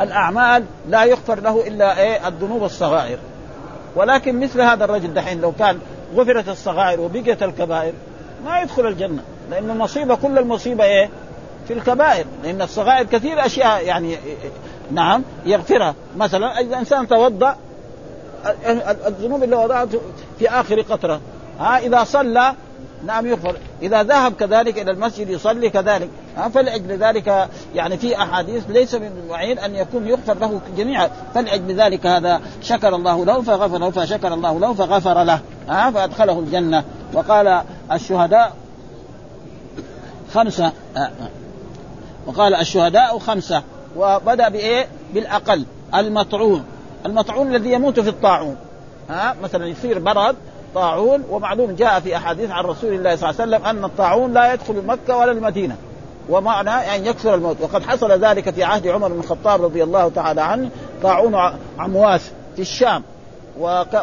الأعمال 0.00 0.64
لا 0.88 1.04
يغفر 1.04 1.40
له 1.40 1.66
إلا 1.66 1.98
إيه؟ 1.98 2.28
الذنوب 2.28 2.64
الصغائر. 2.64 3.18
ولكن 3.96 4.40
مثل 4.40 4.60
هذا 4.60 4.84
الرجل 4.84 5.14
دحين 5.14 5.40
لو 5.40 5.52
كان 5.52 5.78
غفرت 6.14 6.48
الصغائر 6.48 7.00
وبقيت 7.00 7.42
الكبائر 7.42 7.92
ما 8.44 8.60
يدخل 8.60 8.86
الجنة 8.86 9.22
لأن 9.50 9.70
المصيبة 9.70 10.14
كل 10.14 10.38
المصيبة 10.38 10.84
إيه؟ 10.84 11.10
في 11.66 11.72
الكبائر 11.72 12.26
لأن 12.42 12.62
الصغائر 12.62 13.06
كثير 13.06 13.46
أشياء 13.46 13.84
يعني 13.84 14.16
نعم 14.92 15.22
يغفرها. 15.46 15.94
مثلا 16.16 16.60
إذا 16.60 16.78
إنسان 16.78 17.08
توضأ 17.08 17.56
الذنوب 19.06 19.42
اللي 19.42 19.56
وضعته 19.56 20.00
في 20.38 20.50
آخر 20.50 20.80
قطرة. 20.80 21.20
ها 21.60 21.78
إذا 21.78 22.04
صلى 22.04 22.54
نعم 23.06 23.26
يغفر. 23.26 23.56
إذا 23.82 24.02
ذهب 24.02 24.32
كذلك 24.32 24.78
إلى 24.78 24.90
المسجد 24.90 25.30
يصلي 25.30 25.70
كذلك. 25.70 26.08
فلأجل 26.54 26.98
ذلك 26.98 27.48
يعني 27.74 27.96
في 27.96 28.16
أحاديث 28.16 28.64
ليس 28.68 28.94
من 28.94 29.10
المعين 29.24 29.58
أن 29.58 29.74
يكون 29.74 30.06
يغفر 30.06 30.34
له 30.34 30.60
جميعا. 30.76 31.10
فلأجل 31.34 31.80
ذلك 31.80 32.06
هذا 32.06 32.40
شكر 32.62 32.94
الله 32.94 33.24
له 33.24 33.42
فغفر 33.42 33.78
له 33.78 33.90
فشكر 33.90 34.34
الله 34.34 34.60
له 34.60 34.74
فغفر 34.74 35.22
له. 35.22 35.40
ها 35.68 35.90
فأدخله 35.90 36.38
الجنة. 36.38 36.84
وقال 37.14 37.62
الشهداء 37.92 38.52
خمسة 40.34 40.72
وقال 42.26 42.54
الشهداء 42.54 43.18
خمسة. 43.18 43.62
وبدأ 43.96 44.48
بإيه؟ 44.48 44.86
بالأقل 45.14 45.64
المطعون. 45.94 46.64
المطعون 47.06 47.54
الذي 47.54 47.72
يموت 47.72 48.00
في 48.00 48.08
الطاعون. 48.08 48.56
ها؟ 49.10 49.36
مثلا 49.42 49.66
يصير 49.66 49.98
برد 49.98 50.36
طاعون 50.74 51.22
ومعلوم 51.30 51.74
جاء 51.74 52.00
في 52.00 52.16
أحاديث 52.16 52.50
عن 52.50 52.64
رسول 52.64 52.92
الله 52.94 53.16
صلى 53.16 53.30
الله 53.30 53.42
عليه 53.42 53.56
وسلم 53.56 53.64
أن 53.64 53.84
الطاعون 53.84 54.32
لا 54.32 54.52
يدخل 54.52 54.82
مكة 54.86 55.16
ولا 55.16 55.32
المدينة. 55.32 55.76
ومعنى 56.28 56.70
يعني 56.70 57.06
يكثر 57.06 57.34
الموت. 57.34 57.56
وقد 57.60 57.82
حصل 57.82 58.12
ذلك 58.12 58.50
في 58.50 58.64
عهد 58.64 58.86
عمر 58.86 59.08
بن 59.08 59.18
الخطاب 59.18 59.62
رضي 59.62 59.82
الله 59.82 60.08
تعالى 60.08 60.40
عنه. 60.40 60.70
طاعون 61.02 61.36
عمواس 61.78 62.30
في 62.56 62.62
الشام. 62.62 63.02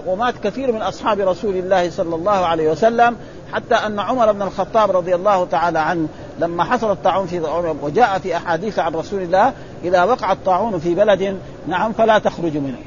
ومات 0.06 0.34
كثير 0.44 0.72
من 0.72 0.82
أصحاب 0.82 1.20
رسول 1.20 1.56
الله 1.56 1.90
صلى 1.90 2.16
الله 2.16 2.46
عليه 2.46 2.72
وسلم. 2.72 3.16
حتى 3.54 3.76
أن 3.76 4.00
عمر 4.00 4.32
بن 4.32 4.42
الخطاب 4.42 4.92
رضي 4.92 5.16
الله 5.16 5.46
تعالى 5.46 5.80
عنه 5.80 6.08
لما 6.40 6.64
حصل 6.64 6.92
الطاعون 6.92 7.28
في 7.28 7.40
وجاء 7.82 8.20
في 8.20 8.38
أحاديث 8.38 8.80
عن 8.80 8.94
رسول 8.94 9.22
الله 9.22 9.54
إذا 9.84 10.04
وقع 10.04 10.32
الطاعون 10.32 10.80
في 10.80 10.96
بلد 10.96 11.40
نعم 11.68 11.94
فلا 11.94 12.20
تخرج 12.20 12.58
منه. 12.58 12.78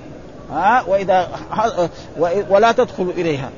ها؟ 0.52 0.82
وإذا 0.88 1.28
ولا 2.50 2.72
تدخل 2.72 3.12
إليها. 3.16 3.50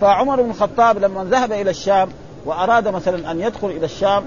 فعمر 0.00 0.42
بن 0.42 0.50
الخطاب 0.50 0.98
لما 0.98 1.24
ذهب 1.24 1.52
إلى 1.52 1.70
الشام 1.70 2.08
وأراد 2.44 2.88
مثلا 2.88 3.30
أن 3.30 3.40
يدخل 3.40 3.66
إلى 3.66 3.84
الشام 3.84 4.24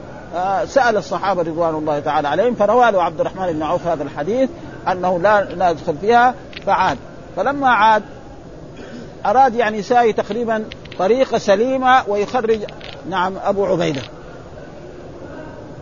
سأل 0.66 0.98
الصحابة 0.98 1.42
رضوان 1.42 1.76
الله 1.76 2.00
تعالى 2.00 2.28
عليهم 2.28 2.56
فروى 2.56 2.92
له 2.92 3.04
عبد 3.04 3.20
الرحمن 3.20 3.54
بن 3.54 3.64
عوف 3.64 3.88
هذا 3.88 4.04
الحديث 4.04 4.50
أنه 4.92 5.20
لا 5.20 5.44
لا 5.44 5.70
يدخل 5.70 5.98
فيها 6.02 6.36
فعاد. 6.66 6.98
فلما 7.36 7.70
عاد 7.70 8.04
أراد 9.26 9.56
يعني 9.56 9.78
يساوي 9.78 10.14
تقريبا 10.14 10.66
طريقة 11.00 11.38
سليمة 11.38 12.04
ويخرج 12.08 12.60
نعم 13.10 13.34
أبو 13.44 13.66
عبيدة. 13.66 14.02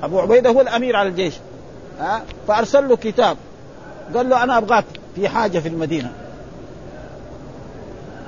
أبو 0.03 0.19
عبيدة 0.19 0.49
هو 0.49 0.61
الأمير 0.61 0.95
على 0.95 1.09
الجيش. 1.09 1.33
ها؟ 1.99 2.23
فأرسل 2.47 2.89
له 2.89 2.95
كتاب. 2.95 3.37
قال 4.15 4.29
له 4.29 4.43
أنا 4.43 4.57
أبغاك 4.57 4.85
في 5.15 5.29
حاجة 5.29 5.59
في 5.59 5.67
المدينة. 5.67 6.11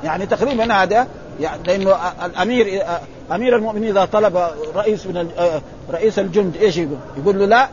يعني 0.03 0.25
تقريبا 0.25 0.73
هذا 0.73 1.07
يعني 1.39 1.63
لأنه 1.63 1.95
الأمير 2.25 2.83
أمير 3.31 3.55
المؤمنين 3.55 3.89
إذا 3.89 4.05
طلب 4.05 4.47
رئيس 4.75 5.07
من 5.07 5.31
رئيس 5.91 6.19
الجند 6.19 6.57
إيش 6.57 6.77
يقول؟ 6.77 6.97
يقول 7.17 7.39
له 7.39 7.45
لا. 7.45 7.69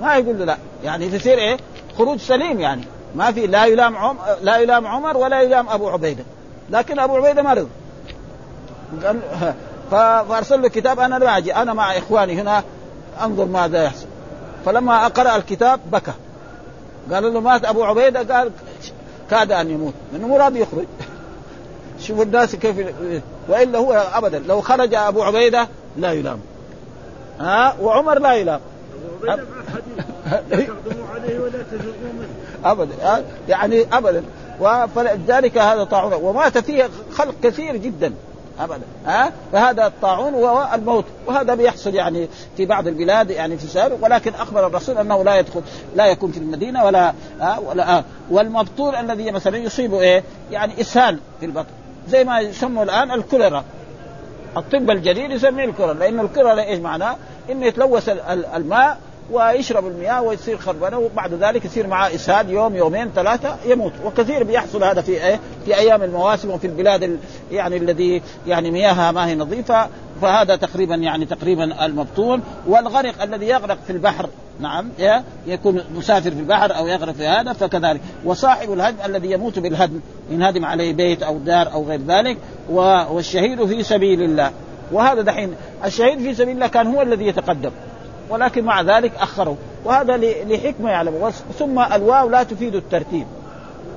ما 0.00 0.16
يقول 0.16 0.38
له 0.38 0.44
لا. 0.44 0.56
يعني 0.84 1.08
تصير 1.08 1.38
إيه؟ 1.38 1.56
خروج 1.98 2.18
سليم 2.18 2.60
يعني. 2.60 2.82
ما 3.14 3.32
في 3.32 3.46
لا 3.46 3.66
يلام 3.66 3.96
عم 3.96 4.16
لا 4.42 4.58
يلام 4.58 4.86
عمر 4.86 5.16
ولا 5.16 5.42
يلام 5.42 5.68
أبو 5.68 5.88
عبيدة. 5.88 6.24
لكن 6.70 6.98
أبو 6.98 7.16
عبيدة 7.16 7.42
مرض. 7.42 7.68
قال 9.04 9.20
فأرسل 9.90 10.62
له 10.62 10.68
كتاب 10.68 11.00
أنا 11.00 11.18
لا 11.18 11.38
أجي. 11.38 11.54
أنا 11.54 11.72
مع 11.72 11.98
إخواني 11.98 12.40
هنا. 12.40 12.64
انظر 13.22 13.44
ماذا 13.44 13.84
يحصل. 13.84 14.06
فلما 14.64 15.08
قرأ 15.08 15.36
الكتاب 15.36 15.80
بكى. 15.92 16.12
قال 17.12 17.34
له 17.34 17.40
مات 17.40 17.64
أبو 17.64 17.84
عبيدة؟ 17.84 18.34
قال 18.34 18.50
كاد 19.30 19.52
أن 19.52 19.70
يموت. 19.70 19.94
لأنه 20.12 20.28
مو 20.28 20.36
راضي 20.36 20.60
يخرج. 20.60 20.86
شوفوا 22.06 22.24
الناس 22.24 22.56
كيف 22.56 22.76
والا 23.48 23.78
هو 23.78 23.92
ابدا. 24.14 24.38
لو 24.38 24.60
خرج 24.60 24.94
أبو 24.94 25.22
عبيدة 25.22 25.68
لا 25.96 26.12
يلام. 26.12 26.40
ها؟ 27.40 27.76
وعمر 27.80 28.18
لا 28.18 28.32
يلام. 28.34 28.60
ابدا. 32.64 33.24
يعني 33.48 33.86
ابدا. 33.92 34.24
فلذلك 34.94 35.58
هذا 35.58 35.84
طاعون. 35.84 36.12
ومات 36.12 36.58
فيه 36.58 36.88
خلق 37.12 37.34
كثير 37.42 37.76
جدا. 37.76 38.12
ابدا. 38.60 38.82
ها؟ 39.06 39.32
فهذا 39.52 39.86
الطاعون 39.86 40.34
وهو 40.34 40.74
الموت. 40.74 41.04
وهذا 41.26 41.54
بيحصل 41.54 41.94
يعني 41.94 42.28
في 42.56 42.66
بعض 42.66 42.86
البلاد 42.86 43.30
يعني 43.30 43.56
في 43.56 43.66
سابق 43.66 43.96
ولكن 44.04 44.34
أخبر 44.34 44.66
الرسول 44.66 44.98
أنه 44.98 45.24
لا 45.24 45.38
يدخل 45.38 45.62
لا 45.96 46.06
يكون 46.06 46.32
في 46.32 46.38
المدينة 46.38 46.84
ولا 46.84 47.12
ها؟ 47.40 47.58
ولا 47.58 47.98
ها؟ 47.98 48.04
والمبطول 48.30 48.94
الذي 48.94 49.30
مثلا 49.30 49.56
يصيبه 49.56 50.00
إيه؟ 50.00 50.22
يعني 50.50 50.80
اسهال 50.80 51.18
في 51.40 51.46
البطن. 51.46 51.70
زي 52.08 52.24
ما 52.24 52.40
يسموا 52.40 52.84
الآن 52.84 53.10
الكوليرا. 53.10 53.64
الطب 54.56 54.90
الجديد 54.90 55.30
يسميه 55.30 55.64
الكوليرا 55.64 55.94
لأن 55.94 56.20
الكوليرا 56.20 56.62
إيش 56.62 56.78
معناه؟ 56.78 57.16
إنه 57.50 57.66
يتلوث 57.66 58.08
الماء 58.54 58.98
ويشرب 59.32 59.86
المياه 59.86 60.22
ويصير 60.22 60.58
خربانة 60.58 60.98
وبعد 60.98 61.34
ذلك 61.34 61.64
يصير 61.64 61.86
معاه 61.86 62.14
إسهال 62.14 62.50
يوم 62.50 62.76
يومين 62.76 63.10
ثلاثة 63.14 63.56
يموت. 63.66 63.92
وكثير 64.04 64.44
بيحصل 64.44 64.84
هذا 64.84 65.00
في 65.00 65.12
إيه؟ 65.26 65.40
في 65.64 65.76
أيام 65.78 66.02
المواسم 66.02 66.50
وفي 66.50 66.66
البلاد 66.66 67.18
يعني 67.52 67.76
الذي 67.76 68.22
يعني 68.46 68.70
مياهها 68.70 69.12
ما 69.12 69.26
هي 69.26 69.34
نظيفة. 69.34 69.88
فهذا 70.22 70.56
تقريبا 70.56 70.94
يعني 70.94 71.26
تقريبا 71.26 71.84
المبطون. 71.84 72.42
والغرق 72.66 73.22
الذي 73.22 73.46
يغرق 73.46 73.78
في 73.86 73.92
البحر 73.92 74.28
نعم 74.60 74.88
يكون 75.46 75.82
مسافر 75.96 76.30
في 76.30 76.40
البحر 76.40 76.76
أو 76.76 76.86
يغرق 76.86 77.12
في 77.12 77.26
هذا 77.26 77.52
فكذلك. 77.52 78.00
وصاحب 78.24 78.72
الهدم 78.72 78.96
الذي 79.04 79.30
يموت 79.30 79.58
بالهدم 79.58 80.00
ينهدم 80.30 80.64
عليه 80.64 80.92
بيت 80.92 81.22
أو 81.22 81.38
دار 81.38 81.72
أو 81.72 81.84
غير 81.84 82.00
ذلك 82.00 82.36
والشهيد 82.70 83.64
في 83.64 83.82
سبيل 83.82 84.22
الله. 84.22 84.50
وهذا 84.92 85.22
دحين 85.22 85.54
الشهيد 85.84 86.18
في 86.18 86.34
سبيل 86.34 86.54
الله 86.54 86.66
كان 86.66 86.86
هو 86.86 87.02
الذي 87.02 87.26
يتقدم. 87.26 87.70
ولكن 88.30 88.64
مع 88.64 88.80
ذلك 88.80 89.12
أخروا. 89.20 89.56
وهذا 89.84 90.16
لحكمة 90.16 90.90
يعلم. 90.90 91.32
ثم 91.58 91.78
الواو 91.78 92.28
لا 92.28 92.42
تفيد 92.42 92.74
الترتيب. 92.74 93.26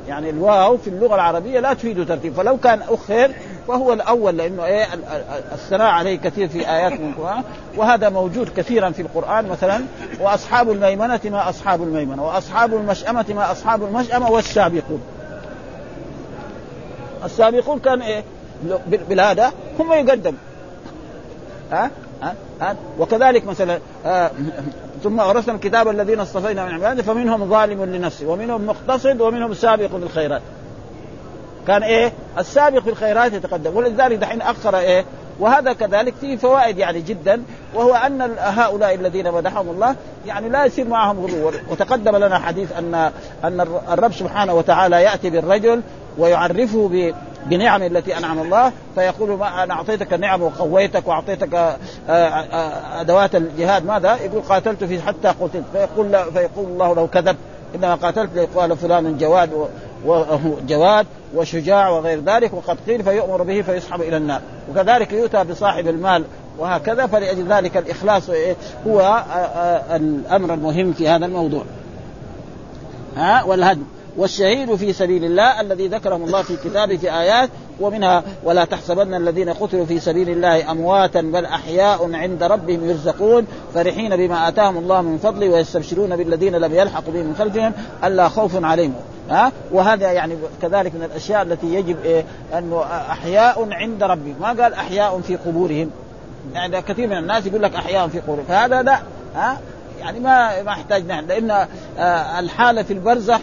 يعني 0.08 0.30
الواو 0.30 0.78
في 0.78 0.88
اللغة 0.88 1.16
العربية 1.16 1.60
لا 1.60 1.74
تفيد 1.74 2.08
ترتيب 2.08 2.34
فلو 2.34 2.58
كان 2.58 2.82
أخر 2.82 3.32
فهو 3.68 3.94
الأول 3.94 4.38
لأنه 4.38 4.66
إيه 4.66 4.86
الثناء 5.54 5.88
عليه 5.88 6.18
كثير 6.18 6.48
في 6.48 6.70
آيات 6.70 6.92
من 6.92 7.10
القرآن. 7.10 7.44
وهذا 7.78 8.10
موجود 8.10 8.50
كثيرا 8.58 8.90
في 8.90 9.02
القرآن 9.02 9.48
مثلا. 9.48 9.82
وأصحاب 10.22 10.72
الميمنة 10.72 11.20
ما 11.26 11.50
أصحاب 11.50 11.84
الميمنة. 11.84 12.26
وأصحاب 12.26 12.74
المشأمة 12.74 13.26
ما 13.30 13.52
أصحاب 13.52 13.84
المشأمة 13.84 14.32
والسابقون. 14.32 15.02
السابقون 17.26 17.80
كان 17.80 18.02
إيه 18.02 18.24
بالهذا 18.88 19.52
هم 19.80 19.94
يقدم 19.94 20.34
ها؟ 21.72 21.92
ها؟ 22.24 22.36
ها؟ 22.62 22.76
وكذلك 23.00 23.46
مثلا 23.46 23.80
آه 24.06 24.32
ثم 25.04 25.20
أورثنا 25.20 25.56
الكتاب 25.56 25.88
الذين 25.88 26.20
اصطفينا 26.20 26.66
من 26.66 26.72
عبادنا 26.72 27.04
فمنهم 27.04 27.50
ظالم 27.50 27.84
لنفسه 27.84 28.28
ومنهم 28.28 28.66
مقتصد 28.66 29.22
ومنهم 29.22 29.54
سابق 29.54 29.96
بالخيرات. 29.96 30.42
كان 31.68 31.84
إيه؟ 31.84 32.14
السابق 32.38 32.80
في 32.80 32.90
الخيرات 32.90 33.34
يتقدم. 33.34 33.76
ولذلك 33.76 34.18
دحين 34.18 34.42
أخر 34.42 34.78
إيه؟ 34.78 35.06
وهذا 35.40 35.74
كذلك 35.74 36.14
فيه 36.22 36.38
فوائد 36.38 36.78
يعني 36.78 37.02
جدا 37.02 37.44
وهو 37.74 37.96
أن 37.96 38.36
هؤلاء 38.38 38.96
الذين 38.96 39.32
مدحهم 39.32 39.70
الله 39.70 39.96
يعني 40.26 40.50
لا 40.50 40.66
يصير 40.66 40.88
معهم 40.88 41.26
غلو 41.26 41.52
وتقدم 41.70 42.16
لنا 42.16 42.40
حديث 42.40 42.72
ان 42.78 43.12
أن 43.44 43.62
الرب 43.92 44.14
سبحانه 44.14 44.54
وتعالى 44.54 45.04
يأتي 45.04 45.30
بالرجل 45.30 45.82
ويعرفه 46.18 46.88
بنعم 47.46 47.84
التي 47.84 48.18
أنعم 48.18 48.40
الله 48.40 48.72
فيقول 48.96 49.30
ما 49.30 49.64
أنا 49.64 49.74
أعطيتك 49.74 50.14
النعم 50.14 50.42
وقويتك 50.42 51.08
وأعطيتك 51.08 51.54
آه، 51.54 51.78
آه، 52.10 53.02
أدوات 53.02 53.36
الجهاد. 53.36 53.86
ماذا؟ 53.86 54.16
يقول 54.16 54.42
قاتلت 54.42 54.84
في 54.84 55.02
حتى 55.02 55.28
قتلت. 55.28 55.64
فيقول 55.74 56.32
فيقول 56.34 56.66
الله 56.66 56.96
له 56.96 57.08
كذب. 57.08 57.36
إنما 57.76 57.96
قاتلت 57.96 58.50
قال 58.56 58.78
فلان 58.78 59.18
جواد 59.18 59.68
وجواد 60.06 61.06
وشجاع 61.36 61.90
وغير 61.90 62.20
ذلك 62.20 62.54
وقد 62.54 62.78
قيل 62.88 63.04
فيؤمر 63.04 63.44
به 63.44 63.62
فيسحب 63.62 64.02
إلى 64.02 64.18
النار. 64.18 64.42
وكذلك 64.72 65.14
يؤتى 65.14 65.44
بصاحب 65.44 65.88
المال 65.88 66.24
وهكذا 66.60 67.08
فلأجل 67.08 67.48
ذلك 67.48 67.78
الإخلاص 67.78 68.30
هو 68.88 69.24
آه، 69.34 69.96
الأمر 69.96 70.54
المهم 70.54 70.94
في 70.94 71.08
هذا 71.08 71.26
الموضوع. 71.26 71.64
ها؟ 73.18 73.44
والهدم. 73.44 73.84
والشهيد 74.18 74.76
في 74.76 74.94
سبيل 74.94 75.26
الله 75.26 75.62
الذي 75.62 75.88
ذكرهم 75.88 76.24
الله 76.24 76.42
في 76.42 76.58
كتابه 76.58 76.98
في 76.98 77.12
آيات 77.12 77.50
ومنها 77.80 78.24
ولا 78.44 78.66
تحسبن 78.66 79.14
الذين 79.14 79.50
قتلوا 79.50 79.86
في 79.86 80.00
سبيل 80.00 80.30
الله 80.30 80.72
أمواتا 80.72 81.22
بل 81.22 81.46
أحياء 81.46 82.16
عند 82.16 82.44
ربهم 82.44 82.90
يرزقون 82.90 83.48
فرحين 83.74 84.16
بما 84.18 84.48
آتاهم 84.48 84.78
الله 84.78 85.02
من 85.02 85.18
فضله 85.18 85.50
ويستبشرون 85.50 86.16
بالذين 86.16 86.56
لم 86.56 86.74
يلحقوا 86.74 87.14
بهم 87.14 87.26
من 87.26 87.36
خلفهم 87.36 87.74
ألا 88.04 88.30
خوف 88.30 88.66
عليهم. 88.66 88.94
ها؟ 89.30 89.52
وهذا 89.72 90.12
يعني 90.12 90.38
كذلك 90.62 90.96
من 90.96 91.04
الأشياء 91.04 91.42
التي 91.42 91.74
يجب 91.74 91.96
إيه 92.06 92.26
انه 92.58 92.84
أحياء 93.10 93.68
عند 93.72 94.04
ربهم. 94.04 94.36
ما 94.42 94.48
قال 94.48 94.74
أحياء 94.74 95.22
في 95.22 95.36
قبورهم؟ 95.36 95.90
يعني 96.54 96.82
كثير 96.82 97.08
من 97.08 97.18
الناس 97.18 97.46
يقول 97.46 97.64
لك 97.64 97.76
أحياء 97.76 98.08
في 98.08 98.20
قبورهم. 98.20 98.46
فهذا 98.48 98.82
لا 98.82 99.00
ها؟ 99.36 99.58
يعني 100.00 100.20
ما 100.20 100.64
ما 100.64 100.72
احتاج 100.72 101.04
لأن 101.06 101.52
آه، 102.00 102.40
الحالة 102.40 102.84
في 102.84 102.94
البرزخ 102.94 103.40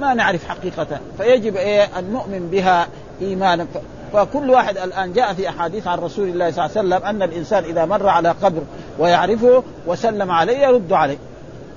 ما 0.00 0.14
نعرف 0.14 0.48
حقيقة. 0.48 0.86
فيجب 1.18 1.56
إيه 1.56 1.82
أن 1.98 2.12
نؤمن 2.12 2.48
بها 2.52 2.86
إيمانا. 3.22 3.66
فكل 4.12 4.50
واحد 4.50 4.78
الآن 4.78 5.12
جاء 5.12 5.34
في 5.34 5.48
أحاديث 5.48 5.86
عن 5.86 5.98
رسول 5.98 6.28
الله 6.28 6.50
صلى 6.50 6.66
الله 6.66 6.76
عليه 6.76 6.88
وسلم 6.88 7.08
أن 7.08 7.22
الإنسان 7.22 7.64
إذا 7.64 7.84
مر 7.84 8.08
على 8.08 8.28
قبر 8.28 8.62
ويعرفه 8.98 9.62
وسلم 9.86 10.30
عليه 10.30 10.58
يرد 10.58 10.92
عليه. 10.92 11.18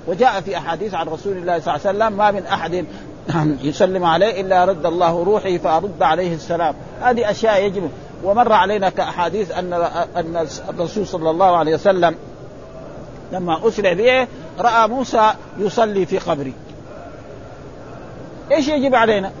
وجاء 0.06 0.40
في 0.40 0.56
أحاديث 0.56 0.94
عن 0.94 1.08
رسول 1.08 1.36
الله 1.36 1.60
صلى 1.60 1.74
الله 1.74 1.86
عليه 1.86 1.98
وسلم 1.98 2.18
ما 2.18 2.30
من 2.30 2.46
أحد 2.46 2.84
يسلم 3.68 4.04
عليه 4.04 4.40
إلا 4.40 4.64
رد 4.64 4.86
الله 4.86 5.24
روحي 5.24 5.58
فأرد 5.58 6.02
عليه 6.02 6.34
السلام. 6.34 6.74
هذه 7.02 7.30
أشياء 7.30 7.64
يجب. 7.64 7.90
ومر 8.24 8.52
علينا 8.52 8.90
كأحاديث 8.90 9.58
أن 9.58 9.72
أن 10.16 10.46
الرسول 10.68 11.06
صلى 11.06 11.30
الله 11.30 11.56
عليه 11.56 11.74
وسلم 11.74 12.14
لما 13.32 13.68
أسرع 13.68 13.92
به 13.92 14.26
رأى 14.58 14.88
موسى 14.88 15.32
يصلي 15.58 16.06
في 16.06 16.18
قبره. 16.18 16.52
إيش 18.52 18.68
يجب 18.68 18.94
علينا؟ 18.94 19.32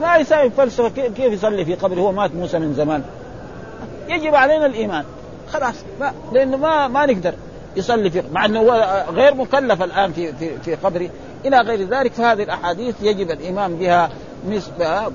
ما 0.00 0.16
يساوي 0.16 0.50
فلسفة. 0.50 0.88
كيف 0.88 1.32
يصلي 1.32 1.64
في 1.64 1.74
قبره؟ 1.74 2.00
هو 2.00 2.12
مات 2.12 2.34
موسى 2.34 2.58
من 2.58 2.74
زمان. 2.74 3.02
يجب 4.08 4.34
علينا 4.34 4.66
الإيمان. 4.66 5.04
خلاص. 5.52 5.74
ما 6.00 6.12
لأنه 6.32 6.56
ما 6.56 6.88
ما 6.88 7.06
نقدر 7.06 7.34
يصلي 7.76 8.10
في 8.10 8.22
مع 8.32 8.44
إنه 8.44 8.60
هو 8.60 9.04
غير 9.10 9.34
مكلف 9.34 9.82
الآن 9.82 10.12
في 10.12 10.32
في 10.32 10.58
في 10.58 10.74
قبره. 10.74 11.10
إلى 11.44 11.60
غير 11.60 11.88
ذلك 11.88 12.12
فهذه 12.12 12.42
الأحاديث 12.42 12.94
يجب 13.02 13.30
الإيمان 13.30 13.76
بها 13.76 14.10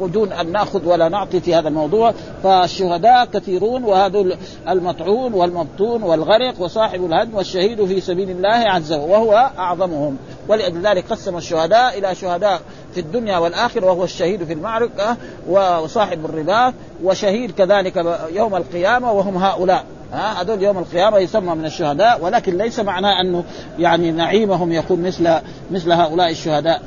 بدون 0.01 0.31
أن 0.31 0.51
نأخذ 0.51 0.85
ولا 0.85 1.09
نعطي 1.09 1.39
في 1.39 1.55
هذا 1.55 1.67
الموضوع 1.67 2.13
فالشهداء 2.43 3.25
كثيرون 3.25 3.83
وهذا 3.83 4.37
المطعون 4.69 5.33
والمبطون 5.33 6.03
والغرق 6.03 6.53
وصاحب 6.59 7.05
الهدم 7.05 7.35
والشهيد 7.35 7.85
في 7.85 8.01
سبيل 8.01 8.29
الله 8.29 8.49
عز 8.49 8.93
وجل 8.93 9.11
وهو 9.11 9.51
أعظمهم. 9.57 10.17
ولذلك 10.47 11.05
قسم 11.11 11.37
الشهداء 11.37 11.99
إلى 11.99 12.15
شهداء 12.15 12.61
في 12.93 12.99
الدنيا 12.99 13.37
والآخرة 13.37 13.85
وهو 13.85 14.03
الشهيد 14.03 14.43
في 14.43 14.53
المعركة 14.53 15.17
وصاحب 15.49 16.25
الرباط 16.25 16.73
وشهيد 17.03 17.51
كذلك 17.51 18.17
يوم 18.31 18.55
القيامة 18.55 19.11
وهم 19.11 19.37
هؤلاء. 19.37 19.83
ها 20.13 20.41
هذول 20.41 20.63
يوم 20.63 20.77
القيامة 20.77 21.17
يسمى 21.17 21.55
من 21.55 21.65
الشهداء 21.65 22.23
ولكن 22.23 22.57
ليس 22.57 22.79
معناه 22.79 23.21
أنه 23.21 23.43
يعني 23.79 24.11
نعيمهم 24.11 24.71
يكون 24.71 25.01
مثل 25.01 25.39
مثل 25.71 25.91
هؤلاء 25.91 26.31
الشهداء. 26.31 26.81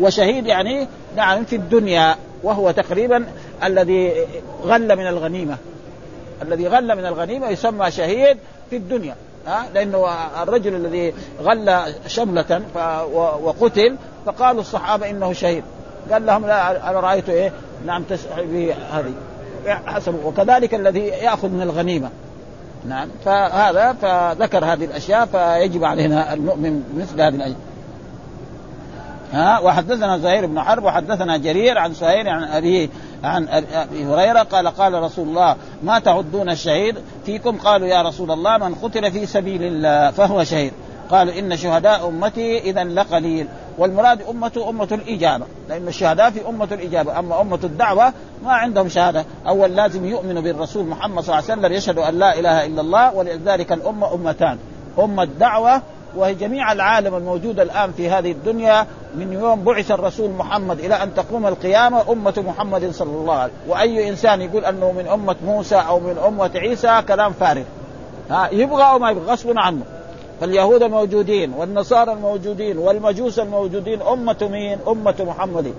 وشهيد 0.00 0.46
يعني 0.46 0.88
نعم 1.16 1.44
في 1.44 1.56
الدنيا 1.56 2.16
وهو 2.42 2.70
تقريبا 2.70 3.24
الذي 3.64 4.12
غل 4.64 4.96
من 4.96 5.06
الغنيمة. 5.06 5.56
الذي 6.42 6.68
غل 6.68 6.96
من 6.96 7.06
الغنيمة 7.06 7.48
يسمى 7.48 7.90
شهيد 7.90 8.38
في 8.70 8.76
الدنيا 8.76 9.14
ها؟ 9.46 9.66
لأنه 9.74 10.08
الرجل 10.42 10.74
الذي 10.74 11.14
غل 11.42 11.94
شملة 12.06 12.62
وقتل 13.42 13.96
فقالوا 14.26 14.60
الصحابة 14.60 15.10
إنه 15.10 15.32
شهيد. 15.32 15.64
قال 16.12 16.26
لهم 16.26 16.46
لا 16.46 16.90
أنا 16.90 17.00
رأيت 17.00 17.28
إيه؟ 17.28 17.52
نعم 17.86 18.04
به 18.38 18.74
هذه. 18.92 19.12
حسب 19.86 20.14
وكذلك 20.24 20.74
الذي 20.74 21.00
يأخذ 21.06 21.48
من 21.48 21.62
الغنيمة. 21.62 22.10
نعم 22.88 23.08
فهذا 23.24 23.92
فذكر 23.92 24.64
هذه 24.64 24.84
الأشياء 24.84 25.26
فيجب 25.26 25.84
علينا 25.84 26.34
المؤمن 26.34 26.82
مثل 26.96 27.20
هذه 27.20 27.34
الأشياء. 27.34 27.69
ها 29.32 29.58
وحدثنا 29.58 30.18
زهير 30.18 30.46
بن 30.46 30.60
حرب 30.60 30.84
وحدثنا 30.84 31.36
جرير 31.36 31.78
عن 31.78 31.94
سهير 31.94 32.28
عن 32.28 32.42
أبيه 32.42 32.88
عن 33.24 33.48
أبي 33.48 34.04
هريرة 34.04 34.42
قال 34.42 34.68
قال 34.68 35.02
رسول 35.02 35.28
الله 35.28 35.56
ما 35.82 35.98
تعدون 35.98 36.50
الشهيد؟ 36.50 36.96
فيكم 37.26 37.58
قالوا 37.58 37.88
يا 37.88 38.02
رسول 38.02 38.30
الله 38.30 38.58
من 38.58 38.74
قتل 38.74 39.12
في 39.12 39.26
سبيل 39.26 39.62
الله 39.62 40.10
فهو 40.10 40.44
شهيد. 40.44 40.72
قالوا 41.10 41.38
إن 41.38 41.56
شهداء 41.56 42.08
أمتي 42.08 42.58
اذا 42.58 42.84
لقليل. 42.84 43.46
والمراد 43.78 44.22
امته 44.22 44.70
أمة 44.70 44.88
الإجابة 44.92 45.46
لأن 45.68 45.88
الشهداء 45.88 46.30
في 46.30 46.48
أمة 46.48 46.68
الإجابة 46.72 47.18
أما 47.18 47.40
أمة 47.40 47.58
الدعوة 47.64 48.12
ما 48.44 48.52
عندهم 48.52 48.88
شهادة. 48.88 49.24
أول 49.46 49.76
لازم 49.76 50.04
يؤمنوا 50.04 50.42
بالرسول 50.42 50.86
محمد 50.86 51.24
صلى 51.24 51.38
الله 51.38 51.50
عليه 51.50 51.60
وسلم 51.60 51.72
يشهدوا 51.72 52.08
أن 52.08 52.18
لا 52.18 52.38
إله 52.38 52.66
إلا 52.66 52.80
الله 52.80 53.14
ولذلك 53.14 53.72
الأمة 53.72 54.14
أمتان. 54.14 54.58
أمة 54.98 55.24
دعوه 55.24 55.82
وهي 56.16 56.34
جميع 56.34 56.72
العالم 56.72 57.14
الموجود 57.14 57.60
الآن 57.60 57.92
في 57.92 58.10
هذه 58.10 58.32
الدنيا 58.32 58.86
من 59.14 59.32
يوم 59.32 59.64
بعث 59.64 59.90
الرسول 59.90 60.30
محمد 60.30 60.78
إلى 60.78 61.02
أن 61.02 61.14
تقوم 61.14 61.46
القيامة 61.46 62.12
أمة 62.12 62.44
محمد 62.46 62.90
صلى 62.90 63.10
الله 63.10 63.34
عليه 63.34 63.52
وسلم. 63.52 63.70
وأي 63.70 64.08
إنسان 64.08 64.42
يقول 64.42 64.64
أنه 64.64 64.92
من 64.92 65.06
أمة 65.08 65.36
موسى 65.44 65.76
أو 65.76 66.00
من 66.00 66.18
أمة 66.26 66.50
عيسى 66.54 67.02
كلام 67.08 67.32
فارغ. 67.32 67.64
ها 68.30 68.48
يبغى 68.52 68.82
أو 68.82 68.98
ما 68.98 69.10
يبغى 69.10 69.32
غصب 69.32 69.52
عنه. 69.56 69.82
فاليهود 70.40 70.82
موجودين 70.82 71.52
والنصارى 71.52 72.12
الموجودين 72.12 72.78
والمجوس 72.78 73.38
الموجودين 73.38 74.02
أمة 74.02 74.48
مين؟ 74.50 74.78
أمة 74.88 75.14
محمد. 75.20 75.74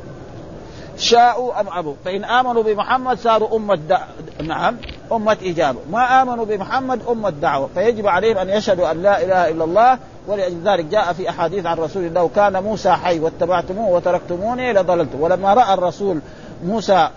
شاءوا 0.97 1.59
أم 1.59 1.67
أبوا؟ 1.69 1.93
فإن 2.05 2.23
آمنوا 2.23 2.63
بمحمد 2.63 3.17
صاروا 3.17 3.55
أمة 3.55 3.75
دع... 3.75 4.01
نعم. 4.43 4.77
أمة 5.12 5.38
إجابة 5.43 5.80
ما 5.91 6.21
آمنوا 6.21 6.45
بمحمد 6.45 7.00
أمة 7.10 7.30
دعوة. 7.30 7.69
فيجب 7.74 8.08
عليهم 8.08 8.38
أن 8.38 8.50
يشهدوا 8.50 8.91
أن 8.91 9.02
لا 9.02 9.24
إله 9.24 9.50
إلا 9.50 9.63
الله 9.63 9.97
ولذلك 10.28 10.86
جاء 10.86 11.13
في 11.13 11.30
أحاديث 11.30 11.65
عن 11.65 11.78
رسول 11.78 12.06
الله 12.06 12.30
كان 12.36 12.63
موسى 12.63 12.91
حي 12.91 13.19
واتبعتموه 13.19 13.89
وتركتموني 13.89 14.74
لضللت. 14.74 15.10
ولما 15.19 15.54
رأى 15.54 15.74
الرسول 15.74 16.19
موسى 16.65 17.10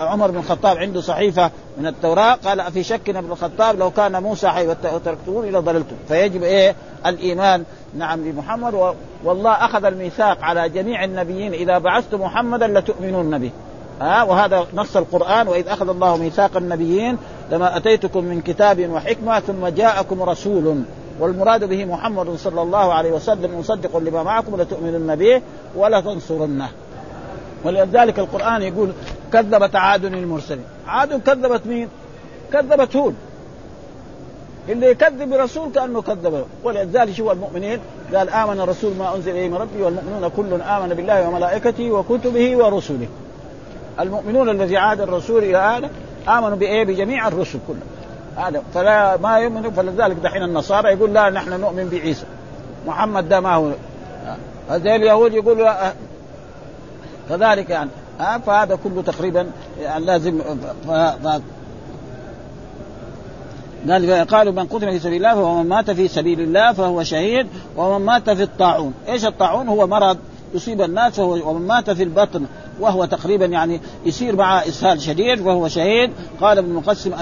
عمر 0.00 0.30
بن 0.30 0.38
الخطاب 0.38 0.76
عنده 0.76 1.00
صحيفة 1.00 1.50
من 1.78 1.86
التوراة 1.86 2.34
قال 2.34 2.72
في 2.72 2.82
شك 2.82 3.08
ابن 3.08 3.32
الخطاب 3.32 3.78
لو 3.78 3.90
كان 3.90 4.22
موسى 4.22 4.48
حي 4.48 4.66
وتركتموني 4.68 5.48
إلى 5.48 5.58
ضللتم 5.58 5.96
فيجب 6.08 6.42
إيه؟ 6.42 6.74
الإيمان. 7.06 7.64
نعم 7.94 8.22
بمحمد 8.24 8.94
والله 9.24 9.50
أخذ 9.52 9.84
الميثاق 9.84 10.42
على 10.42 10.68
جميع 10.68 11.04
النبيين 11.04 11.52
إذا 11.52 11.78
بعثت 11.78 12.14
محمدا 12.14 12.66
لتؤمنون 12.66 13.38
به. 13.38 13.50
ها؟ 14.00 14.22
وهذا 14.22 14.66
نص 14.74 14.96
القرآن 14.96 15.48
وإذ 15.48 15.68
أخذ 15.68 15.88
الله 15.88 16.16
ميثاق 16.16 16.56
النبيين 16.56 17.18
لما 17.52 17.76
أتيتكم 17.76 18.24
من 18.24 18.40
كتاب 18.40 18.90
وحكمة 18.90 19.40
ثم 19.40 19.66
جاءكم 19.66 20.22
رسول 20.22 20.82
والمراد 21.20 21.64
به 21.64 21.84
محمد 21.84 22.36
صلى 22.36 22.62
الله 22.62 22.92
عليه 22.92 23.12
وسلم 23.12 23.58
مصدق 23.58 23.96
لما 23.96 24.22
معكم 24.22 24.60
لتؤمنن 24.60 25.16
به 25.16 25.42
ولا 25.76 26.00
تنصرنه 26.00 26.68
ولذلك 27.64 28.18
القرآن 28.18 28.62
يقول 28.62 28.92
كذبت 29.32 29.76
عاد 29.76 30.04
المرسلين. 30.04 30.64
عاد 30.86 31.22
كذبت 31.22 31.66
مين؟ 31.66 31.88
كذبت 32.52 32.96
هود. 32.96 33.14
اللي 34.68 34.86
يكذب 34.86 35.30
برسول 35.30 35.72
كأنه 35.72 36.02
كذب. 36.02 36.44
ولذلك 36.64 37.12
شو 37.12 37.32
المؤمنين 37.32 37.78
قال 38.14 38.30
آمن 38.30 38.60
الرسول 38.60 38.94
ما 38.98 39.14
أنزل 39.14 39.30
اليه 39.30 39.48
من 39.48 39.54
ربه 39.54 39.84
والمؤمنون 39.84 40.30
كل 40.36 40.62
آمن 40.62 40.88
بالله 40.88 41.28
وملائكته 41.28 41.90
وكتبه 41.90 42.56
ورسله. 42.56 43.06
المؤمنون 44.00 44.48
الذي 44.48 44.76
عاد 44.76 45.00
الرسول 45.00 45.44
إلى 45.44 45.56
هذا 45.56 45.90
آمنوا 46.28 46.56
بإيه؟ 46.56 46.84
بجميع 46.84 47.28
الرسل 47.28 47.58
كلها 47.68 48.48
هذا 48.48 48.62
فلا 48.74 49.16
ما 49.16 49.38
يؤمن 49.38 49.70
فلذلك 49.70 50.16
دحين 50.16 50.42
النصارى 50.42 50.88
يقول 50.88 51.14
لا 51.14 51.30
نحن 51.30 51.60
نؤمن 51.60 51.88
بعيسى. 51.88 52.26
محمد 52.86 53.28
ده 53.28 53.40
ما 53.40 53.54
هو. 53.54 53.70
زي 54.72 54.96
اليهود 54.96 55.32
يقول 55.34 55.70
كذلك 57.28 57.70
يعني. 57.70 57.90
فهذا 58.46 58.78
كله 58.84 59.02
تقريبا 59.02 59.46
يعني 59.80 60.04
لازم 60.04 60.40
ف... 60.86 60.90
ف... 60.90 61.40
قال 63.88 64.26
قالوا 64.26 64.52
من 64.52 64.66
قتل 64.66 64.92
في 64.92 64.98
سبيل 64.98 65.16
الله 65.16 65.34
فهو 65.34 65.62
من 65.62 65.68
مات 65.68 65.90
في 65.90 66.08
سبيل 66.08 66.40
الله 66.40 66.72
فهو 66.72 67.02
شهيد 67.02 67.46
ومن 67.76 68.04
مات 68.04 68.30
في 68.30 68.42
الطاعون، 68.42 68.94
إيش 69.08 69.24
الطاعون؟ 69.24 69.68
هو 69.68 69.86
مرض 69.86 70.18
يصيب 70.54 70.82
الناس 70.82 71.18
ومن 71.18 71.66
مات 71.66 71.90
في 71.90 72.02
البطن 72.02 72.46
وهو 72.80 73.04
تقريبا 73.04 73.46
يعني 73.46 73.80
يصير 74.04 74.36
معه 74.36 74.68
إسهال 74.68 75.02
شديد 75.02 75.40
وهو 75.40 75.68
شهيد 75.68 76.10
قال 76.40 76.58
ابن 76.58 76.68
المقسم 76.68 77.12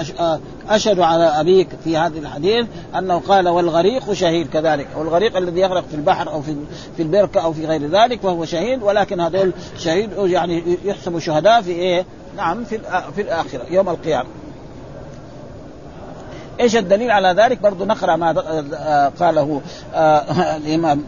أشهد 0.69 0.99
على 0.99 1.23
أبيك 1.23 1.67
في 1.83 1.97
هذا 1.97 2.19
الحديث 2.19 2.65
أنه 2.97 3.21
قال 3.27 3.49
والغريق 3.49 4.13
شهيد 4.13 4.49
كذلك 4.49 4.87
والغريق 4.97 5.37
الذي 5.37 5.59
يغرق 5.59 5.83
في 5.89 5.95
البحر 5.95 6.31
أو 6.31 6.41
في 6.41 6.55
في 6.97 7.03
البركة 7.03 7.41
أو 7.41 7.53
في 7.53 7.65
غير 7.65 7.87
ذلك 7.87 8.21
فهو 8.21 8.45
شهيد 8.45 8.83
ولكن 8.83 9.19
هذول 9.19 9.53
شهيد 9.77 10.09
يعني 10.17 10.77
يحسب 10.85 11.19
شهداء 11.19 11.61
في 11.61 11.71
إيه؟ 11.71 12.05
نعم 12.37 12.63
في 12.63 12.79
في 13.15 13.21
الآخرة 13.21 13.63
يوم 13.69 13.89
القيامة 13.89 14.29
إيش 16.59 16.75
الدليل 16.75 17.11
على 17.11 17.27
ذلك؟ 17.27 17.61
برضه 17.61 17.85
نقرأ 17.85 18.15
ما 18.15 18.31
قاله 19.19 19.61
الإمام 20.57 21.03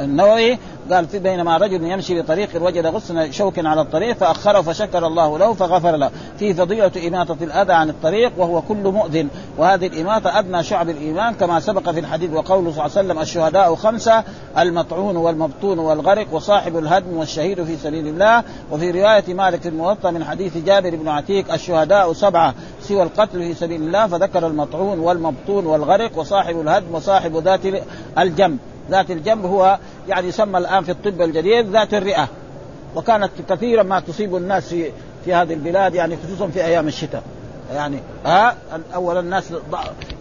النووي 0.00 0.58
قال 0.92 1.08
في 1.08 1.18
بينما 1.18 1.56
رجل 1.56 1.84
يمشي 1.84 2.22
بطريق 2.22 2.48
وجد 2.62 2.86
غصن 2.86 3.32
شوك 3.32 3.66
على 3.66 3.80
الطريق 3.80 4.16
فأخره 4.16 4.60
فشكر 4.60 5.06
الله 5.06 5.38
له 5.38 5.54
فغفر 5.54 5.96
له. 5.96 6.10
في 6.38 6.54
فضيلة 6.54 7.08
إماطة 7.08 7.36
الأذى 7.40 7.72
عن 7.72 7.90
الطريق 7.90 8.32
وهو 8.36 8.62
كل 8.62 8.82
مؤذن. 8.82 9.28
وهذه 9.58 9.86
الإماطة 9.86 10.38
أدنى 10.38 10.62
شعب 10.62 10.88
الإيمان 10.88 11.34
كما 11.34 11.60
سبق 11.60 11.90
في 11.90 12.00
الحديث 12.00 12.30
وقوله 12.30 12.70
صلى 12.70 12.86
الله 12.86 12.96
عليه 12.96 13.08
وسلم 13.08 13.18
الشهداء 13.18 13.74
خمسة 13.74 14.24
المطعون 14.58 15.16
والمبطون 15.16 15.78
والغرق 15.78 16.26
وصاحب 16.32 16.78
الهدم 16.78 17.16
والشهيد 17.16 17.64
في 17.64 17.76
سبيل 17.76 18.06
الله. 18.06 18.42
وفي 18.72 18.90
رواية 18.90 19.34
مالك 19.34 19.60
في 19.60 19.68
الموطأ 19.68 20.10
من 20.10 20.24
حديث 20.24 20.56
جابر 20.56 20.96
بن 20.96 21.08
عتيك 21.08 21.50
الشهداء 21.54 22.12
سبعة 22.12 22.54
سوى 22.80 23.02
القتل 23.02 23.38
في 23.38 23.54
سبيل 23.54 23.82
الله 23.82 24.06
فذكر 24.06 24.46
المطعون 24.46 24.98
والمبطون 24.98 25.66
والغرق 25.66 26.18
وصاحب 26.18 26.60
الهدم 26.60 26.94
وصاحب 26.94 27.36
ذات 27.36 27.60
الجنب 28.18 28.58
ذات 28.90 29.10
الجنب 29.10 29.44
هو 29.44 29.78
يعني 30.08 30.28
يسمى 30.28 30.58
الآن 30.58 30.84
في 30.84 30.90
الطب 30.90 31.22
الجديد 31.22 31.70
ذات 31.70 31.94
الرئة. 31.94 32.28
وكانت 32.96 33.30
كثيرا 33.48 33.82
ما 33.82 34.00
تصيب 34.00 34.36
الناس 34.36 34.68
في 34.68 34.90
في 35.24 35.34
هذه 35.34 35.54
البلاد 35.54 35.94
يعني 35.94 36.16
خصوصا 36.16 36.46
في 36.46 36.64
أيام 36.64 36.88
الشتاء. 36.88 37.22
يعني 37.74 37.98
ها 38.24 38.56
اولا 38.94 39.20
الناس 39.20 39.52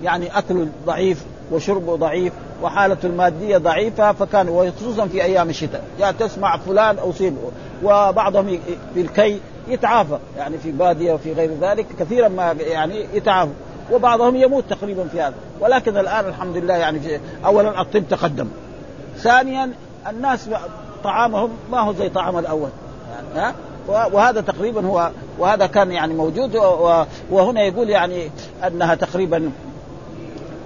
يعني 0.04 0.38
أكل 0.38 0.67
ضعيف 0.86 1.23
وشرب 1.52 1.89
ضعيف 1.89 2.34
وحالته 2.62 3.06
المادية 3.06 3.58
ضعيفة 3.58 4.12
فكان 4.12 4.49
وخصوصا 4.49 5.08
في 5.08 5.23
أيام 5.23 5.49
الشتاء. 5.49 5.84
يعني 5.99 6.17
تسمع 6.17 6.58
فلان 6.58 6.95
اصيب 6.97 7.38
وبعضهم 7.84 8.60
في 8.93 9.02
الكي 9.02 9.39
يتعافى. 9.67 10.17
يعني 10.38 10.58
في 10.58 10.71
بادية 10.71 11.13
وفي 11.13 11.34
غير 11.34 11.52
ذلك 11.62 11.86
كثيرا 11.99 12.28
ما 12.28 12.52
يعني 12.52 13.06
يتعافى 13.13 13.52
وبعضهم 13.91 14.35
يموت 14.35 14.63
تقريبا 14.69 15.03
في 15.03 15.21
هذا. 15.21 15.33
ولكن 15.59 15.97
الآن 15.97 16.25
الحمد 16.25 16.57
لله 16.57 16.73
يعني 16.73 16.99
اولا 17.45 17.81
الطب 17.81 18.03
تقدم. 18.09 18.47
ثانيا 19.17 19.71
الناس 20.09 20.49
طعامهم 21.03 21.49
ما 21.71 21.79
هو 21.79 21.93
زي 21.93 22.09
طعام 22.09 22.37
الأول. 22.37 22.69
ها؟ 23.35 23.53
وهذا 23.87 24.41
تقريبا 24.41 24.85
هو 24.87 25.11
وهذا 25.39 25.65
كان 25.65 25.91
يعني 25.91 26.13
موجود. 26.13 26.55
وهنا 27.31 27.61
يقول 27.61 27.89
يعني 27.89 28.31
أنها 28.67 28.95
تقريبا 28.95 29.51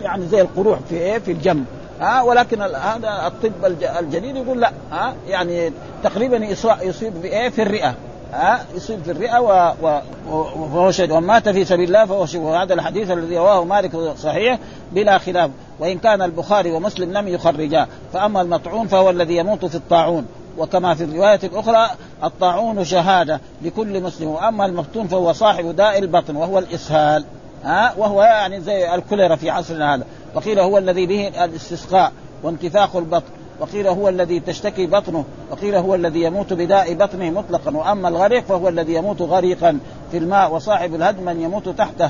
يعني 0.01 0.27
زي 0.27 0.41
القروح 0.41 0.79
في 0.89 0.95
إيه؟ 0.95 1.19
في 1.19 1.31
الجنب. 1.31 1.65
ها؟ 2.01 2.21
ولكن 2.21 2.61
هذا 2.61 3.27
الطب 3.27 3.65
الجديد 3.99 4.35
يقول 4.35 4.61
لا. 4.61 4.71
ها؟ 4.91 5.13
يعني 5.27 5.71
تقريبا 6.03 6.37
يصيب 6.81 7.21
بايه 7.21 7.49
في 7.49 7.61
الرئة. 7.61 7.95
ها؟ 8.33 8.65
يصيب 8.75 9.03
في 9.03 9.11
الرئة 9.11 9.39
و... 9.39 9.73
و... 9.81 10.01
وهو 10.29 10.91
شهيد. 10.91 11.11
ومن 11.11 11.27
مات 11.27 11.49
في 11.49 11.65
سبيل 11.65 11.87
الله 11.87 12.05
فهو 12.05 12.25
شهيد. 12.25 12.43
وهذا 12.43 12.73
الحديث 12.73 13.11
الذي 13.11 13.37
رواه 13.37 13.63
مالك 13.63 14.15
صحيح 14.17 14.59
بلا 14.91 15.17
خلاف. 15.17 15.51
وإن 15.79 15.97
كان 15.97 16.21
البخاري 16.21 16.71
ومسلم 16.71 17.13
لم 17.13 17.27
يخرجا. 17.27 17.87
فأما 18.13 18.41
المطعون 18.41 18.87
فهو 18.87 19.09
الذي 19.09 19.37
يموت 19.37 19.65
في 19.65 19.75
الطاعون. 19.75 20.25
وكما 20.57 20.95
في 20.95 21.03
الرواية 21.03 21.39
الأخرى 21.43 21.89
الطاعون 22.23 22.85
شهادة 22.85 23.41
لكل 23.61 24.01
مسلم. 24.01 24.27
وأما 24.27 24.65
المفتون 24.65 25.07
فهو 25.07 25.33
صاحب 25.33 25.75
داء 25.75 25.99
البطن 25.99 26.35
وهو 26.35 26.59
الإسهال. 26.59 27.25
ها؟ 27.63 27.93
وهو 27.97 28.23
يعني 28.23 28.61
زي 28.61 28.95
الكوليرا 28.95 29.35
في 29.35 29.49
عصرنا 29.49 29.95
هذا. 29.95 30.03
وقيل 30.35 30.59
هو 30.59 30.77
الذي 30.77 31.05
به 31.05 31.27
الاستسقاء 31.27 32.11
وانتفاخ 32.43 32.95
البطن. 32.95 33.31
وقيل 33.59 33.87
هو 33.87 34.09
الذي 34.09 34.39
تشتكي 34.39 34.87
بطنه 34.87 35.25
وقيل 35.51 35.75
هو 35.75 35.95
الذي 35.95 36.23
يموت 36.23 36.53
بداء 36.53 36.93
بطنه 36.93 37.29
مطلقا 37.29 37.77
وأما 37.77 38.07
الغريق 38.07 38.45
فهو 38.45 38.67
الذي 38.69 38.93
يموت 38.93 39.21
غريقا 39.21 39.79
في 40.11 40.17
الماء 40.17 40.53
وصاحب 40.53 40.95
الهدم 40.95 41.25
من 41.25 41.41
يموت 41.41 41.69
تحته. 41.69 42.09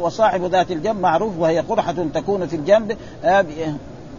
وصاحب 0.00 0.44
ذات 0.44 0.70
الجنب 0.70 1.00
معروف 1.00 1.38
وهي 1.38 1.60
قرحة 1.60 1.94
تكون 2.14 2.46
في 2.46 2.56
الجنب 2.56 2.96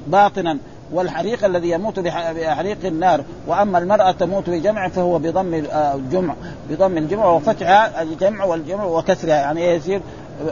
باطنا. 0.07 0.57
والحريق 0.93 1.45
الذي 1.45 1.69
يموت 1.69 1.99
بحريق 1.99 2.77
النار 2.85 3.23
وأما 3.47 3.77
المرأة 3.77 4.11
تموت 4.11 4.49
بجمع 4.49 4.87
فهو 4.87 5.19
بضم 5.19 5.53
الجمع 5.73 6.33
بضم 6.69 6.97
الجمع 6.97 7.25
وفتحها 7.25 8.01
الجمع 8.01 8.45
والجمع 8.45 8.83
وكسرها 8.83 9.35
يعني 9.35 9.75
يصير؟ 9.75 10.01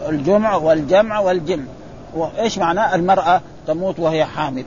الجمع 0.10 0.56
والجمع 0.56 1.20
والجمع. 1.20 1.64
وإيش 2.16 2.58
معناه؟ 2.58 2.96
المرأة 2.96 3.42
تموت 3.68 4.00
وهي 4.00 4.26
حامل. 4.26 4.64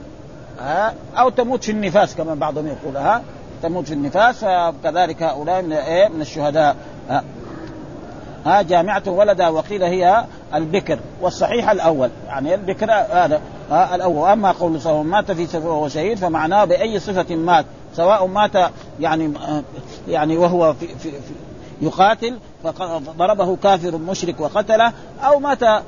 ها 0.64 0.94
أو 1.18 1.28
تموت 1.28 1.64
في 1.64 1.72
النفاس 1.72 2.14
كما 2.14 2.34
بعضهم 2.34 2.66
يقول 2.66 2.96
ها 2.96 3.22
تموت 3.62 3.86
في 3.86 3.94
النفاس 3.94 4.44
كذلك 4.84 5.22
هؤلاء 5.22 5.62
من 5.62 5.72
إيه؟ 5.72 6.08
من 6.08 6.20
الشهداء. 6.20 6.76
ها, 7.10 7.24
ها 8.46 8.62
جامعة 8.62 9.02
ولدها 9.06 9.48
وقيل 9.48 9.82
هي 9.82 10.24
البكر 10.54 10.98
والصحيح 11.20 11.70
الأول. 11.70 12.10
يعني 12.26 12.54
البكر 12.54 12.90
هذا 12.90 13.40
ها 13.70 13.94
الأول. 13.94 14.28
اما 14.28 14.52
قول 14.52 14.80
صلى 14.80 15.04
مات 15.04 15.32
في 15.32 15.46
سفر 15.46 15.68
وهو 15.68 15.88
شهيد 15.88 16.18
فمعناه 16.18 16.64
بأي 16.64 17.00
صفة 17.00 17.36
مات. 17.36 17.66
سواء 17.96 18.26
مات 18.26 18.72
يعني 19.00 19.32
يعني 20.08 20.36
وهو 20.36 20.74
في, 20.74 20.86
في, 20.86 21.10
في 21.10 21.34
يقاتل 21.82 22.38
فضربه 22.64 23.56
كافر 23.56 23.98
مشرك 23.98 24.40
وقتله 24.40 24.92
أو 25.24 25.38
مات 25.38 25.82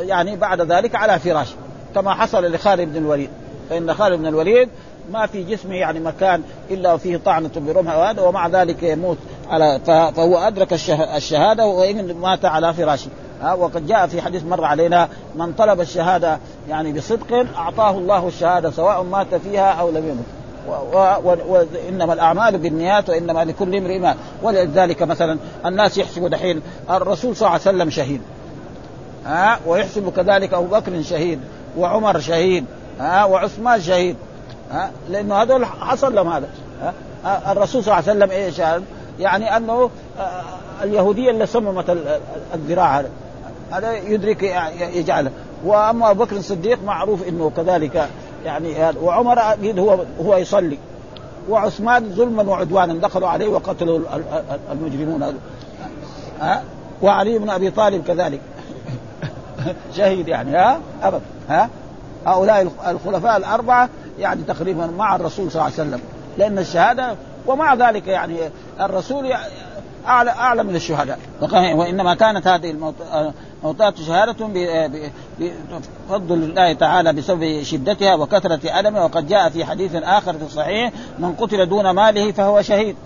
يعني 0.00 0.36
بعد 0.36 0.60
ذلك 0.60 0.94
على 0.94 1.18
فراشه 1.18 1.54
كما 1.94 2.14
حصل 2.14 2.52
لخالد 2.52 2.88
بن 2.88 2.96
الوليد. 2.96 3.30
فإن 3.70 3.94
خالد 3.94 4.18
بن 4.18 4.26
الوليد 4.26 4.68
ما 5.12 5.26
في 5.26 5.42
جسمه 5.42 5.74
يعني 5.74 6.00
مكان 6.00 6.42
إلا 6.70 6.92
وفيه 6.92 7.16
طعنة 7.16 7.50
برمح 7.56 7.96
وهذا 7.96 8.22
ومع 8.22 8.48
ذلك 8.48 8.82
يموت 8.82 9.18
على 9.50 9.80
فهو 9.86 10.38
أدرك 10.38 10.72
الشهادة 11.16 11.66
وإن 11.66 12.14
مات 12.14 12.44
على 12.44 12.74
فراشه. 12.74 13.08
وقد 13.58 13.86
جاء 13.86 14.06
في 14.06 14.22
حديث 14.22 14.44
مر 14.44 14.64
علينا 14.64 15.08
من 15.34 15.52
طلب 15.52 15.80
الشهادة 15.80 16.38
يعني 16.68 16.92
بصدق 16.92 17.46
أعطاه 17.56 17.90
الله 17.90 18.28
الشهادة 18.28 18.70
سواء 18.70 19.02
مات 19.02 19.34
فيها 19.34 19.72
أو 19.72 19.90
لم 19.90 20.08
يمت. 20.08 20.24
وانما 21.24 22.12
الأعمال 22.12 22.58
بالنيات 22.58 23.10
وإنما 23.10 23.44
لكل 23.44 23.76
امرئ 23.76 23.98
ما. 23.98 24.14
ولذلك 24.42 25.02
مثلا 25.02 25.38
الناس 25.66 25.98
يحسبوا 25.98 26.28
دحين 26.28 26.62
الرسول 26.90 27.36
صلى 27.36 27.48
الله 27.48 27.60
عليه 27.66 27.76
وسلم 27.78 27.90
شهيد. 27.90 28.20
ها 29.26 29.58
ويحسب 29.66 30.12
كذلك 30.16 30.54
أبو 30.54 30.66
بكر 30.66 31.02
شهيد 31.02 31.40
وعمر 31.78 32.20
شهيد. 32.20 32.64
ها 33.00 33.24
وعثمان 33.24 33.80
شهيد. 33.80 34.16
ها 34.70 34.90
لأنه 35.10 35.34
هذول 35.34 35.66
حصل 35.66 36.14
لهم 36.14 36.28
هذا. 36.28 36.48
الرسول 37.24 37.84
صلى 37.84 37.98
الله 37.98 38.10
عليه 38.10 38.18
وسلم 38.18 38.30
إيش 38.30 38.60
يعني 39.20 39.56
أنه 39.56 39.90
اليهودية 40.82 41.30
اللي 41.30 41.46
صممت 41.46 41.98
الذراع 42.54 43.00
هذا. 43.00 43.10
هذا 43.70 43.92
يدرك 43.92 44.42
يجعله. 44.80 45.30
وأما 45.64 46.10
أبو 46.10 46.24
بكر 46.24 46.36
الصديق 46.36 46.78
معروف 46.86 47.28
إنه 47.28 47.52
كذلك 47.56 48.08
يعني 48.44 48.74
وعمر 49.02 49.38
أكيد 49.38 49.78
هو 49.78 49.98
هو 50.20 50.36
يصلي. 50.36 50.78
وعثمان 51.48 52.14
ظلما 52.14 52.42
وعدوانا 52.42 52.94
دخلوا 52.94 53.28
عليه 53.28 53.48
وقتلوا 53.48 54.00
المجرمون 54.72 55.38
ها 56.40 56.62
وعلي 57.02 57.38
بن 57.38 57.50
أبي 57.50 57.70
طالب 57.70 58.04
كذلك. 58.04 58.40
شهيد 59.96 60.28
يعني 60.28 60.56
ها 60.56 60.80
ابدا 61.02 61.20
ها 61.48 61.70
هؤلاء 62.26 62.72
الخلفاء 62.86 63.36
الأربعة 63.36 63.88
يعني 64.18 64.42
تقريبا 64.42 64.86
مع 64.86 65.16
الرسول 65.16 65.50
صلى 65.50 65.62
الله 65.62 65.62
عليه 65.62 65.74
وسلم. 65.74 66.00
لأن 66.38 66.58
الشهادة 66.58 67.16
ومع 67.46 67.74
ذلك 67.74 68.06
يعني 68.06 68.36
الرسول 68.80 69.32
اعلى 70.06 70.30
أعلى 70.30 70.62
من 70.62 70.76
الشهداء. 70.76 71.18
وإنما 71.52 72.14
كانت 72.14 72.46
هذه 72.46 72.74
الموتات 73.62 74.00
شهادة 74.00 74.46
بفضل 75.38 76.34
الله 76.34 76.72
تعالى 76.72 77.12
بسبب 77.12 77.62
شدتها 77.62 78.14
وكثرة 78.14 78.80
ألمها. 78.80 79.04
وقد 79.04 79.26
جاء 79.26 79.48
في 79.48 79.64
حديث 79.64 79.94
آخر 79.94 80.32
في 80.32 80.44
الصحيح 80.44 80.92
من 81.18 81.32
قتل 81.32 81.68
دون 81.68 81.90
ماله 81.90 82.32
فهو 82.32 82.62
شهيد. 82.62 82.96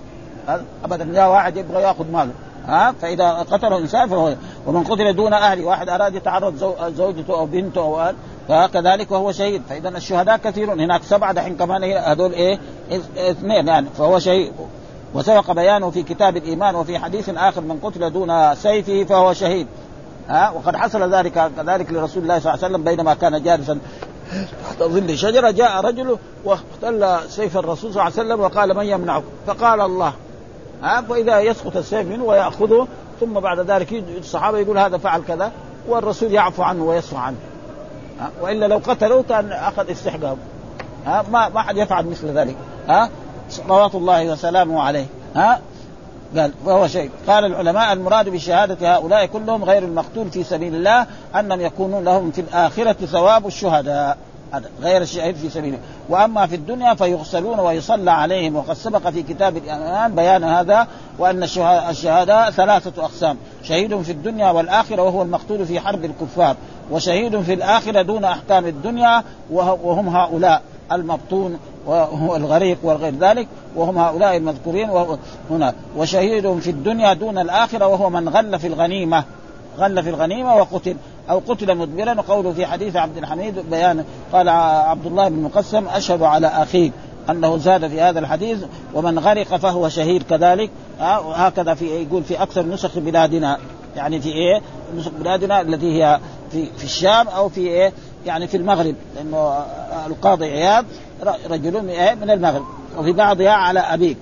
ابدا 0.84 1.12
جاء 1.12 1.30
واحد 1.30 1.56
يبغى 1.56 1.82
يأخذ 1.82 2.10
ماله. 2.12 2.32
ها؟ 2.66 2.94
فإذا 3.02 3.30
قتله 3.30 3.78
إنسان 3.78 4.08
فهو 4.08 4.34
ومن 4.66 4.84
قتل 4.84 5.16
دون 5.16 5.32
أهله 5.32 5.64
واحد 5.64 5.88
أراد 5.88 6.14
يتعرض 6.14 6.56
زوجته 6.96 7.34
أو 7.34 7.46
بنته 7.46 7.80
أو 7.80 8.12
فكذلك 8.48 9.10
وهو 9.10 9.32
شهيد. 9.32 9.62
فاذا 9.68 9.88
الشهداء 9.88 10.36
كثيرون. 10.36 10.80
هناك 10.80 11.02
سبعة 11.02 11.32
دحين 11.32 11.56
كمان 11.56 11.84
هذول 11.84 12.32
إيه؟ 12.32 12.58
اثنين 13.16 13.68
يعني. 13.68 13.86
فهو 13.98 14.18
شهيد. 14.18 14.52
وسبق 15.14 15.52
بيانه 15.52 15.90
في 15.90 16.02
كتاب 16.02 16.36
الإيمان 16.36 16.74
وفي 16.74 16.98
حديث 16.98 17.28
آخر 17.28 17.60
من 17.60 17.78
قتل 17.82 18.12
دون 18.12 18.54
سيفه 18.54 19.04
فهو 19.04 19.32
شهيد. 19.32 19.66
ها؟ 20.28 20.50
وقد 20.50 20.76
حصل 20.76 21.14
ذلك 21.14 21.50
كذلك 21.56 21.92
لرسول 21.92 22.22
الله 22.22 22.38
صلى 22.38 22.54
الله 22.54 22.64
عليه 22.64 22.74
وسلم 22.74 22.84
بينما 22.84 23.14
كان 23.14 23.42
جالسا 23.42 23.78
تحت 24.64 24.82
ظل 24.82 25.18
شجرة. 25.18 25.50
جاء 25.50 25.80
رجل 25.80 26.18
واختل 26.44 27.18
سيف 27.28 27.56
الرسول 27.56 27.92
صلى 27.92 28.02
الله 28.02 28.02
عليه 28.02 28.12
وسلم 28.12 28.40
وقال 28.40 28.76
من 28.76 28.86
يمنعه 28.86 29.22
فقال 29.46 29.80
الله. 29.80 30.12
ها؟ 30.82 31.00
فإذا 31.00 31.40
يسقط 31.40 31.76
السيف 31.76 32.08
منه 32.08 32.24
ويأخذه 32.24 32.88
ثم 33.20 33.40
بعد 33.40 33.60
ذلك 33.60 34.04
الصحابة 34.18 34.58
يقول 34.58 34.78
هذا 34.78 34.98
فعل 34.98 35.22
كذا 35.28 35.52
والرسول 35.88 36.32
يعفو 36.32 36.62
عنه 36.62 36.84
ويصفى 36.84 37.16
عنه. 37.16 37.36
وإلا 38.40 38.66
لو 38.66 38.76
قتلوه 38.76 39.22
كان 39.28 39.52
أخذ 39.52 39.90
استحقاقه 39.90 40.36
ها؟ 41.06 41.24
ما 41.32 41.48
ما 41.48 41.62
حد 41.62 41.76
يفعل 41.76 42.06
مثل 42.06 42.28
ذلك. 42.28 42.56
ها؟ 42.88 43.10
صلوات 43.50 43.94
الله 43.94 44.32
وسلامه 44.32 44.82
عليه. 44.82 45.06
ها؟ 45.36 45.60
قال 46.36 46.52
وهو 46.64 46.86
شيء. 46.86 47.10
قال 47.28 47.44
العلماء 47.44 47.92
المراد 47.92 48.28
بشهادة 48.28 48.94
هؤلاء 48.94 49.26
كلهم 49.26 49.64
غير 49.64 49.82
المقتول 49.82 50.30
في 50.30 50.44
سبيل 50.44 50.74
الله 50.74 51.06
أنهم 51.34 51.60
يكونون 51.60 52.04
لهم 52.04 52.30
في 52.30 52.40
الآخرة 52.40 52.92
ثواب 52.92 53.46
الشهداء. 53.46 54.16
غير 54.82 55.02
الشهيد 55.02 55.36
في 55.36 55.50
سبيله. 55.50 55.78
وأما 56.08 56.46
في 56.46 56.54
الدنيا 56.54 56.94
فيغسلون 56.94 57.60
ويصلى 57.60 58.10
عليهم. 58.10 58.56
وقد 58.56 58.74
سبق 58.74 59.08
في 59.08 59.22
كتاب 59.22 59.56
الإيمان 59.56 60.14
بيان 60.14 60.44
هذا 60.44 60.86
وأن 61.18 61.42
الشهداء 61.90 62.50
ثلاثة 62.50 63.04
أقسام. 63.04 63.36
شهيد 63.62 64.02
في 64.02 64.12
الدنيا 64.12 64.50
والآخرة 64.50 65.02
وهو 65.02 65.22
المقتول 65.22 65.66
في 65.66 65.80
حرب 65.80 66.04
الكفار. 66.04 66.56
وشهيد 66.90 67.40
في 67.40 67.54
الآخرة 67.54 68.02
دون 68.02 68.24
أحكام 68.24 68.66
الدنيا 68.66 69.24
وهم 69.50 70.08
هؤلاء 70.08 70.62
المبطون 70.92 71.58
وهو 71.86 72.36
الغريق 72.36 72.78
وغير 72.82 73.14
ذلك 73.20 73.48
وهم 73.76 73.98
هؤلاء 73.98 74.36
المذكورين 74.36 74.90
هنا. 75.50 75.74
وشهيد 75.96 76.58
في 76.58 76.70
الدنيا 76.70 77.12
دون 77.12 77.38
الآخرة 77.38 77.86
وهو 77.86 78.10
من 78.10 78.28
غل 78.28 78.58
في 78.58 78.66
الغنيمة. 78.66 79.24
غل 79.78 80.02
في 80.02 80.10
الغنيمة 80.10 80.56
وقتل. 80.56 80.96
أو 81.30 81.42
قتل 81.48 81.74
مدبرا 81.74 82.14
وقوله 82.14 82.52
في 82.52 82.66
حديث 82.66 82.96
عبد 82.96 83.16
الحميد 83.16 83.58
بيان 83.70 84.04
قال 84.32 84.48
عبد 84.48 85.06
الله 85.06 85.28
بن 85.28 85.42
مقسم 85.42 85.88
أشهد 85.88 86.22
على 86.22 86.46
أخيك 86.46 86.92
أنه 87.30 87.56
زاد 87.56 87.88
في 87.88 88.00
هذا 88.00 88.18
الحديث 88.18 88.58
ومن 88.94 89.18
غرق 89.18 89.56
فهو 89.56 89.88
شهيد 89.88 90.22
كذلك. 90.22 90.70
هكذا 91.00 91.74
في 91.74 91.86
يقول 91.86 92.24
في 92.24 92.42
أكثر 92.42 92.66
نسخ 92.66 92.98
بلادنا. 92.98 93.58
يعني 93.96 94.20
في 94.20 94.28
إيه؟ 94.28 94.60
نسخ 94.96 95.10
بلادنا 95.20 95.60
التي 95.60 96.02
هي 96.02 96.20
في 96.52 96.66
في 96.78 96.84
الشام 96.84 97.28
أو 97.28 97.48
في 97.48 97.60
إيه؟ 97.60 97.92
يعني 98.26 98.46
في 98.46 98.56
المغرب. 98.56 98.94
لأنه 99.16 99.64
القاضي 100.06 100.46
عياض 100.46 100.84
رجل 101.50 101.82
من 102.20 102.30
المغرب. 102.30 102.64
وفي 102.98 103.12
بعضها 103.12 103.50
على 103.50 103.80
أبيك. 103.80 104.16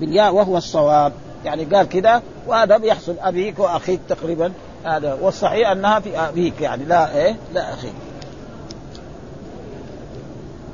بالياء 0.00 0.34
وهو 0.34 0.56
الصواب. 0.56 1.12
يعني 1.44 1.64
قال 1.64 1.88
كذا 1.88 2.22
وهذا 2.46 2.76
بيحصل 2.76 3.14
أبيك 3.20 3.58
وأخيك 3.58 4.00
تقريبا. 4.08 4.52
هذا 4.84 5.18
والصحيح 5.22 5.70
أنها 5.70 6.00
في 6.00 6.18
أبيك 6.18 6.60
يعني 6.60 6.84
لا 6.84 7.16
إيه؟ 7.16 7.36
لا 7.54 7.74
أخيك 7.74 7.92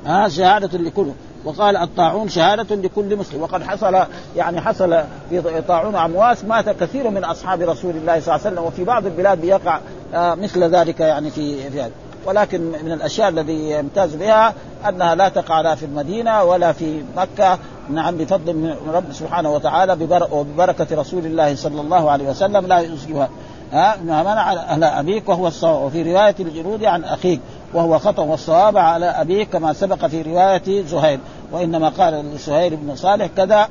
ها 0.07 0.29
شهادة 0.29 0.79
لكل 0.79 1.07
وقال 1.45 1.77
الطاعون 1.77 2.29
شهادة 2.29 2.77
لكل 2.77 3.17
مسلم. 3.17 3.43
وقد 3.43 3.63
حصل 3.63 4.05
يعني 4.37 4.61
حصل 4.61 5.03
في 5.31 5.63
طاعون 5.69 5.97
عمواس 5.97 6.45
مات 6.45 6.69
كثير 6.69 7.11
من 7.11 7.25
أصحاب 7.25 7.63
رسول 7.63 7.97
الله 7.97 8.21
صلى 8.21 8.35
الله 8.35 8.47
عليه 8.47 8.55
وسلم 8.57 8.65
وفي 8.65 8.85
بعض 8.85 9.07
البلاد 9.07 9.41
بيقع 9.41 9.81
آه 10.15 10.35
مثل 10.35 10.65
ذلك 10.65 11.01
يعني 11.01 11.31
في 11.31 11.71
في 11.71 11.81
هذا. 11.81 11.91
ولكن 12.27 12.61
من 12.61 12.93
الأشياء 12.93 13.29
الذي 13.29 13.71
يمتاز 13.71 14.15
بها 14.15 14.55
أنها 14.89 15.15
لا 15.15 15.29
تقع 15.29 15.61
لا 15.61 15.75
في 15.75 15.85
المدينة 15.85 16.43
ولا 16.43 16.73
في 16.73 17.03
مكة. 17.17 17.59
نعم 17.91 18.17
بفضل 18.17 18.55
من 18.55 18.77
رب 18.95 19.13
سبحانه 19.13 19.53
وتعالى 19.55 19.93
وببركة 20.31 20.87
رسول 20.93 21.27
الله 21.27 21.55
صلى 21.57 21.81
الله 21.81 22.11
عليه 22.11 22.25
وسلم 22.25 22.67
لا 22.67 22.81
يصيبها. 22.81 23.29
ها؟ 23.73 23.97
منع 24.03 24.41
على 24.43 24.87
أبيك 24.87 25.29
وهو 25.29 25.47
الصواب. 25.47 25.83
وفي 25.83 26.03
رواية 26.03 26.35
الجنود 26.41 26.85
عن 26.85 27.05
أخيك 27.05 27.41
وهو 27.75 27.99
خطأ 27.99 28.23
والصواب 28.23 28.77
على 28.77 29.07
أبيك 29.07 29.49
كما 29.49 29.73
سبق 29.73 30.07
في 30.07 30.23
رواية 30.23 30.83
زهير. 30.83 31.21
وإنما 31.53 31.89
قال 31.89 32.35
لسهير 32.35 32.75
بن 32.75 32.97
صالح 32.97 33.27
كذا 33.37 33.69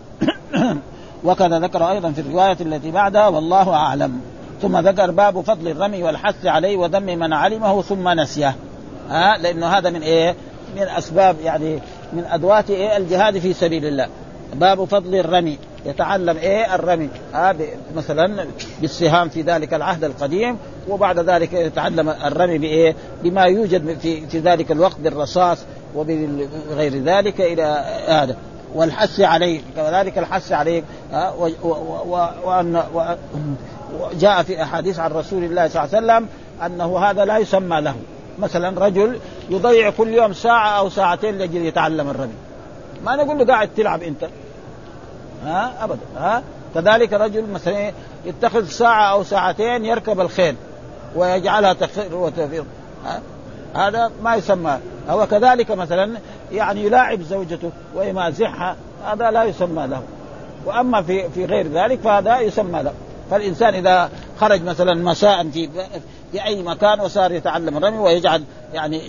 وكذا 1.25 1.59
ذكر 1.59 1.91
أيضا 1.91 2.11
في 2.11 2.21
الرواية 2.21 2.57
التي 2.61 2.91
بعدها 2.91 3.27
والله 3.27 3.73
أعلم. 3.73 4.21
ثم 4.61 4.77
ذكر 4.77 5.11
باب 5.11 5.41
فضل 5.41 5.67
الرمي 5.67 6.03
والحث 6.03 6.45
عليه 6.45 6.77
وذم 6.77 7.03
من 7.03 7.33
علمه 7.33 7.81
ثم 7.81 8.09
نسيه. 8.09 8.55
ها؟ 9.09 9.37
لأنه 9.37 9.67
هذا 9.67 9.89
من 9.89 10.01
إيه؟ 10.01 10.35
من 10.75 10.81
أسباب 10.81 11.35
يعني 11.43 11.79
من 12.13 12.25
أدوات 12.25 12.69
إيه؟ 12.69 12.97
الجهاد 12.97 13.39
في 13.39 13.53
سبيل 13.53 13.85
الله. 13.85 14.07
باب 14.57 14.85
فضل 14.85 15.15
الرمي. 15.15 15.57
يتعلم 15.85 16.37
إيه 16.37 16.75
الرمي؟ 16.75 17.09
آه 17.35 17.55
مثلا 17.95 18.45
بالسهام 18.81 19.29
في 19.29 19.41
ذلك 19.41 19.73
العهد 19.73 20.03
القديم 20.03 20.57
وبعد 20.89 21.19
ذلك 21.19 21.53
يتعلم 21.53 22.09
الرمي 22.09 22.57
بإيه؟ 22.57 22.95
بما 23.23 23.43
يوجد 23.43 23.99
في 23.99 24.27
في 24.27 24.39
ذلك 24.39 24.71
الوقت 24.71 24.99
بالرصاص 24.99 25.57
وبغير 25.95 27.03
ذلك 27.03 27.41
إلى 27.41 27.85
هذا 28.07 28.37
والحث 28.75 29.19
عليه 29.19 29.61
كذلك 29.75 30.17
الحث 30.17 30.51
عليه 30.51 30.83
وأن 32.43 32.83
جاء 34.19 34.43
في 34.43 34.63
أحاديث 34.63 34.99
عن 34.99 35.11
رسول 35.11 35.43
الله 35.43 35.67
صلى 35.67 35.83
الله 35.83 35.95
عليه 35.95 36.05
وسلم 36.05 36.27
أنه 36.65 36.99
هذا 36.99 37.25
لا 37.25 37.37
يسمى 37.37 37.81
له. 37.81 37.95
مثلا 38.39 38.85
رجل 38.85 39.19
يضيع 39.49 39.89
كل 39.89 40.13
يوم 40.13 40.33
ساعة 40.33 40.79
أو 40.79 40.89
ساعتين 40.89 41.37
لأجل 41.37 41.65
يتعلم 41.65 42.09
الرمي. 42.09 42.33
ما 43.05 43.15
نقول 43.15 43.37
له 43.37 43.45
قاعد 43.45 43.69
تلعب 43.77 44.03
أنت. 44.03 44.27
ها؟ 45.45 45.83
أبدا 45.83 45.99
ها؟ 46.17 46.43
كذلك 46.75 47.13
رجل 47.13 47.49
مثلا 47.49 47.91
يتخذ 48.25 48.65
ساعة 48.65 49.11
أو 49.11 49.23
ساعتين 49.23 49.85
يركب 49.85 50.19
الخيل 50.19 50.55
ويجعلها 51.15 51.73
تخير 51.73 52.15
وتفيض 52.15 52.65
هذا 53.75 54.11
ما 54.23 54.35
يسمى 54.35 54.79
هو 55.09 55.27
كذلك 55.27 55.71
مثلا 55.71 56.11
يعني 56.51 56.85
يلاعب 56.85 57.21
زوجته 57.21 57.71
ويمازحها 57.95 58.75
هذا 59.05 59.31
لا 59.31 59.43
يسمى 59.43 59.87
له. 59.87 60.01
وأما 60.65 61.01
في 61.01 61.29
في 61.29 61.45
غير 61.45 61.67
ذلك 61.67 61.99
فهذا 61.99 62.39
يسمى 62.39 62.83
له. 62.83 62.93
فالإنسان 63.31 63.73
إذا 63.73 64.09
خرج 64.39 64.63
مثلا 64.63 64.93
مساء 64.93 65.49
في 65.49 65.69
في 66.31 66.45
أي 66.45 66.63
مكان 66.63 66.99
وصار 66.99 67.31
يتعلم 67.31 67.77
الرمي 67.77 67.97
ويجعل 67.97 68.43
يعني 68.73 69.01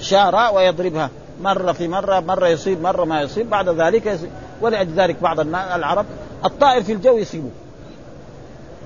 شارة 0.00 0.52
ويضربها. 0.52 1.10
مرة 1.42 1.72
في 1.72 1.88
مرة 1.88 2.20
مرة 2.20 2.48
يصيب 2.48 2.82
مرة 2.82 3.04
ما 3.04 3.20
يصيب. 3.20 3.50
بعد 3.50 3.68
ذلك 3.68 4.06
يصيب. 4.06 4.30
ولأجل 4.60 4.92
ذلك 4.92 5.16
بعض 5.22 5.40
العرب 5.40 6.06
الطائر 6.44 6.82
في 6.82 6.92
الجو 6.92 7.18
يصيبه. 7.18 7.50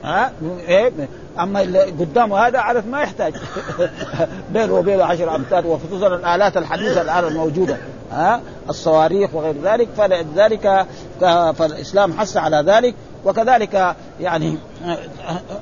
ها؟ 0.04 0.32
إيه؟ 0.68 0.92
أما 1.40 1.62
اللي 1.62 1.80
قدامه 1.82 2.46
هذا 2.46 2.58
عرف 2.58 2.86
ما 2.86 3.02
يحتاج. 3.02 3.34
بينه 4.54 4.72
وبينه 4.72 5.04
عشر 5.04 5.36
أمتار 5.36 5.66
وخصوصا 5.66 6.06
الآلات 6.06 6.56
الحديثة 6.56 7.02
الآن 7.02 7.24
الموجودة. 7.24 7.76
ها؟ 8.12 8.40
الصواريخ 8.68 9.34
وغير 9.34 9.54
ذلك. 9.62 9.88
فلذلك 9.96 10.86
فالإسلام 11.58 12.12
حث 12.12 12.36
على 12.36 12.56
ذلك. 12.56 12.94
وكذلك 13.24 13.96
يعني 14.20 14.58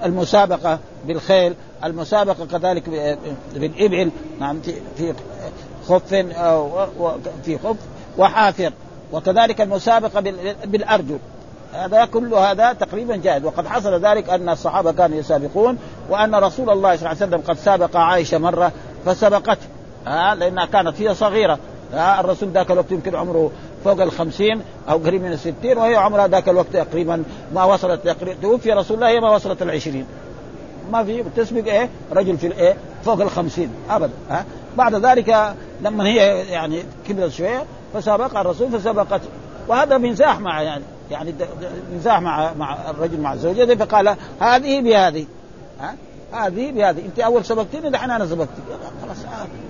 المسابقة 0.05 0.79
بالخيل 1.07 1.55
المسابقة 1.85 2.47
كذلك 2.47 2.89
بالإبل. 3.55 4.11
نعم 4.41 4.61
في 4.97 5.15
خف 5.91 6.15
في 7.45 7.59
خف 7.65 7.77
وحافر. 8.19 8.73
وكذلك 9.13 9.61
المسابقة 9.61 10.21
بالارجل 10.65 11.19
هذا 11.75 12.05
كل 12.05 12.35
هذا 12.35 12.73
تقريبا 12.73 13.17
جائز. 13.17 13.45
وقد 13.45 13.67
حصل 13.67 14.07
ذلك 14.07 14.31
أن 14.31 14.49
الصحابة 14.49 14.93
كانوا 14.93 15.19
يسابقون 15.19 15.79
وأن 16.11 16.35
رسول 16.35 16.71
الله 16.71 16.97
صلى 16.97 17.11
الله 17.13 17.23
عليه 17.23 17.37
وسلم 17.37 17.43
قد 17.49 17.57
سابق 17.57 17.97
عائشة 17.97 18.39
مرة 18.39 18.73
فسبقته. 19.07 19.67
ها 20.07 20.35
لأنها 20.35 20.67
كانت 20.67 21.01
هي 21.01 21.15
صغيرة. 21.15 21.59
ها 21.93 22.21
الرسول 22.21 22.49
ذاك 22.49 22.71
الوقت 22.71 22.93
يمكن 22.93 23.15
عمره 23.15 23.51
فوق 23.85 24.03
الخمسين 24.03 24.63
أو 24.89 24.99
قريب 24.99 25.23
من 25.23 25.33
الستين 25.33 25.79
وهي 25.79 25.97
عمرها 25.97 26.29
ذاك 26.29 26.49
الوقت 26.49 26.73
تقريبا 26.73 27.23
ما 27.55 27.65
وصلت 27.65 28.05
تقريبا 28.05 28.41
توفي 28.43 28.73
رسول 28.73 28.97
الله 28.97 29.09
هي 29.09 29.21
ما 29.21 29.35
وصلت 29.35 29.63
العشرين. 29.63 30.07
ما 30.93 31.05
في 31.05 31.25
تسبق 31.37 31.65
إيه؟ 31.73 31.89
رجل 32.13 32.39
في 32.39 32.47
الايه 32.47 32.77
فوق 33.05 33.21
الخمسين. 33.21 33.71
ابدا. 33.91 34.13
ها 34.31 34.45
بعد 34.77 34.95
ذلك 34.95 35.55
لما 35.83 36.07
هي 36.07 36.17
يعني 36.51 36.83
كبرت 37.09 37.31
شوية 37.31 37.65
فسابقها 37.95 38.41
الرسول 38.41 38.71
فسبقت. 38.71 39.21
وهذا 39.69 39.99
مزاح 39.99 40.41
مع 40.41 40.63
يعني 40.63 40.85
يعني 41.11 41.35
مزاح 41.97 42.21
مع 42.21 42.53
مع 42.59 42.91
الرجل 42.91 43.21
مع 43.21 43.37
زوجته 43.37 43.75
فقال 43.75 44.17
هذه 44.41 44.81
بهذه. 44.81 45.27
ها؟ 45.81 45.95
هذه 46.33 46.73
بهذه. 46.73 47.05
انت 47.07 47.19
أول 47.19 47.45
سبقتني 47.45 47.91
دحين 47.91 48.11
أنا 48.11 48.27
سبقتك. 48.27 48.63
خلاص 49.03 49.17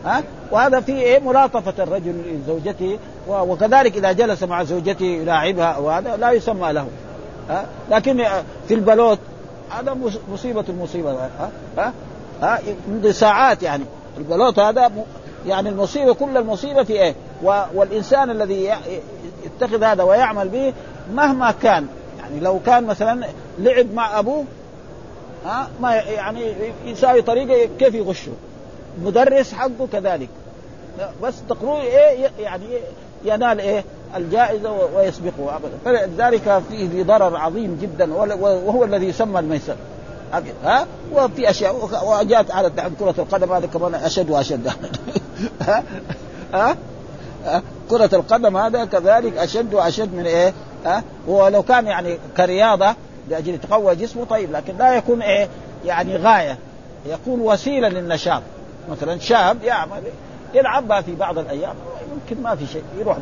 ها؟ 0.04 0.22
وهذا 0.50 0.80
في 0.80 0.92
إيه؟ 0.92 1.18
ملاطفة 1.18 1.82
الرجل 1.82 2.22
لزوجته. 2.26 2.98
وكذلك 3.28 3.96
إذا 3.96 4.12
جلس 4.12 4.42
مع 4.42 4.62
زوجته 4.62 5.04
يلاعبها 5.04 5.78
وهذا 5.78 6.16
لا 6.16 6.30
يسمى 6.30 6.72
له. 6.72 6.86
ها؟ 7.50 7.66
لكن 7.90 8.24
في 8.68 8.74
البلوت 8.74 9.18
هذا 9.70 9.96
مصيبة 10.32 10.64
المصيبه 10.68 11.12
ها؟ 11.12 11.50
ها, 11.78 11.92
ها؟ 12.42 13.12
ساعات 13.12 13.62
يعني. 13.62 13.84
البلوت 14.20 14.58
هذا 14.58 14.90
يعني 15.46 15.68
المصيبة 15.68 16.14
كل 16.14 16.36
المصيبة 16.36 16.82
في 16.82 16.92
إيه؟ 16.92 17.14
والإنسان 17.74 18.30
الذي 18.30 18.72
يتخذ 19.44 19.82
هذا 19.82 20.02
ويعمل 20.02 20.48
به 20.48 20.72
مهما 21.14 21.50
كان. 21.62 21.86
يعني 22.18 22.40
لو 22.40 22.60
كان 22.66 22.84
مثلا 22.84 23.26
لعب 23.58 23.94
مع 23.94 24.18
أبوه 24.18 24.44
ها 25.46 25.68
ما 25.80 25.94
يعني 25.94 26.54
يساوي 26.84 27.22
طريقة 27.22 27.70
كيف 27.78 27.94
يغشه. 27.94 28.32
مدرس 29.04 29.52
حقه 29.52 29.88
كذلك. 29.92 30.28
بس 31.22 31.34
تقروا 31.48 31.80
إيه 31.80 32.30
يعني 32.40 32.64
ينال 33.24 33.60
إيه؟ 33.60 33.84
الجائزة 34.16 34.88
ويسبقه 34.96 35.56
ابدا. 35.56 35.78
فلذلك 35.84 36.62
فيه 36.70 37.02
ضرر 37.02 37.36
عظيم 37.36 37.78
جدا 37.82 38.14
وهو 38.14 38.84
الذي 38.84 39.06
يسمى 39.06 39.40
الميسر. 39.40 39.76
ها؟ 40.64 40.86
وفي 41.12 41.50
أشياء 41.50 41.88
وجاءت 42.04 42.50
على 42.50 42.70
كرة 42.98 43.14
القدم 43.18 43.52
هذا 43.52 43.66
كمان 43.66 43.94
أشد 43.94 44.30
وأشد. 44.30 44.72
ها؟ 45.66 45.84
ها؟ 46.54 46.76
كرة 47.90 48.10
القدم 48.12 48.56
هذا 48.56 48.84
كذلك 48.84 49.36
أشد 49.36 49.74
وأشد 49.74 50.14
من 50.14 50.26
إيه؟ 50.26 50.52
ها؟ 50.86 51.02
ولو 51.26 51.62
كان 51.62 51.86
يعني 51.86 52.18
كرياضة 52.36 52.94
لأجل 53.28 53.54
يتقوى 53.54 53.94
جسمه 53.94 54.24
طيب 54.24 54.52
لكن 54.52 54.76
لا 54.78 54.94
يكون 54.94 55.22
إيه؟ 55.22 55.48
يعني 55.84 56.16
غاية. 56.16 56.58
يكون 57.06 57.40
وسيلة 57.40 57.88
للنشاط. 57.88 58.42
مثلا 58.90 59.18
شاب 59.18 59.62
يعمل 59.62 60.02
يلعبها 60.54 61.00
في 61.00 61.14
بعض 61.14 61.38
الأيام 61.38 61.74
يمكن 62.12 62.42
ما 62.42 62.54
في 62.54 62.66
شيء 62.66 62.82
يروح 62.98 63.16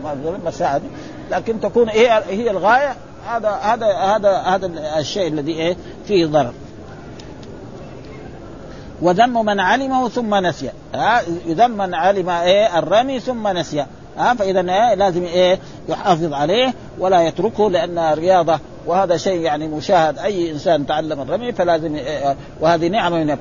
مساعد. 0.45 0.83
لكن 1.31 1.61
تكون 1.61 1.89
إيه؟ 1.89 2.19
هي 2.19 2.51
الغاية 2.51 2.97
هذا 3.27 3.51
هذا 3.51 3.87
هذا 3.87 4.37
هذا 4.37 4.99
الشيء 4.99 5.29
الذي 5.29 5.53
إيه؟ 5.53 5.77
فيه 6.07 6.27
ضرر. 6.27 6.53
وذم 9.03 9.45
من 9.45 9.61
علمه 9.61 10.09
ثم 10.09 10.35
نسي. 10.35 10.71
ها 10.95 11.23
يذم 11.47 11.71
من 11.71 11.95
علم 11.95 12.29
إيه 12.29 12.79
الرمي 12.79 13.21
ثم 13.21 13.49
نسي. 13.49 13.87
ها 14.19 14.35
فاذا 14.35 14.61
إيه 14.61 14.95
لازم 14.95 15.23
إيه 15.23 15.59
يحافظ 15.89 16.33
عليه 16.33 16.75
ولا 16.99 17.23
يتركه 17.23 17.71
لأن 17.71 18.13
رياضة 18.13 18.59
وهذا 18.87 19.17
شيء 19.17 19.41
يعني 19.41 19.69
مشاهد. 19.69 20.19
أي 20.19 20.51
إنسان 20.51 20.87
تعلم 20.87 21.21
الرمي 21.21 21.53
فلازم 21.53 21.95
إيه 21.95 22.37
وهذه 22.61 22.89
نعمة 22.89 23.35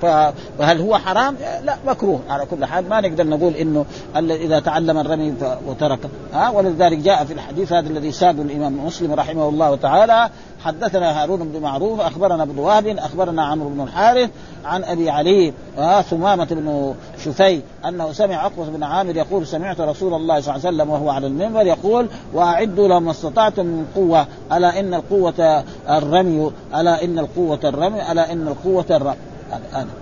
فهل 0.59 0.81
هو 0.81 0.97
حرام؟ 0.97 1.35
لا 1.63 1.75
مكروه. 1.87 2.19
على 2.29 2.45
كل 2.45 2.65
حال 2.65 2.89
ما 2.89 3.01
نقدر 3.01 3.27
نقول 3.27 3.53
إنه 3.53 3.85
إذا 4.15 4.59
تعلم 4.59 4.97
الرمي 4.97 5.33
وترك. 5.67 5.99
ها 6.33 6.49
ولذلك 6.49 6.97
جاء 6.97 7.25
في 7.25 7.33
الحديث 7.33 7.73
هذا 7.73 7.89
الذي 7.89 8.11
ساده 8.11 8.41
الإمام 8.41 8.85
مسلم 8.85 9.13
رحمه 9.13 9.49
الله 9.49 9.75
تعالى 9.75 10.29
حدثنا 10.67 11.23
هارون 11.23 11.39
بن 11.39 11.61
معروف 11.61 11.99
أخبرنا 11.99 12.43
ابن 12.43 12.59
وهب 12.59 12.87
أخبرنا 12.87 13.45
عمرو 13.45 13.69
بن 13.69 13.81
الحارث 13.81 14.29
عن 14.65 14.83
أبي 14.83 15.09
علي 15.09 15.53
ثمامة 16.09 16.45
بن 16.45 16.95
شفي 17.25 17.61
أنه 17.87 18.11
سمع 18.11 18.35
عقبة 18.35 18.65
بن 18.65 18.83
عامر 18.83 19.15
يقول 19.17 19.47
سمعت 19.47 19.81
رسول 19.81 20.13
الله 20.13 20.41
صلى 20.41 20.55
الله 20.55 20.67
عليه 20.67 20.77
وسلم 20.77 20.89
وهو 20.89 21.09
على 21.09 21.27
المنبر 21.27 21.65
يقول 21.65 22.07
وأعدوا 22.33 22.87
لما 22.87 23.11
استطعتم 23.11 23.65
من 23.65 23.87
قوة 23.95 24.27
ألا 24.53 24.79
إن 24.79 24.93
القوة 24.93 25.63
الرمي 25.89 26.51
ألا 26.75 27.03
إن 27.03 27.19
القوة 27.19 27.59
الرمي 27.63 28.11
ألا 28.11 28.31
إن 28.31 28.47
القوة 28.47 28.85
الرمي 28.89 29.17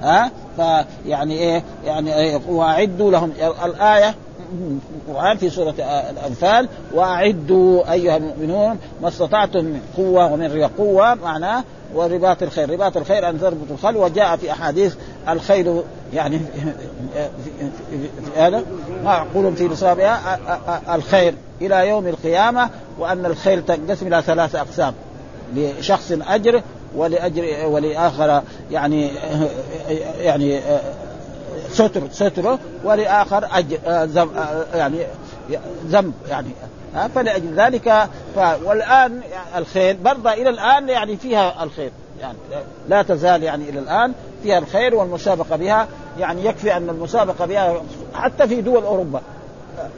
ها؟ 0.02 0.32
فيعني 0.58 1.34
إيه؟ 1.34 1.64
يعني 1.86 2.16
إيه؟ 2.16 2.40
وأعدوا 2.48 3.12
لهم 3.12 3.32
الآية 3.66 4.16
القرآن 5.08 5.38
في 5.38 5.50
سورة 5.50 5.76
الأنفال 6.10 6.68
وأعدوا 6.94 7.92
أيها 7.92 8.18
المؤمنون 8.18 8.78
ما 9.02 9.08
استطعتم 9.08 9.66
من 9.66 9.82
قوة 9.98 10.34
ومن 10.34 10.70
قوة 10.78 11.14
معناه 11.14 11.64
ورباط 11.96 12.44
الخير. 12.44 12.70
رباط 12.70 12.98
الخير 12.98 13.30
أن 13.30 13.40
تربط 13.40 13.72
الخيل 13.72 13.98
وجاء 13.98 14.36
في 14.36 14.52
أحاديث 14.52 14.96
الخيل 15.30 15.82
يعني 16.14 16.40
في 18.34 18.40
هذا 18.40 18.64
معقول 19.04 19.56
في 19.56 19.68
نصابها 19.68 20.40
الخير 20.96 21.34
إلى 21.62 21.88
يوم 21.90 22.08
القيامة 22.08 22.70
وأن 23.00 23.26
الخيل 23.26 23.66
تنقسم 23.66 24.08
إلى 24.08 24.22
ثلاثة 24.22 24.62
أقسام 24.62 24.94
لشخص 25.56 26.12
أجر 26.12 26.62
ولأجر 26.96 27.44
ولآخر 27.66 28.42
يعني 28.72 29.10
يعني 30.20 30.62
ستر 31.70 32.02
ستره 32.12 32.60
ولآخر 32.84 33.48
أجر 33.52 33.78
زم 34.08 34.30
يعني 34.74 34.98
ذنب 35.88 36.14
يعني 36.30 36.50
فلأجل 37.16 37.54
ذلك 37.54 38.10
ف... 38.36 38.40
والآن 38.64 39.22
الخير 39.58 39.98
برضه 40.04 40.34
إلى 40.34 40.50
الآن 40.50 40.90
يعني 40.90 41.18
فيها 41.18 41.64
الخير 41.64 41.92
يعني 42.22 42.38
لا 42.90 43.02
تزال 43.02 43.44
يعني 43.44 43.70
إلى 43.70 43.80
الآن 43.80 44.14
فيها 44.44 44.58
الخير 44.58 44.96
والمسابقة 44.96 45.56
بها 45.56 45.88
يعني 46.20 46.46
يكفي 46.46 46.78
أن 46.78 46.90
المسابقة 46.90 47.46
بها 47.46 47.82
حتى 48.14 48.48
في 48.48 48.62
دول 48.62 48.84
أوروبا 48.84 49.22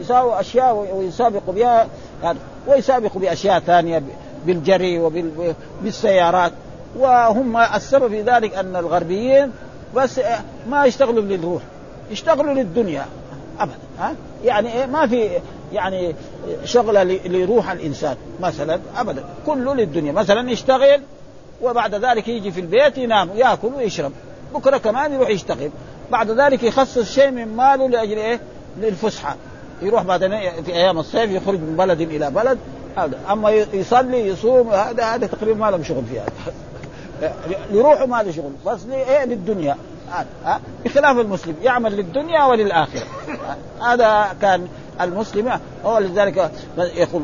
يساووا 0.01 0.39
أشياء 0.39 0.87
ويسابقوا 0.93 1.53
بها 1.53 1.87
يعني 2.23 2.39
ويسابقوا 2.67 3.21
بأشياء 3.21 3.59
ثانية 3.59 4.03
بالجري 4.45 4.99
وبالسيارات 4.99 6.51
وهم 6.99 7.57
السبب 7.57 8.07
في 8.07 8.21
ذلك 8.21 8.55
أن 8.55 8.75
الغربيين 8.75 9.51
بس 9.95 10.21
ما 10.69 10.85
يشتغلوا 10.85 11.21
للروح 11.21 11.61
يشتغلوا 12.11 12.53
للدنيا 12.53 13.05
أبدا 13.59 13.77
ها 13.99 14.15
يعني 14.43 14.73
إيه 14.73 14.85
ما 14.85 15.07
في 15.07 15.29
يعني 15.73 16.15
شغلة 16.63 17.03
لروح 17.03 17.71
الإنسان 17.71 18.15
مثلا 18.41 18.79
أبدا 18.97 19.23
كله 19.45 19.75
للدنيا 19.75 20.11
مثلا 20.11 20.51
يشتغل 20.51 21.01
وبعد 21.61 21.95
ذلك 21.95 22.27
يجي 22.27 22.51
في 22.51 22.59
البيت 22.59 22.97
ينام 22.97 23.29
يأكل 23.35 23.67
ويشرب 23.77 24.11
بكرة 24.53 24.77
كمان 24.77 25.13
يروح 25.13 25.29
يشتغل 25.29 25.71
بعد 26.11 26.31
ذلك 26.31 26.63
يخصص 26.63 27.13
شيء 27.13 27.31
من 27.31 27.47
ماله 27.47 27.89
لأجل 27.89 28.17
إيه؟ 28.17 28.39
للفسحة 28.81 29.35
يروح 29.81 30.03
بعد 30.03 30.19
في 30.65 30.73
أيام 30.73 30.99
الصيف 30.99 31.31
يخرج 31.31 31.59
من 31.59 31.75
بلد 31.77 32.01
إلى 32.01 32.31
بلد 32.31 32.57
هذا 32.97 33.19
أما 33.31 33.49
يصلي 33.51 34.27
يصوم 34.27 34.69
هذا 34.69 35.03
هذا 35.03 35.27
تقريبا 35.27 35.59
ما 35.59 35.71
له 35.71 35.83
شغل 35.83 36.03
في 36.05 36.19
هذا 36.19 36.31
لروحه 37.71 38.05
ما 38.05 38.23
له 38.23 38.31
شغل 38.31 38.51
بس 38.65 38.79
إيه 38.91 39.25
للدنيا. 39.25 39.77
ها؟ 40.45 40.61
بخلاف 40.85 41.17
المسلم 41.17 41.55
يعمل 41.63 41.97
للدنيا 41.97 42.43
وللآخرة. 42.45 43.03
هذا 43.81 44.35
كان 44.41 44.67
المسلم. 45.01 45.59
هو 45.85 45.97
لذلك 45.97 46.51
يقول 46.77 47.21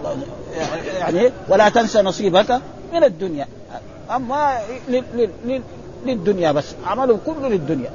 يعني 0.99 1.31
ولا 1.49 1.69
تنسى 1.69 2.01
نصيبك 2.01 2.61
من 2.93 3.03
الدنيا. 3.03 3.47
أما 4.15 4.59
للدنيا 6.05 6.51
بس 6.51 6.65
عمله 6.85 7.19
كله 7.25 7.49
للدنيا. 7.49 7.89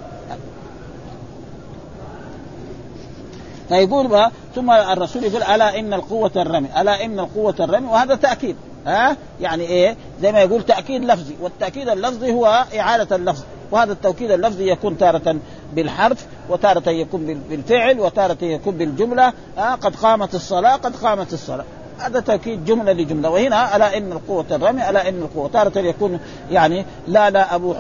فيقول 3.69 4.31
ثم 4.55 4.71
الرسول 4.71 5.25
يقول 5.25 5.43
ألا 5.43 5.79
إن 5.79 5.95
القوة 5.95 6.31
الرمي 6.37 6.69
ألا 6.81 7.05
إن 7.05 7.19
القوة 7.19 7.55
الرمي؟ 7.61 7.87
وهذا 7.87 8.15
تأكيد. 8.15 8.57
ها؟ 8.89 9.17
يعني 9.41 9.65
إيه؟ 9.65 9.97
زي 10.23 10.33
ما 10.33 10.41
يقول 10.41 10.63
تأكيد 10.63 11.05
لفظي 11.05 11.35
والتأكيد 11.41 11.89
اللفظي 11.89 12.33
هو 12.33 12.65
إعادة 12.79 13.17
اللفظ 13.17 13.43
وهذا 13.71 13.93
التوكيد 13.93 14.31
اللفظي 14.31 14.71
يكون 14.71 14.99
تارة 14.99 15.37
بالحرف 15.73 16.27
وتارة 16.49 16.91
يكون 16.91 17.43
بالفعل 17.51 18.01
وتارة 18.01 18.45
يكون 18.45 18.75
بالجملة 18.77 19.33
آه 19.59 19.75
قد 19.75 19.97
قامت 19.97 20.35
الصلاة 20.35 20.77
قد 20.77 20.97
قامت 20.97 21.33
الصلاة. 21.33 21.65
هذا 21.99 22.21
تأكيد 22.21 22.65
جملة 22.65 22.93
لجملة. 22.93 23.31
وهنا 23.31 23.77
ألا 23.77 23.97
إن 23.97 24.13
القوة 24.13 24.45
الرمي 24.51 24.91
ألا 24.91 25.09
إن 25.09 25.19
القوة 25.23 25.49
تارة 25.49 25.79
يكون 25.79 26.21
يعني 26.51 26.85
لا 27.09 27.31
لا 27.31 27.55
أبوح 27.55 27.79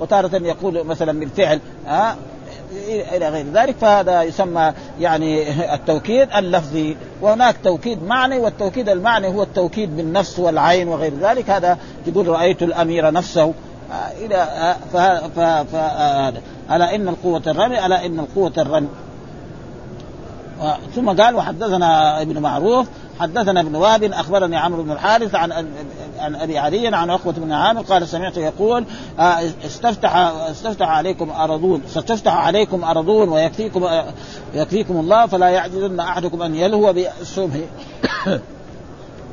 وتارة 0.00 0.36
يقول 0.36 0.84
مثلا 0.84 1.20
بالفعل 1.20 1.60
آه 1.88 2.16
إلى 3.12 3.28
غير 3.28 3.46
ذلك 3.54 3.76
فهذا 3.80 4.22
يسمى 4.22 4.72
يعني 5.00 5.50
التوكيد 5.74 6.28
اللفظي. 6.36 6.96
وهناك 7.22 7.56
توكيد 7.64 8.02
معنى 8.02 8.38
والتوكيد 8.38 8.88
المعنى 8.88 9.26
هو 9.26 9.42
التوكيد 9.42 9.96
بالنفس 9.96 10.38
والعين 10.38 10.88
وغير 10.88 11.12
ذلك. 11.20 11.50
هذا 11.50 11.78
يقول 12.06 12.28
رأيت 12.28 12.62
الأمير 12.62 13.10
نفسه. 13.10 13.52
إلى 14.20 14.74
فهذا 14.92 16.40
ألا 16.72 16.94
إن 16.94 17.08
القوة 17.08 17.42
الرمي 17.46 17.86
ألا 17.86 18.06
إن 18.06 18.20
القوة 18.20 18.52
الرمي. 18.58 18.88
ثم 20.94 21.10
قال 21.10 21.34
وحدثنا 21.34 22.22
ابن 22.22 22.38
معروف 22.38 22.86
حدثنا 23.20 23.60
ابن 23.60 23.74
وهب 23.74 24.04
أخبرني 24.04 24.56
عمرو 24.56 24.82
بن 24.82 24.90
الحارث 24.90 25.34
عن 25.34 25.52
عن 26.18 26.34
أبي 26.34 26.58
علي 26.58 26.86
عن 26.86 27.10
عقبة 27.10 27.32
بن 27.32 27.52
عامر 27.52 27.82
قال 27.82 28.08
سمعت 28.08 28.36
يقول 28.36 28.84
آه، 29.18 29.38
استفتح 29.66 30.16
استفتح 30.50 30.88
عليكم 30.88 31.30
أرضون 31.30 31.82
ستفتح 31.88 32.36
عليكم 32.36 32.84
أرضون 32.84 33.28
ويكفيكم 33.28 33.88
يكفيكم 34.54 34.96
الله 34.96 35.26
فلا 35.26 35.48
يعجزن 35.48 36.00
أحدكم 36.00 36.42
أن 36.42 36.54
يلهو 36.54 36.92
باسهمه 36.92 37.62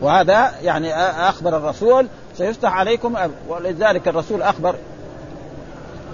وهذا 0.01 0.51
يعني 0.61 0.93
أخبر 1.29 1.57
الرسول 1.57 2.07
سيفتح 2.37 2.73
عليكم 2.73 3.15
ولذلك 3.49 4.07
الرسول 4.07 4.41
أخبر 4.41 4.75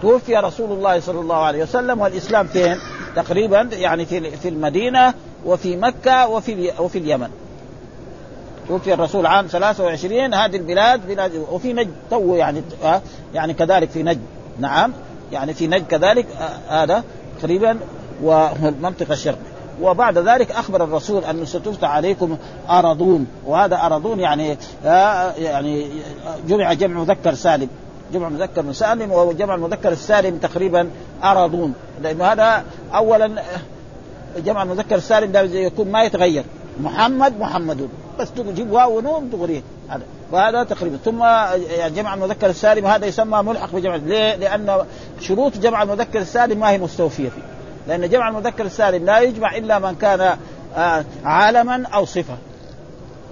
توفي 0.01 0.35
رسول 0.35 0.71
الله 0.71 0.99
صلى 0.99 1.19
الله 1.19 1.35
عليه 1.35 1.63
وسلم 1.63 2.01
والإسلام 2.01 2.47
فين؟ 2.47 2.77
تقريبا 3.15 3.69
يعني 3.71 4.05
في 4.05 4.37
في 4.37 4.49
المدينة 4.49 5.13
وفي 5.45 5.77
مكة 5.77 6.27
وفي 6.27 6.71
وفي 6.79 6.97
اليمن. 6.97 7.29
توفي 8.67 8.93
الرسول 8.93 9.25
عام 9.25 9.47
23 9.47 10.33
هذه 10.33 10.55
البلاد 10.55 11.07
بلاد 11.07 11.45
وفي 11.51 11.73
نجد 11.73 11.91
تو 12.11 12.35
يعني 12.35 12.63
آه 12.83 13.01
يعني 13.33 13.53
كذلك 13.53 13.89
في 13.89 14.03
نجد 14.03 14.21
نعم 14.59 14.93
يعني 15.31 15.53
في 15.53 15.67
نجد 15.67 15.87
كذلك 15.87 16.25
آه 16.69 16.83
هذا 16.83 17.03
تقريبا 17.39 17.79
والمنطقة 18.21 19.13
الشرقيه 19.13 19.57
وبعد 19.81 20.17
ذلك 20.17 20.51
أخبر 20.51 20.83
الرسول 20.83 21.23
انه 21.23 21.45
ستفتح 21.45 21.89
عليكم 21.89 22.37
ارضون 22.69 23.27
وهذا 23.45 23.75
ارضون 23.75 24.19
يعني 24.19 24.57
آه 24.85 25.31
يعني 25.31 25.87
جمع 26.47 26.73
جمع 26.73 26.99
مذكر 27.01 27.33
سالم. 27.33 27.69
جمع 28.13 28.29
مذكر 28.29 28.71
سالم 28.71 29.11
وجمع 29.11 29.55
المذكر 29.55 29.91
السالم 29.91 30.37
تقريبا 30.37 30.89
ارضون 31.23 31.73
لأنه 32.03 32.25
هذا 32.25 32.63
اولا 32.93 33.31
جمع 34.45 34.63
المذكر 34.63 34.95
السالم 34.95 35.31
ده 35.31 35.41
يكون 35.41 35.91
ما 35.91 36.03
يتغير. 36.03 36.43
محمد 36.81 37.39
محمدون 37.39 37.89
بس 38.19 38.31
تجيب 38.31 38.71
واو 38.71 38.97
ونون 38.97 39.31
تغريه 39.31 39.61
هذا. 39.89 40.03
وهذا 40.31 40.63
تقريبا. 40.63 40.97
ثم 40.97 41.23
يعني 41.23 41.95
جمع 41.95 42.13
المذكر 42.13 42.49
السالم 42.49 42.85
هذا 42.85 43.05
يسمى 43.05 43.43
ملحق 43.43 43.75
بجمع. 43.75 43.95
ليه؟ 43.95 44.35
لأن 44.35 44.85
شروط 45.19 45.57
جمع 45.57 45.83
المذكر 45.83 46.19
السالم 46.19 46.59
ما 46.59 46.69
هي 46.69 46.77
مستوفية 46.77 47.29
فيه. 47.29 47.41
لأن 47.87 48.09
جمع 48.09 48.29
المذكر 48.29 48.65
السالم 48.65 49.05
لا 49.05 49.19
يجمع 49.19 49.57
إلا 49.57 49.79
من 49.79 49.95
كان 49.95 50.37
آه، 50.77 51.05
عالما 51.25 51.87
أو 51.93 52.05
صفة. 52.05 52.37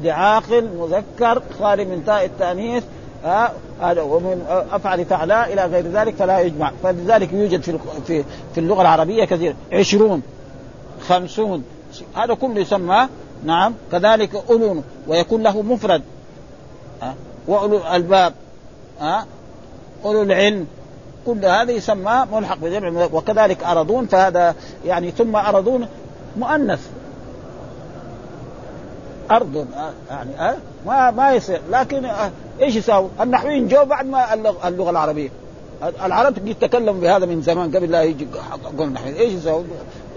لعاقل 0.04 0.70
مذكر 0.78 1.42
خالي 1.60 1.86
من 1.86 2.06
تاء 2.06 2.26
التأنيث 2.26 2.84
ها 3.24 3.54
هذا 3.82 4.02
ومن 4.02 4.46
أفعل 4.72 5.06
فعلاء 5.06 5.54
إلى 5.54 5.66
غير 5.66 5.88
ذلك 5.88 6.16
فلا 6.16 6.40
يجمع. 6.40 6.72
فلذلك 6.84 7.34
يوجد 7.34 7.62
في 8.08 8.24
في 8.54 8.60
اللغة 8.60 8.82
العربية 8.82 9.26
كثير 9.26 9.56
عشرون 9.74 10.22
خمسون 11.08 11.64
هذا 12.16 12.34
كله 12.34 12.60
يسمى 12.60 13.08
نعم. 13.46 13.74
كذلك 13.92 14.36
أولون 14.50 14.84
ويكون 15.08 15.44
له 15.44 15.62
مفرد. 15.62 16.02
ها؟ 17.02 17.16
وأولو 17.48 17.78
الألباب. 17.78 18.34
ها؟ 19.00 19.26
أولو 20.06 20.22
العلم. 20.22 20.68
كل 21.26 21.46
هذا 21.46 21.72
يسمى 21.72 22.26
ملحق 22.34 22.58
بجمع 22.58 23.08
وكذلك 23.14 23.64
أرضون 23.64 24.06
فهذا 24.06 24.56
يعني 24.86 25.12
ثم 25.12 25.36
أرضون 25.36 25.88
مؤنث. 26.38 26.88
أرض 29.32 29.68
يعني 30.10 30.40
أه؟ 30.40 30.56
ما 30.86 31.12
ما 31.12 31.34
يصير. 31.34 31.62
لكن 31.72 32.06
أه 32.06 32.32
إيش 32.62 32.76
يساوي؟ 32.76 33.10
النحويين 33.22 33.68
جو 33.68 33.86
بعد 33.86 34.06
ما 34.06 34.34
اللغة 34.68 34.90
العربية. 34.90 35.30
العرب 35.84 36.48
يتكلموا 36.48 37.02
بهذا 37.02 37.26
من 37.26 37.42
زمان 37.42 37.76
قبل 37.76 37.92
لا 37.92 38.04
يجي 38.04 38.28
النحويين 38.80 39.16
إيش 39.16 39.34
يساوي؟ 39.34 39.64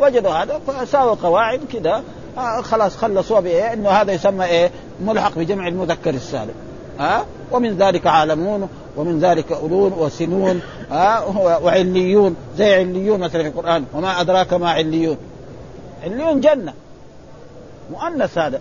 وجدوا 0.01 0.31
هذا 0.31 0.61
فساووا 0.67 1.15
قواعد 1.15 1.61
كذا 1.73 2.03
آه 2.39 2.61
خلاص 2.61 2.97
خلصوا 2.97 3.41
بإيه؟ 3.41 3.73
إنه 3.73 3.89
هذا 3.89 4.13
يسمى 4.13 4.45
إيه؟ 4.45 4.71
ملحق 5.05 5.39
بجمع 5.39 5.69
المذكر 5.69 6.15
السالم 6.15 6.55
ها؟ 6.99 7.21
أه؟ 7.21 7.25
ومن 7.53 7.79
ذلك 7.79 8.07
عالمون 8.07 8.69
ومن 8.97 9.21
ذلك 9.21 9.53
أولون 9.53 9.93
وسنون 9.93 10.61
ها 10.91 11.19
أه؟ 11.19 11.59
وعليون 11.63 12.37
زي 12.57 12.75
عليون 12.75 13.21
مثلا 13.21 13.43
في 13.43 13.49
القرآن 13.49 13.85
وما 13.95 14.21
أدراك 14.21 14.53
ما 14.53 14.71
عليون 14.71 15.17
عليون 16.05 16.41
جنة 16.41 16.75
مؤنث 17.91 18.39
هذا 18.39 18.61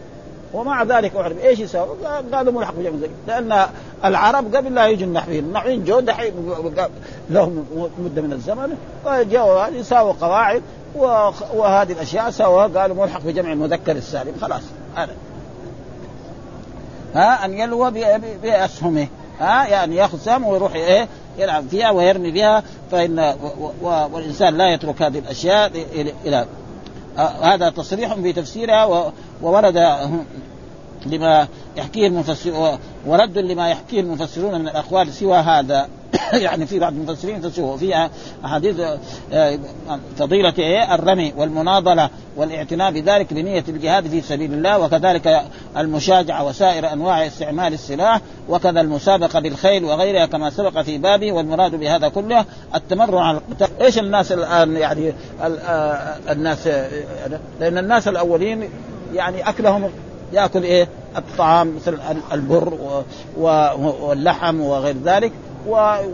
ومع 0.53 0.83
ذلك 0.83 1.15
اعرف 1.15 1.43
إيش 1.43 1.59
يساوي؟ 1.59 1.97
قالوا 2.33 2.53
ملحق 2.53 2.73
بجمع 2.73 3.07
لأن 3.27 3.67
العرب 4.05 4.55
قبل 4.55 4.75
لا 4.75 4.87
يجوا 4.87 5.07
النحويين، 5.07 5.43
النحويين 5.43 5.83
جو 5.83 5.99
دحين 5.99 6.33
لهم 7.29 7.65
مدة 7.99 8.21
من 8.21 8.33
الزمن 8.33 8.77
فجاوا 9.05 9.67
يساووا 9.67 10.13
قواعد 10.21 10.61
وهذه 11.53 11.91
الأشياء 11.91 12.29
سواها 12.29 12.67
قالوا 12.67 12.95
ملحق 12.95 13.21
بجمع 13.21 13.53
المذكر 13.53 13.91
السالم. 13.91 14.33
خلاص. 14.41 14.61
هذا 14.95 15.13
ها 17.15 17.45
أن 17.45 17.53
يلوى 17.53 17.91
بأسهمه. 18.43 19.07
ها 19.39 19.67
يعني 19.67 19.95
يأخذ 19.95 20.17
سهم 20.17 20.47
ويروح 20.47 20.73
إيه 20.73 21.07
يلعب 21.37 21.67
فيها 21.67 21.91
ويرمي 21.91 22.31
بها 22.31 22.63
فإن 22.91 23.35
والإنسان 23.81 24.57
لا 24.57 24.73
يترك 24.73 25.01
هذه 25.01 25.19
الأشياء 25.19 25.71
إلى 26.25 26.45
هذا 27.41 27.69
تصريح 27.69 28.13
في 28.13 28.33
تفسيرها 28.33 29.11
وورد 29.41 29.77
لما 31.05 31.47
يحكيه 31.77 32.07
المفسر 32.07 32.77
ورد 33.05 33.37
لما 33.37 33.69
يحكيه 33.69 33.99
المفسرون 33.99 34.59
من 34.59 34.67
الأقوال 34.67 35.13
سوى 35.13 35.37
هذا. 35.37 35.87
يعني 36.33 36.65
في 36.65 36.79
بعض 36.79 36.93
المفسرين 36.93 37.41
تسوه 37.41 37.77
في 37.77 38.09
أحاديث 38.45 38.79
آه، 39.33 39.59
فضيلة 40.17 40.53
إيه؟ 40.59 40.95
الرمي 40.95 41.33
والمناضلة 41.37 42.09
والاعتناء 42.35 42.91
بذلك 42.91 43.33
بنية 43.33 43.63
الجهاد 43.69 44.07
في 44.07 44.21
سبيل 44.21 44.53
الله 44.53 44.79
وكذلك 44.79 45.41
المشاجعة 45.77 46.45
وسائر 46.45 46.93
أنواع 46.93 47.27
استعمال 47.27 47.73
السلاح 47.73 48.21
وكذا 48.49 48.81
المسابقة 48.81 49.39
بالخيل 49.39 49.85
وغيرها 49.85 50.25
كما 50.25 50.49
سبق 50.49 50.81
في 50.81 50.97
بابه 50.97 51.31
والمراد 51.31 51.75
بهذا 51.75 52.07
كله 52.07 52.45
التمرن 52.75 53.17
على 53.17 53.37
القتال. 53.37 53.81
إيش 53.81 53.97
الناس 53.97 54.31
الآن 54.31 54.75
يعني 54.75 55.13
آه، 55.41 56.17
الناس 56.29 56.67
لأن 57.59 57.77
الناس 57.77 58.07
الأولين 58.07 58.69
يعني 59.13 59.49
أكلهم 59.49 59.89
ياكل 60.33 60.63
إيه؟ 60.63 60.87
الطعام 61.17 61.75
مثل 61.75 61.97
البر 62.31 62.73
واللحم 63.37 64.61
وغير 64.61 64.95
ذلك 65.05 65.31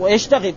ويشتغل. 0.00 0.54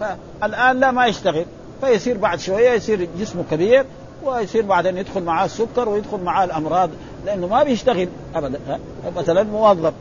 فالآن 0.00 0.80
لا 0.80 0.90
ما 0.90 1.06
يشتغل. 1.06 1.44
فيصير 1.80 2.18
بعد 2.18 2.40
شوية 2.40 2.70
يصير 2.70 3.08
جسمه 3.20 3.44
كبير 3.50 3.84
ويصير 4.24 4.66
بعدين 4.66 4.98
يدخل 4.98 5.22
معاه 5.22 5.44
السكر 5.44 5.88
ويدخل 5.88 6.20
معاه 6.20 6.44
الأمراض 6.44 6.90
لأنه 7.26 7.46
ما 7.46 7.62
بيشتغل 7.62 8.08
ابدا. 8.34 8.60
مثلا 9.16 9.42
موظف 9.42 9.92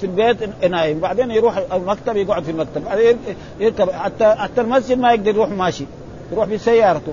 في 0.00 0.06
البيت 0.06 0.64
نايم 0.64 1.00
بعدين 1.00 1.30
يروح 1.30 1.62
المكتب 1.72 2.16
يقعد 2.16 2.42
في 2.42 2.50
المكتب 2.50 2.84
بعدين 2.84 3.16
يركب 3.60 3.90
حتى 3.90 4.34
حتى 4.34 4.60
المسجد 4.60 4.98
ما 4.98 5.12
يقدر 5.12 5.30
يروح 5.30 5.48
ماشي 5.48 5.84
يروح 6.32 6.48
بسيارته 6.48 7.12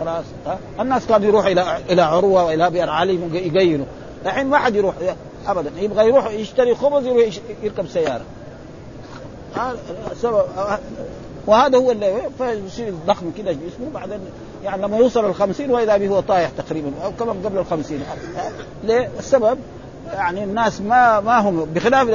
خلاص. 0.00 0.24
الناس 0.80 1.06
كانوا 1.06 1.28
يروح 1.28 1.46
إلى 1.46 1.78
إلى 1.90 2.02
عروة 2.02 2.44
وإلى 2.44 2.70
بئر 2.70 2.90
علي 2.90 3.18
يقيلوا 3.32 3.86
الحين 4.26 4.46
ما 4.46 4.58
حد 4.58 4.74
يروح 4.74 4.94
ابدا. 5.46 5.70
يبغى 5.76 6.08
يروح 6.08 6.30
يشتري 6.30 6.74
خبز 6.74 7.06
يروح 7.06 7.34
يركب 7.62 7.86
سيارة. 7.86 8.24
وهذا 11.46 11.78
هو 11.78 11.90
اللي 11.90 12.14
فيصير 12.38 12.94
ضخم 13.06 13.30
كذا 13.38 13.52
جسمه. 13.52 13.90
بعدين 13.94 14.20
يعني 14.64 14.82
لما 14.82 14.96
يوصل 14.96 15.24
الخمسين 15.24 15.70
وإذا 15.70 15.96
به 15.96 16.08
هو 16.08 16.20
طايح 16.20 16.50
تقريبا 16.58 16.90
أو 17.04 17.12
كمان 17.12 17.36
قبل 17.44 17.58
الخمسين. 17.58 18.02
ليه؟ 18.84 19.10
السبب 19.18 19.58
يعني 20.12 20.44
الناس 20.44 20.80
ما 20.80 21.20
ما 21.20 21.38
هم 21.38 21.64
بخلاف 21.64 22.08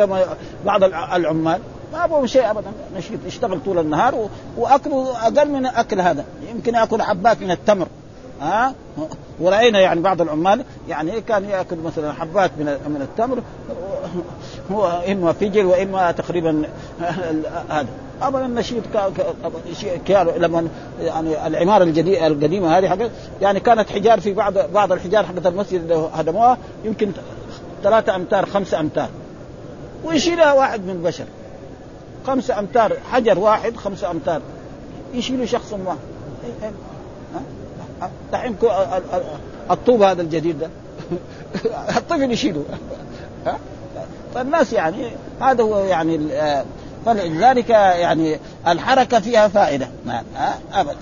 بعض 0.66 0.84
العمال. 1.14 1.60
ما 1.94 2.06
ابغوا 2.06 2.28
شيء 2.28 2.52
ابدا. 2.52 2.72
نشيط 2.98 3.20
يشتغل 3.28 3.60
طول 3.66 3.80
النهار 3.80 4.30
واكله 4.58 5.28
أقل 5.28 5.50
من 5.50 5.66
أكل 5.66 6.02
هذا. 6.02 6.26
يمكن 6.52 6.76
ياكل 6.76 7.02
حبات 7.02 7.42
من 7.42 7.52
التمر. 7.52 7.88
ها؟ 8.42 8.74
ورأينا 9.40 9.80
يعني 9.80 10.02
بعض 10.02 10.22
العمال 10.22 10.64
يعني 10.90 11.22
كان 11.22 11.46
يأكل 11.46 11.78
مثلا 11.78 12.14
حبات 12.14 12.52
من 12.60 12.66
من 12.66 13.02
التمر 13.02 13.42
هو 14.72 15.02
إما 15.12 15.34
فجل 15.34 15.66
وإما 15.66 16.12
تقريبا 16.12 16.64
هذا. 17.70 17.88
ابدا 18.22 18.46
النشيط 18.46 18.84
كان 20.06 20.28
لما 20.28 20.68
يعني 21.00 21.48
العمارة 21.48 21.84
الجديده 21.84 22.28
القديمة 22.28 22.78
هذه 22.78 22.90
حقت 22.90 23.12
يعني 23.42 23.60
كانت 23.60 23.90
حجار 23.90 24.20
في 24.20 24.34
بعض 24.34 24.54
بعض 24.74 24.92
الحجار 24.92 25.26
حقت 25.26 25.46
المسجد 25.46 25.82
اللي 25.82 26.10
هدموها 26.14 26.58
يمكن 26.86 27.12
ثلاثة 27.84 28.16
أمتار 28.16 28.46
خمسة 28.46 28.80
أمتار. 28.80 29.10
ويشيلها 30.06 30.54
واحد 30.54 30.86
من 30.86 30.90
البشر. 30.90 31.26
خمسة 32.28 32.60
أمتار 32.60 32.98
حجر 33.12 33.40
واحد 33.40 33.76
خمسة 33.76 34.12
أمتار. 34.12 34.42
يشيله 35.14 35.46
شخص 35.46 35.74
واحد. 35.74 35.98
دحين 38.32 38.56
الطوب 39.72 40.02
هذا 40.02 40.22
الجديد 40.22 40.60
ده. 40.60 40.70
الطفل 41.98 42.32
يشيله 42.32 42.66
فالناس 44.34 44.74
يعني 44.74 45.12
هذا 45.42 45.64
هو 45.64 45.80
يعني 45.80 46.20
فلذلك 47.06 47.70
يعني 47.70 48.40
الحركة 48.68 49.20
فيها 49.20 49.48
فائدة. 49.48 49.88
ابدا 50.74 50.96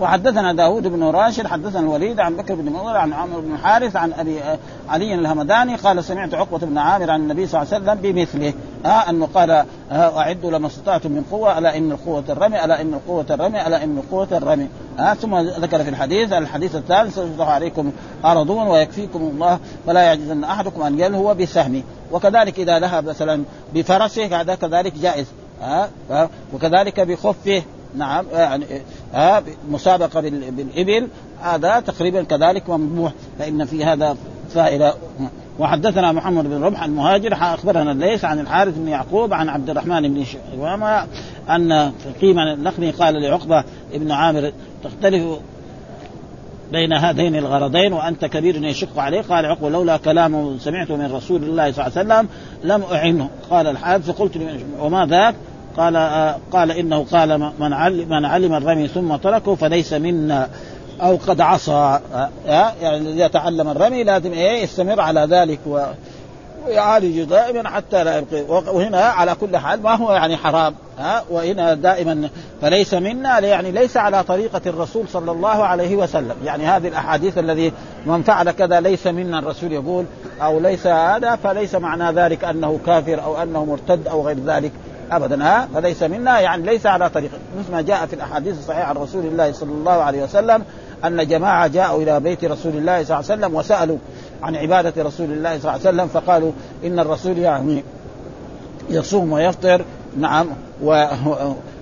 وحدثنا 0.00 0.52
داود 0.52 0.86
بن 0.86 1.02
راشد 1.02 1.46
حدثنا 1.46 1.80
الوليد 1.80 2.20
عن 2.20 2.36
بكر 2.36 2.54
بن 2.54 2.72
مضر 2.72 2.96
عن 2.96 3.12
عمرو 3.12 3.40
بن 3.40 3.58
حارث 3.58 3.96
عن 3.96 4.12
أبي 4.12 4.40
علي 4.88 5.14
الهمداني 5.14 5.76
قال 5.76 6.04
سمعت 6.04 6.34
عقبة 6.34 6.58
بن 6.58 6.78
عامر 6.78 7.10
عن 7.10 7.20
النبي 7.20 7.46
صلى 7.46 7.62
الله 7.62 7.74
عليه 7.74 7.84
وسلم 7.84 8.12
بمثله. 8.12 8.52
ها 8.84 9.10
انه 9.10 9.28
قال 9.34 9.64
أعدوا 9.92 10.50
لما 10.50 10.66
استطعتم 10.66 11.12
من 11.12 11.24
قوة 11.30 11.58
ألا 11.58 11.76
إن 11.76 11.92
القوة 11.92 12.24
الرمي 12.28 12.64
ألا 12.64 12.80
إن 12.80 12.94
القوة 12.94 13.26
الرمي 13.30 13.66
ألا 13.66 13.84
إن 13.84 13.98
القوة 13.98 14.28
الرمي. 14.32 14.68
ها 14.98 15.14
ثم 15.14 15.38
ذكر 15.38 15.84
في 15.84 15.90
الحديث 15.90 16.32
الحديث 16.32 16.76
الثالث 16.76 17.14
سيفتح 17.14 17.48
عليكم 17.48 17.92
أرضون 18.24 18.66
ويكفيكم 18.66 19.20
الله 19.20 19.58
فلا 19.86 20.00
يعجزن 20.00 20.44
أحدكم 20.44 20.82
أن 20.82 21.00
يلهو 21.00 21.34
بسهمه. 21.34 21.82
وكذلك 22.12 22.58
إذا 22.58 22.78
لهى 22.78 23.02
مثلا 23.02 23.44
بفرسه 23.74 24.40
هذا 24.40 24.54
كذلك 24.54 24.98
جائز. 24.98 25.26
ها 25.62 25.88
وكذلك 26.54 27.00
بخفه. 27.00 27.62
نعم 27.96 28.24
يعني 28.32 28.64
ها 29.14 29.42
مسابقة 29.70 30.20
بالإبل 30.20 31.08
هذا 31.42 31.80
تقريبا 31.80 32.22
كذلك 32.22 32.70
ممنوع 32.70 33.12
فإن 33.38 33.64
في 33.64 33.84
هذا 33.84 34.16
فائدة. 34.54 34.94
وحدثنا 35.58 36.12
محمد 36.12 36.44
بن 36.44 36.62
ربح 36.62 36.82
المهاجر 36.82 37.34
أخبرنا 37.34 37.92
الليث 37.92 38.24
عن 38.24 38.40
الحارث 38.40 38.78
بن 38.78 38.88
يعقوب 38.88 39.32
عن 39.32 39.48
عبد 39.48 39.70
الرحمن 39.70 40.14
بن 40.14 40.24
شعبان 40.24 41.06
أن 41.50 41.92
قيما 42.20 42.52
اللخمي 42.52 42.90
قال 42.90 43.22
لعقبة 43.22 43.64
ابن 43.92 44.10
عامر 44.10 44.52
تختلف 44.84 45.38
بين 46.72 46.92
هذين 46.92 47.36
الغرضين 47.36 47.92
وأنت 47.92 48.24
كبير 48.24 48.64
يشق 48.64 48.98
عليه 48.98 49.22
قال 49.22 49.46
عقبة 49.46 49.68
لولا 49.68 49.96
كلام 49.96 50.58
سمعته 50.58 50.96
من 50.96 51.12
رسول 51.12 51.44
الله 51.44 51.72
صلى 51.72 51.86
الله 51.86 52.14
عليه 52.14 52.24
وسلم 52.24 52.28
لم 52.64 52.82
أعنه. 52.92 53.30
قال 53.50 53.66
الحارث 53.66 54.10
فقلت 54.10 54.38
وما 54.80 55.06
ذاك 55.06 55.34
قال 55.76 55.96
آه 55.96 56.36
قال 56.52 56.70
إنه 56.70 57.04
قال 57.12 57.52
من 57.58 57.72
علم 57.72 58.08
من 58.08 58.24
علم 58.24 58.54
الرمي 58.54 58.88
ثم 58.88 59.16
تركه 59.16 59.54
فليس 59.54 59.92
منا. 59.92 60.48
أو 61.02 61.18
قد 61.26 61.40
عصى 61.40 62.00
آه 62.14 62.72
يعني 62.82 62.96
الذي 62.96 63.20
يتعلم 63.20 63.68
الرمي 63.68 64.04
لازم 64.04 64.32
إيه 64.32 64.62
يستمر 64.62 65.00
على 65.00 65.20
ذلك 65.20 65.58
و 65.66 65.80
ويعالج 66.66 67.22
دائما 67.22 67.68
حتى 67.68 68.04
لا 68.04 68.18
يبقي. 68.18 68.42
وهنا 68.48 69.00
على 69.00 69.34
كل 69.34 69.56
حال 69.56 69.82
ما 69.82 69.94
هو 69.94 70.12
يعني 70.12 70.36
حرام 70.36 70.74
ها 70.98 71.24
وهنا 71.30 71.74
دائما 71.74 72.28
فليس 72.62 72.94
منا 72.94 73.38
يعني 73.38 73.70
ليس 73.70 73.96
على 73.96 74.22
طريقة 74.22 74.60
الرسول 74.66 75.08
صلى 75.08 75.30
الله 75.30 75.64
عليه 75.64 75.96
وسلم. 75.96 76.34
يعني 76.44 76.66
هذه 76.66 76.88
الأحاديث 76.88 77.38
الذي 77.38 77.72
من 78.06 78.22
فعل 78.22 78.50
كذا 78.50 78.80
ليس 78.80 79.06
منا 79.06 79.38
الرسول 79.38 79.72
يقول 79.72 80.04
أو 80.42 80.60
ليس 80.60 80.86
هذا 80.86 81.36
فليس 81.36 81.74
معنى 81.74 82.12
ذلك 82.12 82.44
أنه 82.44 82.78
كافر 82.86 83.24
أو 83.24 83.42
أنه 83.42 83.64
مرتد 83.64 84.08
أو 84.08 84.26
غير 84.26 84.36
ذلك. 84.46 84.72
ابدا. 85.10 85.44
ها؟ 85.44 85.68
فليس 85.74 86.02
منا 86.02 86.40
يعني 86.40 86.62
ليس 86.62 86.86
على 86.86 87.10
طريقه 87.10 87.38
مثل 87.58 87.72
ما 87.72 87.82
جاء 87.82 88.06
في 88.06 88.14
الأحاديث 88.14 88.58
الصحيحة 88.58 88.88
عن 88.88 88.96
رسول 88.96 89.24
الله 89.26 89.52
صلى 89.52 89.72
الله 89.72 89.92
عليه 89.92 90.22
وسلم 90.22 90.62
أن 91.04 91.26
جماعة 91.28 91.66
جاءوا 91.66 92.02
إلى 92.02 92.20
بيت 92.20 92.44
رسول 92.44 92.72
الله 92.72 93.04
صلى 93.04 93.20
الله 93.20 93.30
عليه 93.30 93.44
وسلم 93.44 93.54
وسألوا 93.54 93.98
عن 94.42 94.56
عبادة 94.56 95.02
رسول 95.02 95.32
الله 95.32 95.58
صلى 95.58 95.58
الله 95.58 95.70
عليه 95.70 95.80
وسلم 95.80 96.06
فقالوا 96.08 96.52
إن 96.84 96.98
الرسول 96.98 97.38
يعني 97.38 97.84
يصوم 98.90 99.32
ويفطر 99.32 99.84
نعم 100.18 100.46
و 100.82 101.06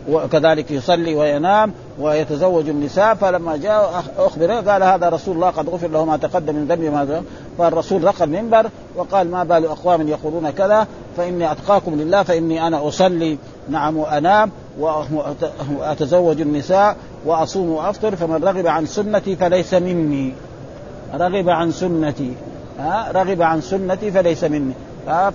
وكذلك 0.09 0.71
يصلي 0.71 1.15
وينام 1.15 1.73
ويتزوج 2.01 2.69
النساء. 2.69 3.15
فلما 3.15 3.57
جاء 3.57 4.05
اخبر 4.19 4.53
قال 4.53 4.83
هذا 4.83 5.09
رسول 5.09 5.35
الله 5.35 5.51
قد 5.51 5.69
غفر 5.69 5.89
له 5.89 6.05
ما 6.05 6.17
تقدم 6.17 6.55
من 6.55 6.67
ذنبه 6.67 6.91
ما 6.91 7.23
فالرسول 7.59 8.05
رقى 8.05 8.25
المنبر 8.25 8.67
وقال 8.97 9.31
ما 9.31 9.45
بال 9.45 9.67
أقوام 9.67 10.09
يقولون 10.09 10.51
كذا. 10.51 10.87
فإني 11.17 11.53
أتقاكم 11.53 11.95
لله 11.95 12.23
فإني 12.23 12.67
أنا 12.67 12.89
أصلي. 12.89 13.39
نعم 13.69 13.97
وأنام 13.97 14.51
وأتزوج 15.79 16.41
النساء 16.41 16.97
وأصوم 17.25 17.71
وأفطر. 17.71 18.17
فمن 18.17 18.45
رغب 18.45 18.67
عن 18.67 18.87
سنتي 18.87 19.37
فليس 19.37 19.75
مني. 19.75 20.33
رغب 21.15 21.49
عن 21.49 21.73
سنتي. 21.73 22.33
ها؟ 22.79 23.13
رغب 23.15 23.43
عن 23.43 23.61
سنتي 23.61 24.11
فليس 24.11 24.45
مني. 24.45 24.73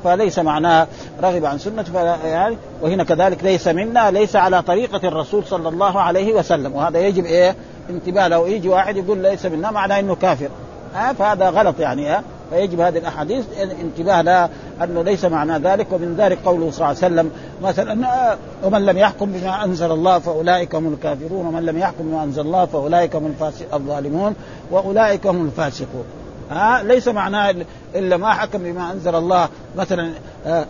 فليس 0.04 0.40
معناها 0.40 0.88
رغب 1.24 1.46
عن 1.46 1.58
سنتي 1.58 1.92
يعني 2.24 2.58
وهنا 2.82 3.04
كذلك 3.04 3.44
ليس 3.44 3.68
منا 3.68 4.12
ليس 4.12 4.36
على 4.36 4.62
طريقة 4.62 5.08
الرسول 5.08 5.46
صلى 5.46 5.70
الله 5.70 6.02
عليه 6.02 6.34
وسلم. 6.34 6.76
وهذا 6.76 7.00
يجب 7.00 7.26
إيه؟ 7.26 7.56
انتباه 7.90 8.28
لو 8.28 8.46
يجي 8.46 8.70
واحد 8.70 8.98
يقول 8.98 9.18
ليس 9.18 9.46
منا 9.46 9.72
معناه 9.72 10.00
إنه 10.00 10.16
كافر. 10.16 10.50
ها 10.96 11.14
فهذا 11.14 11.50
غلط 11.50 11.80
يعني 11.80 12.08
ها 12.08 12.24
فيجب 12.50 12.80
هذه 12.80 12.98
الأحاديث 12.98 13.46
انتباه 13.82 14.22
لها 14.22 14.50
أنه 14.84 15.02
ليس 15.02 15.26
معنى 15.26 15.58
ذلك. 15.58 15.88
ومن 15.92 16.16
ذلك 16.18 16.40
قوله 16.46 16.72
صلى 16.72 16.86
الله 16.86 16.88
عليه 16.88 16.98
وسلم 16.98 17.32
مثلا 17.62 18.38
ومن 18.64 18.86
لم 18.86 18.98
يحكم 18.98 19.32
بما 19.32 19.66
أنزل 19.66 19.92
الله 19.92 20.20
فأولئك 20.20 20.76
هم 20.76 20.94
الكافرون. 20.94 21.46
ومن 21.46 21.66
لم 21.66 21.78
يحكم 21.78 22.04
بما 22.04 22.24
أنزل 22.24 22.42
الله 22.42 22.66
فأولئك 22.66 23.16
هم 23.16 23.34
الظالمون. 23.74 24.36
وأولئك 24.72 25.28
هم 25.28 25.46
الفاسقون. 25.46 26.06
ها 26.52 26.84
ليس 26.84 27.08
معناه 27.08 27.56
الا 27.96 28.18
ما 28.18 28.34
حكم 28.34 28.64
بما 28.64 28.92
أنزل 28.92 29.16
الله 29.16 29.50
مثلا 29.76 30.12
آه 30.46 30.66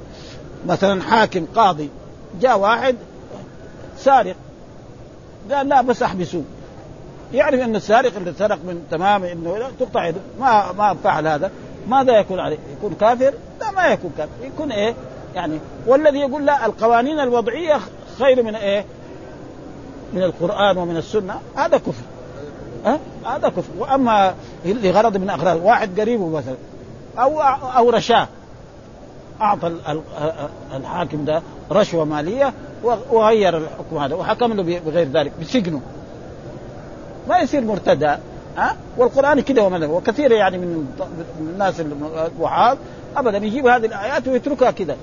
مثلا 0.68 1.02
حاكم 1.02 1.46
قاضي 1.56 1.90
جاء 2.42 2.60
واحد 2.60 2.96
سارق 3.98 4.36
قال 5.52 5.70
لا 5.70 5.82
بس 5.82 6.04
أحبسوه 6.04 6.44
يعرف 7.34 7.60
أن 7.60 7.76
السارق 7.76 8.16
اللي 8.18 8.34
سرق 8.40 8.60
من 8.66 8.88
تمام 8.92 9.24
إنه 9.24 9.72
تقطع 9.80 10.08
يده 10.08 10.20
ما 10.40 10.72
ما 10.72 10.94
فعل 11.04 11.28
هذا 11.28 11.52
ماذا 11.88 12.20
يكون 12.20 12.40
عليه؟ 12.40 12.58
يكون 12.78 12.94
كافر؟ 13.00 13.34
لا 13.62 13.72
ما 13.72 13.88
يكون 13.88 14.12
كافر، 14.18 14.32
يكون 14.42 14.72
إيه؟ 14.72 14.94
يعني 15.36 15.60
والذي 15.88 16.20
يقول 16.20 16.46
لا 16.46 16.66
القوانين 16.66 17.20
الوضعية 17.20 17.80
خير 18.20 18.44
من 18.44 18.56
إيه؟ 18.56 18.86
من 20.14 20.24
القرآن 20.24 20.78
ومن 20.78 20.98
السنة 20.98 21.40
هذا 21.56 21.78
كفر. 21.78 22.04
أه؟ 22.88 23.00
هذا 23.26 23.50
كفر، 23.50 23.72
وأما 23.78 24.34
لغرض 24.66 25.18
من 25.18 25.30
أغراض، 25.30 25.62
واحد 25.64 26.00
قريبه 26.00 26.30
مثلا 26.30 26.56
أو 27.20 27.42
أو 27.78 27.90
رشاه. 27.90 28.28
أعطى 29.42 29.72
الحاكم 30.74 31.26
ده 31.26 31.42
رشوة 31.72 32.06
مالية 32.06 32.54
وغير 33.12 33.58
الحكم 33.58 33.98
هذا 33.98 34.16
وحكم 34.16 34.54
له 34.54 34.80
بغير 34.86 35.08
ذلك 35.08 35.32
بسجنه. 35.42 35.82
ما 37.30 37.40
يصير 37.40 37.62
مرتد 37.62 38.04
ها؟ 38.58 38.76
والقرآن 38.98 39.40
كده 39.40 39.64
ومن 39.64 39.84
وكثير 39.84 40.32
يعني 40.32 40.58
من 40.58 40.88
الناس 41.40 41.82
الوعاظ 42.38 42.78
ابدا 43.18 43.38
يجيب 43.38 43.68
هذه 43.68 43.86
الآيات 43.86 44.28
ويتركها 44.28 44.72
كده. 44.72 44.96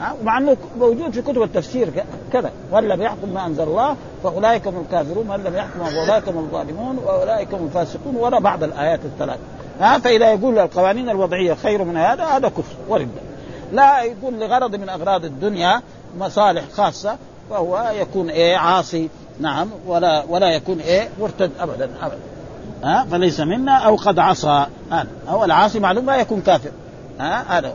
ها؟ 0.00 0.14
مع 0.24 0.38
إنه 0.38 0.56
موجود 0.78 1.10
في 1.12 1.22
كتب 1.22 1.42
التفسير 1.42 2.04
كذا. 2.32 2.50
وان 2.72 2.88
لم 2.88 3.02
يحكم 3.02 3.28
ما 3.28 3.46
انزل 3.46 3.62
الله 3.62 3.96
فاولئك 4.24 4.66
هم 4.66 4.80
الكافرون 4.80 5.28
وان 5.28 5.40
لم 5.44 5.54
يحكم 5.56 5.84
فاولئك 5.84 6.28
هم 6.28 6.38
الظالمون 6.38 6.98
واولئك 6.98 7.54
هم 7.54 7.66
الفاسقون 7.66 8.16
ولا 8.16 8.38
بعض 8.38 8.62
الايات 8.62 9.00
الثلاث. 9.04 9.38
ها؟ 9.80 9.98
فإذا 9.98 10.32
يقول 10.32 10.58
القوانين 10.58 11.10
الوضعية 11.10 11.54
خير 11.54 11.84
من 11.84 11.96
هذا 11.96 12.24
هذا 12.24 12.48
كفر 12.48 12.74
ورد. 12.88 13.08
لا 13.72 14.02
يكون 14.02 14.38
لغرض 14.38 14.76
من 14.76 14.88
أغراض 14.88 15.24
الدنيا 15.24 15.82
مصالح 16.18 16.64
خاصة 16.72 17.16
فهو 17.50 17.92
يكون 18.00 18.30
إيه؟ 18.30 18.56
عاصي. 18.56 19.08
نعم. 19.40 19.68
ولا 19.86 20.24
ولا 20.28 20.48
يكون 20.48 20.80
إيه؟ 20.80 21.08
مرتد 21.20 21.50
ابدا 21.60 21.90
ابدا. 22.02 22.18
ها؟ 22.84 23.06
فليس 23.10 23.40
منا 23.40 23.72
أو 23.72 23.96
قد 23.96 24.18
عصى. 24.18 24.66
هذا. 24.90 25.06
أو 25.28 25.44
العاصي 25.44 25.80
معلوم 25.80 26.06
لا 26.06 26.16
يكون 26.16 26.40
كافر. 26.40 26.70
ها؟ 27.20 27.58
هذا 27.58 27.74